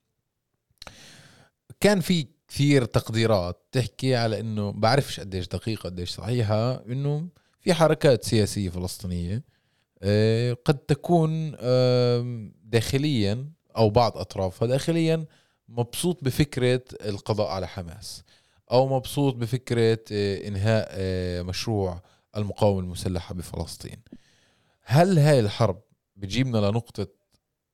كان 1.81 2.01
في 2.01 2.27
كثير 2.49 2.85
تقديرات 2.85 3.67
تحكي 3.73 4.17
على 4.17 4.41
إنه 4.41 4.73
بعرفش 4.73 5.21
قديش 5.21 5.49
دقيقة 5.49 5.83
قديش 5.89 6.11
صحيحة 6.11 6.87
إنه 6.87 7.29
في 7.61 7.75
حركات 7.75 8.25
سياسية 8.25 8.69
فلسطينية 8.69 9.35
آه، 9.37 9.43
قد 10.65 10.79
تكون 10.89 11.51
داخليا 12.65 13.49
أو 13.77 13.91
بعض 13.91 14.19
أطرافها 14.19 14.69
داخليا 14.69 15.27
مبسوط 15.69 16.25
بفكرة 16.25 16.83
القضاء 17.05 17.49
على 17.49 17.69
حماس 17.69 18.23
أو 18.73 18.97
مبسوط 18.97 19.35
بفكرة 19.35 19.99
آه، 20.13 20.49
إنهاء 20.49 20.89
آه، 20.91 21.43
مشروع 21.43 22.03
المقاومة 22.37 22.81
المسلحة 22.81 23.35
بفلسطين. 23.35 24.03
هل 24.83 25.19
هاي 25.19 25.41
الحرب 25.41 25.83
بتجيبنا 26.17 26.59
لنقطة 26.59 27.07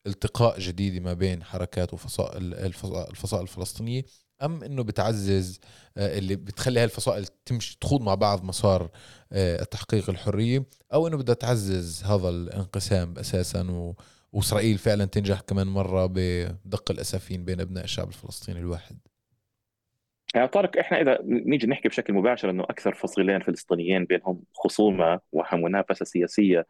التقاء 0.06 0.60
جديدة 0.60 1.00
ما 1.00 1.12
بين 1.12 1.42
حركات 1.42 1.94
وفصائل 1.94 2.54
الفصائل 2.54 3.42
الفلسطينية؟ 3.42 4.04
أم 4.42 4.62
إنه 4.62 4.82
بتعزز 4.82 5.60
آه، 5.96 6.18
اللي 6.18 6.36
بتخلي 6.36 6.80
هاي 6.80 6.84
الفصائل 6.84 7.26
تمشي 7.46 7.78
تخوض 7.80 8.02
مع 8.02 8.14
بعض 8.14 8.44
مسار 8.44 8.90
آه، 9.32 9.64
تحقيق 9.64 10.10
الحرية 10.10 10.64
أو 10.92 11.06
إنه 11.06 11.16
بدها 11.16 11.34
تعزز 11.34 12.04
هذا 12.04 12.28
الانقسام 12.28 13.14
أساسا 13.18 13.70
و... 13.70 13.94
وإسرائيل 14.32 14.78
فعلا 14.78 15.04
تنجح 15.04 15.40
كمان 15.40 15.66
مرة 15.66 16.06
بدق 16.06 16.90
الأسفين 16.90 17.44
بين 17.44 17.60
أبناء 17.60 17.84
الشعب 17.84 18.08
الفلسطيني 18.08 18.58
الواحد. 18.58 18.98
يعني 20.34 20.48
طارق 20.48 20.78
إحنا 20.78 21.00
إذا 21.00 21.18
نيجي 21.24 21.66
نحكي 21.66 21.88
بشكل 21.88 22.12
مباشر 22.12 22.50
إنه 22.50 22.62
أكثر 22.62 22.94
فصيلين 22.94 23.40
فلسطينيين 23.40 24.04
بينهم 24.04 24.42
خصومة 24.54 25.20
ومنافسه 25.32 26.04
سياسية 26.04 26.66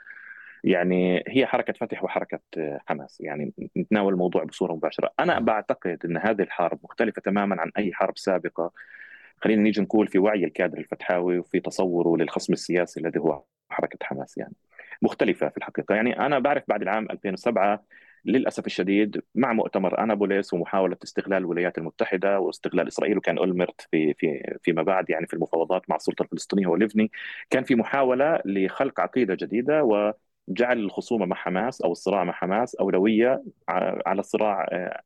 يعني 0.65 1.25
هي 1.29 1.47
حركة 1.47 1.73
فتح 1.73 2.05
وحركة 2.05 2.41
حماس. 2.87 3.21
يعني 3.21 3.53
نتناول 3.77 4.13
الموضوع 4.13 4.45
بصورة 4.45 4.73
مباشرة. 4.75 5.13
أنا 5.21 5.41
بعتقد 5.41 5.99
إن 6.05 6.17
هذه 6.17 6.43
الحرب 6.43 6.79
مختلفة 6.85 7.23
تماما 7.23 7.61
عن 7.61 7.71
أي 7.79 7.93
حرب 7.95 8.19
سابقة. 8.19 8.73
خلينا 9.39 9.63
نيجي 9.63 9.81
نقول 9.81 10.09
في 10.09 10.19
وعي 10.19 10.45
الكادر 10.45 10.79
الفتحاوي 10.79 11.39
وفي 11.39 11.61
تصوره 11.61 12.17
للخصم 12.17 12.53
السياسي 12.53 13.01
الذي 13.01 13.19
هو 13.21 13.45
حركة 13.71 13.99
حماس 14.03 14.39
يعني. 14.39 14.55
مختلفة 15.03 15.49
في 15.49 15.57
الحقيقة. 15.57 15.95
يعني 15.95 16.21
أنا 16.27 16.39
بعرف 16.39 16.65
بعد 16.69 16.83
العام 16.83 17.07
2007 17.11 17.85
للأسف 18.25 18.67
الشديد 18.67 19.23
مع 19.35 19.53
مؤتمر 19.53 20.03
آنابوليس 20.03 20.55
ومحاولة 20.55 20.97
استغلال 21.05 21.39
الولايات 21.39 21.79
المتحدة 21.79 22.41
واستغلال 22.41 22.89
إسرائيل 22.89 23.19
وكان 23.19 23.39
أولمرت 23.39 23.81
في 23.91 24.15
في 24.15 24.57
فيما 24.63 24.83
بعد 24.83 25.11
يعني 25.11 25.27
في 25.27 25.35
المفاوضات 25.35 25.91
مع 25.91 25.97
السلطة 25.97 26.23
الفلسطينية 26.23 26.67
وليفني 26.67 27.11
كان 27.51 27.65
في 27.65 27.75
محاولة 27.75 28.41
لخلق 28.45 29.01
عقيدة 29.01 29.35
جديدة 29.35 29.85
و 29.85 30.13
جعل 30.49 30.79
الخصومة 30.79 31.27
مع 31.27 31.37
حماس 31.37 31.83
أو 31.83 31.93
الصراع 31.93 32.25
مع 32.25 32.33
حماس 32.33 32.75
اولويه 32.75 33.43
على 34.07 34.21
الصراع 34.21 34.67
آه، 34.73 35.03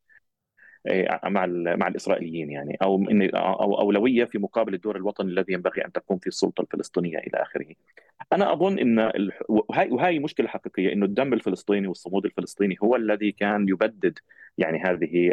آه، 0.86 1.28
مع 1.28 1.46
مع 1.76 1.88
الإسرائيليين 1.88 2.50
يعني 2.50 2.78
أو 2.82 3.04
أو 3.34 3.80
اولويه 3.80 4.24
في 4.24 4.38
مقابل 4.38 4.74
الدور 4.74 4.96
الوطني 4.96 5.30
الذي 5.30 5.52
ينبغي 5.52 5.84
أن 5.84 5.92
تقوم 5.92 6.18
فيه 6.18 6.28
السلطة 6.28 6.62
الفلسطينية 6.62 7.18
إلى 7.18 7.42
آخره. 7.42 7.66
أنا 8.32 8.52
أظن 8.52 8.78
إن 8.78 9.10
وهي 9.48 9.88
وهي 9.90 10.18
مشكلة 10.18 10.48
حقيقية 10.48 10.92
إنه 10.92 11.06
الدم 11.06 11.32
الفلسطيني 11.32 11.86
والصمود 11.86 12.24
الفلسطيني 12.24 12.76
هو 12.82 12.96
الذي 12.96 13.32
كان 13.32 13.68
يبدد 13.68 14.18
يعني 14.58 14.78
هذه 14.78 15.32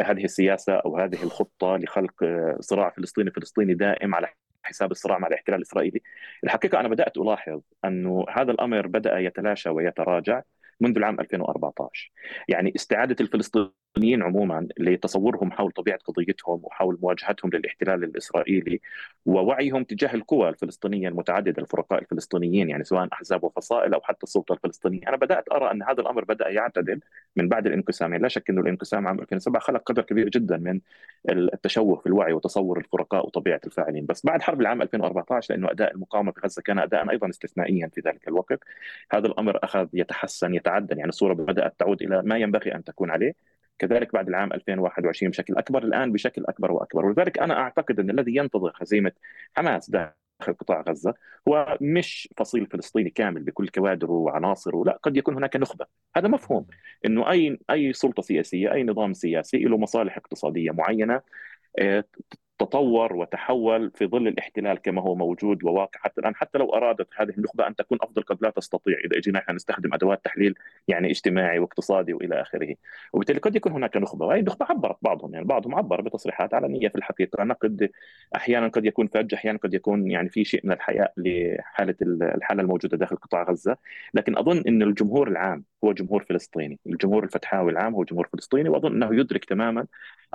هذه 0.00 0.24
السياسة 0.24 0.72
أو 0.72 0.98
هذه 0.98 1.22
الخطة 1.22 1.76
لخلق 1.76 2.24
صراع 2.60 2.90
فلسطيني 2.90 3.30
فلسطيني 3.30 3.74
دائم 3.74 4.14
على 4.14 4.28
حساب 4.66 4.90
الصراع 4.90 5.18
مع 5.18 5.28
الاحتلال 5.28 5.58
الإسرائيلي. 5.58 6.02
الحقيقة 6.44 6.80
أنا 6.80 6.88
بدأت 6.88 7.18
ألاحظ 7.18 7.60
أنه 7.84 8.26
هذا 8.30 8.52
الأمر 8.52 8.86
بدأ 8.86 9.18
يتلاشى 9.18 9.68
ويتراجع 9.68 10.42
منذ 10.80 10.96
العام 10.96 11.20
2014 11.20 12.10
يعني 12.48 12.72
استعادة 12.76 13.16
الفلسطينيين 13.20 13.85
الفلسطينيين 13.96 14.22
عموما 14.22 14.68
لتصورهم 14.78 15.52
حول 15.52 15.70
طبيعة 15.70 15.98
قضيتهم 16.04 16.60
وحول 16.62 16.98
مواجهتهم 17.02 17.50
للاحتلال 17.54 18.04
الإسرائيلي 18.04 18.80
ووعيهم 19.26 19.84
تجاه 19.84 20.14
القوى 20.14 20.48
الفلسطينية 20.48 21.08
المتعددة 21.08 21.62
الفرقاء 21.62 22.02
الفلسطينيين 22.02 22.70
يعني 22.70 22.84
سواء 22.84 23.08
أحزاب 23.12 23.44
وفصائل 23.44 23.94
أو 23.94 24.00
حتى 24.00 24.22
السلطة 24.22 24.52
الفلسطينية، 24.52 25.08
أنا 25.08 25.16
بدأت 25.16 25.52
أرى 25.52 25.70
أن 25.70 25.82
هذا 25.82 26.00
الأمر 26.00 26.24
بدأ 26.24 26.48
يعتدل 26.48 27.00
من 27.36 27.48
بعد 27.48 27.66
الانقسام، 27.66 28.12
يعني 28.12 28.22
لا 28.22 28.28
شك 28.28 28.50
أنه 28.50 28.60
الانقسام 28.60 29.06
عام 29.06 29.20
2007 29.20 29.60
خلق 29.60 29.82
قدر 29.82 30.02
كبير 30.02 30.28
جدا 30.28 30.56
من 30.56 30.80
التشوه 31.30 31.96
في 31.96 32.06
الوعي 32.06 32.32
وتصور 32.32 32.78
الفرقاء 32.78 33.26
وطبيعة 33.26 33.60
الفاعلين، 33.66 34.06
بس 34.06 34.26
بعد 34.26 34.42
حرب 34.42 34.60
العام 34.60 34.82
2014 34.82 35.54
لأنه 35.54 35.70
أداء 35.70 35.94
المقاومة 35.94 36.32
في 36.32 36.40
غزة 36.44 36.62
كان 36.62 36.78
اداء 36.78 37.10
أيضا 37.10 37.28
استثنائيا 37.28 37.90
في 37.94 38.00
ذلك 38.00 38.28
الوقت، 38.28 38.60
هذا 39.12 39.26
الأمر 39.26 39.58
أخذ 39.64 39.88
يتحسن 39.92 40.54
يتعدل. 40.54 40.98
يعني 40.98 41.08
الصورة 41.08 41.34
بدأت 41.34 41.74
تعود 41.78 42.02
إلى 42.02 42.22
ما 42.22 42.38
ينبغي 42.38 42.74
أن 42.74 42.84
تكون 42.84 43.10
عليه. 43.10 43.55
كذلك 43.78 44.12
بعد 44.12 44.28
العام 44.28 44.52
2021 44.52 45.30
بشكل 45.30 45.56
أكبر 45.56 45.82
الآن 45.84 46.12
بشكل 46.12 46.44
أكبر 46.48 46.72
وأكبر. 46.72 47.06
ولذلك 47.06 47.38
أنا 47.38 47.54
أعتقد 47.58 48.00
أن 48.00 48.10
الذي 48.10 48.36
ينتظر 48.36 48.72
هزيمة 48.80 49.12
حماس 49.56 49.90
داخل 49.90 50.14
قطاع 50.58 50.80
غزة 50.88 51.14
هو 51.48 51.78
مش 51.80 52.28
فصيل 52.36 52.66
فلسطيني 52.66 53.10
كامل 53.10 53.42
بكل 53.42 53.68
كوادره 53.68 54.10
وعناصره 54.12 54.84
لا 54.84 54.98
قد 55.02 55.16
يكون 55.16 55.34
هناك 55.36 55.56
نخبة. 55.56 55.86
هذا 56.16 56.28
مفهوم 56.28 56.66
إنه 57.06 57.30
أي 57.30 57.58
أي 57.70 57.92
سلطة 57.92 58.22
سياسية 58.22 58.72
أي 58.72 58.84
نظام 58.84 59.12
سياسي 59.14 59.58
له 59.58 59.78
مصالح 59.78 60.16
اقتصادية 60.16 60.70
معينة 60.70 61.22
آه، 61.78 62.04
تطور 62.58 63.16
وتحول 63.16 63.90
في 63.94 64.06
ظل 64.06 64.28
الاحتلال 64.28 64.78
كما 64.78 65.02
هو 65.02 65.14
موجود 65.14 65.64
وواقع. 65.64 66.00
حتى 66.00 66.20
الآن 66.20 66.34
حتى 66.34 66.58
لو 66.58 66.74
أرادت 66.74 67.08
هذه 67.16 67.30
النخبة 67.30 67.66
أن 67.66 67.74
تكون 67.74 67.98
أفضل 68.02 68.22
قد 68.22 68.38
لا 68.42 68.50
تستطيع. 68.50 68.98
إذا 69.04 69.18
أجينا 69.18 69.38
إحنا 69.38 69.54
نستخدم 69.54 69.94
أدوات 69.94 70.24
تحليل 70.24 70.54
يعني 70.88 71.10
اجتماعي 71.10 71.58
واقتصادي 71.58 72.14
وإلى 72.14 72.40
آخره. 72.40 72.74
وبالتالي 73.12 73.38
قد 73.38 73.56
يكون 73.56 73.72
هناك 73.72 73.96
نخبة 73.96 74.26
وهي 74.26 74.40
النخبه 74.40 74.66
عبرت 74.70 74.96
بعضهم 75.02 75.34
يعني 75.34 75.46
بعضهم 75.46 75.74
عبر 75.74 76.00
بتصريحات 76.00 76.54
علنية 76.54 76.88
في 76.88 76.94
الحقيقة. 76.96 77.44
نقد 77.44 77.90
أحيانا 78.36 78.68
قد 78.68 78.84
يكون 78.84 79.06
فج 79.06 79.34
أحيانا 79.34 79.58
قد 79.58 79.74
يكون 79.74 80.10
يعني 80.10 80.28
في 80.28 80.44
شيء 80.44 80.60
من 80.64 80.72
الحياء 80.72 81.12
لحالة 81.16 81.94
الحالة 82.02 82.62
الموجودة 82.62 82.96
داخل 82.96 83.16
قطاع 83.16 83.42
غزة. 83.42 83.76
لكن 84.14 84.38
أظن 84.38 84.62
إن 84.68 84.82
الجمهور 84.82 85.28
العام 85.28 85.64
هو 85.84 85.92
جمهور 85.92 86.24
فلسطيني. 86.28 86.78
الجمهور 86.86 87.24
الفتحاوي 87.24 87.72
العام 87.72 87.94
هو 87.94 88.04
جمهور 88.04 88.28
فلسطيني 88.32 88.68
وأظن 88.68 89.02
إنه 89.02 89.20
يدرك 89.20 89.44
تماما 89.44 89.86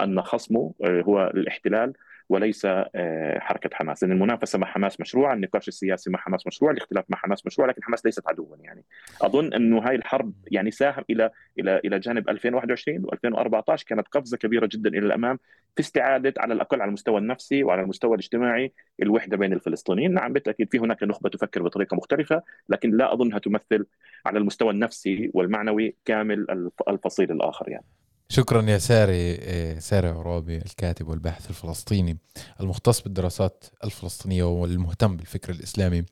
أن 0.02 0.22
خصمه 0.22 0.74
آه، 0.84 1.02
هو 1.02 1.32
الاحتلال 1.34 1.94
وليس 2.32 2.66
آه، 2.66 3.40
حركة 3.40 3.70
حماس. 3.74 4.04
لأن 4.04 4.12
المنافسة 4.12 4.60
مع 4.60 4.68
حماس 4.68 5.02
مشروعه 5.02 5.34
النقاش 5.34 5.68
السياسي 5.68 6.10
مع 6.10 6.20
حماس 6.20 6.48
مشروع 6.48 6.72
الاختلاف 6.72 7.06
مع 7.10 7.18
حماس 7.18 7.46
مشروع 7.46 7.68
لكن 7.68 7.84
حماس 7.84 8.06
ليست 8.06 8.28
عدوا 8.28 8.58
يعني. 8.60 8.84
أظن 9.22 9.54
انه 9.54 9.80
هاي 9.80 9.96
الحرب 9.96 10.34
يعني 10.52 10.72
ساهم 10.72 11.04
إلى 11.10 11.30
إلى 11.60 11.82
إلى 11.86 12.00
جانب 12.00 12.30
2021 12.30 13.06
و2014 13.06 13.84
كانت 13.84 14.08
قفزة 14.08 14.38
كبيرة 14.38 14.70
جدا 14.72 14.90
إلى 14.90 15.00
الأمام 15.00 15.40
في 15.76 15.82
استعادة 15.82 16.34
على 16.38 16.54
الأقل 16.54 16.82
على 16.82 16.90
المستوى 16.90 17.18
النفسي 17.18 17.64
وعلى 17.64 17.82
المستوى 17.82 18.14
الاجتماعي 18.14 18.74
الوحدة 19.02 19.38
بين 19.38 19.54
الفلسطينيين. 19.54 20.14
نعم 20.14 20.34
بالتأكيد 20.34 20.72
في 20.72 20.80
هناك 20.80 21.04
نخبة 21.04 21.30
تفكر 21.30 21.64
بطريقة 21.64 21.96
مختلفة 21.96 22.42
لكن 22.70 22.92
لا 22.92 23.14
أظنها 23.14 23.40
تمثل 23.40 23.86
على 24.26 24.40
المستوى 24.40 24.72
النفسي 24.72 25.32
والمعنوي 25.34 25.96
كامل 26.06 26.70
الفصيل 26.88 27.32
الآخر 27.32 27.70
يعني. 27.70 27.86
شكرا 28.32 28.62
يا 28.62 28.78
ساري 28.78 29.14
إيه، 29.14 29.80
ساري 29.80 30.08
عرابي 30.08 30.58
الكاتب 30.58 31.08
والباحث 31.08 31.50
الفلسطيني 31.50 32.18
المختص 32.62 33.02
بالدراسات 33.02 33.66
الفلسطينية 33.84 34.44
والمهتم 34.44 35.18
بالفكر 35.18 35.54
الإسلامي. 35.54 36.04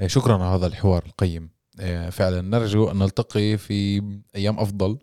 إيه، 0.00 0.06
شكرا 0.06 0.34
على 0.34 0.44
هذا 0.44 0.66
الحوار 0.66 1.02
القيم. 1.06 1.50
إيه، 1.80 2.10
فعلا 2.10 2.40
نرجو 2.40 2.90
أن 2.90 2.98
نلتقي 2.98 3.56
في 3.56 4.02
أيام 4.36 4.58
أفضل 4.58 4.98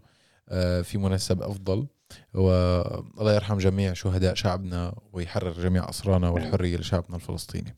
في 0.84 0.98
مناسبة 0.98 1.46
أفضل. 1.46 1.88
والله 2.34 3.34
يرحم 3.36 3.58
جميع 3.58 3.94
شهداء 3.94 4.34
شعبنا 4.34 4.96
ويحرر 5.14 5.52
جميع 5.52 5.90
أسرانا 5.90 6.30
والحرية 6.30 6.78
لشعبنا 6.78 7.16
الفلسطيني. 7.16 7.76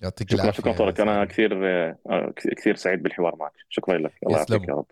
يعطيك 0.00 0.30
شكرا 0.30 0.42
العافية 0.42 0.62
شكرا 0.62 0.72
طارق. 0.72 1.00
أنا 1.00 1.24
كثير 1.24 1.66
آه، 1.66 2.32
كثير 2.36 2.76
سعيد 2.76 3.02
بالحوار 3.02 3.36
معك. 3.36 3.52
شكرا 3.68 3.98
لك. 3.98 4.12
الله 4.26 4.38
يعطيك 4.38 4.68
يا 4.68 4.74
رب. 4.74 4.86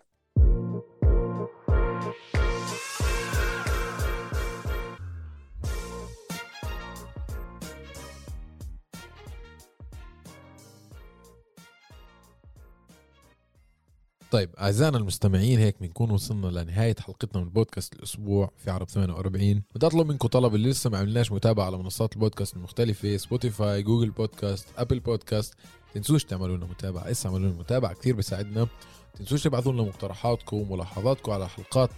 طيب 14.37 14.49
أعزائنا 14.59 14.97
المستمعين 14.97 15.59
هيك 15.59 15.75
بنكون 15.81 16.11
وصلنا 16.11 16.47
لنهاية 16.47 16.95
حلقتنا 16.99 17.41
من 17.41 17.49
بودكاست 17.49 17.93
الأسبوع 17.93 18.51
في 18.57 18.71
عرب 18.71 18.89
48 18.89 19.63
بدي 19.75 19.85
أطلب 19.87 20.07
منكم 20.07 20.27
طلب 20.27 20.55
اللي 20.55 20.69
لسه 20.69 20.89
ما 20.89 20.97
عملناش 20.97 21.31
متابعة 21.31 21.65
على 21.65 21.77
منصات 21.77 22.13
البودكاست 22.13 22.55
المختلفة 22.55 23.17
Spotify 23.17 23.83
Google 23.83 24.09
Podcast 24.09 24.67
Apple 24.77 24.99
Podcast 24.99 25.53
تنسوش 25.93 26.23
تعملوا 26.23 26.57
لنا 26.57 26.65
متابعة. 26.65 27.11
اسا 27.11 27.29
اعملوا 27.29 27.49
لنا 27.49 27.59
متابعة 27.59 27.93
كثير 27.93 28.15
بيساعدنا. 28.15 28.67
تنسوش 29.15 29.43
تبعثوا 29.43 29.73
لنا 29.73 29.83
مقترحاتكم 29.83 30.57
وملاحظاتكم 30.57 31.31
على 31.31 31.45
الحلقات 31.45 31.89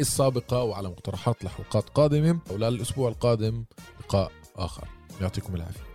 السابقه 0.00 0.62
وعلى 0.62 0.88
مقترحات 0.88 1.44
لحلقات 1.44 1.88
قادمة. 1.88 2.38
وللاسبوع 2.50 3.08
القادم 3.08 3.64
لقاء 4.00 4.32
آخر. 4.56 4.88
يعطيكم 5.20 5.54
العافية. 5.54 5.85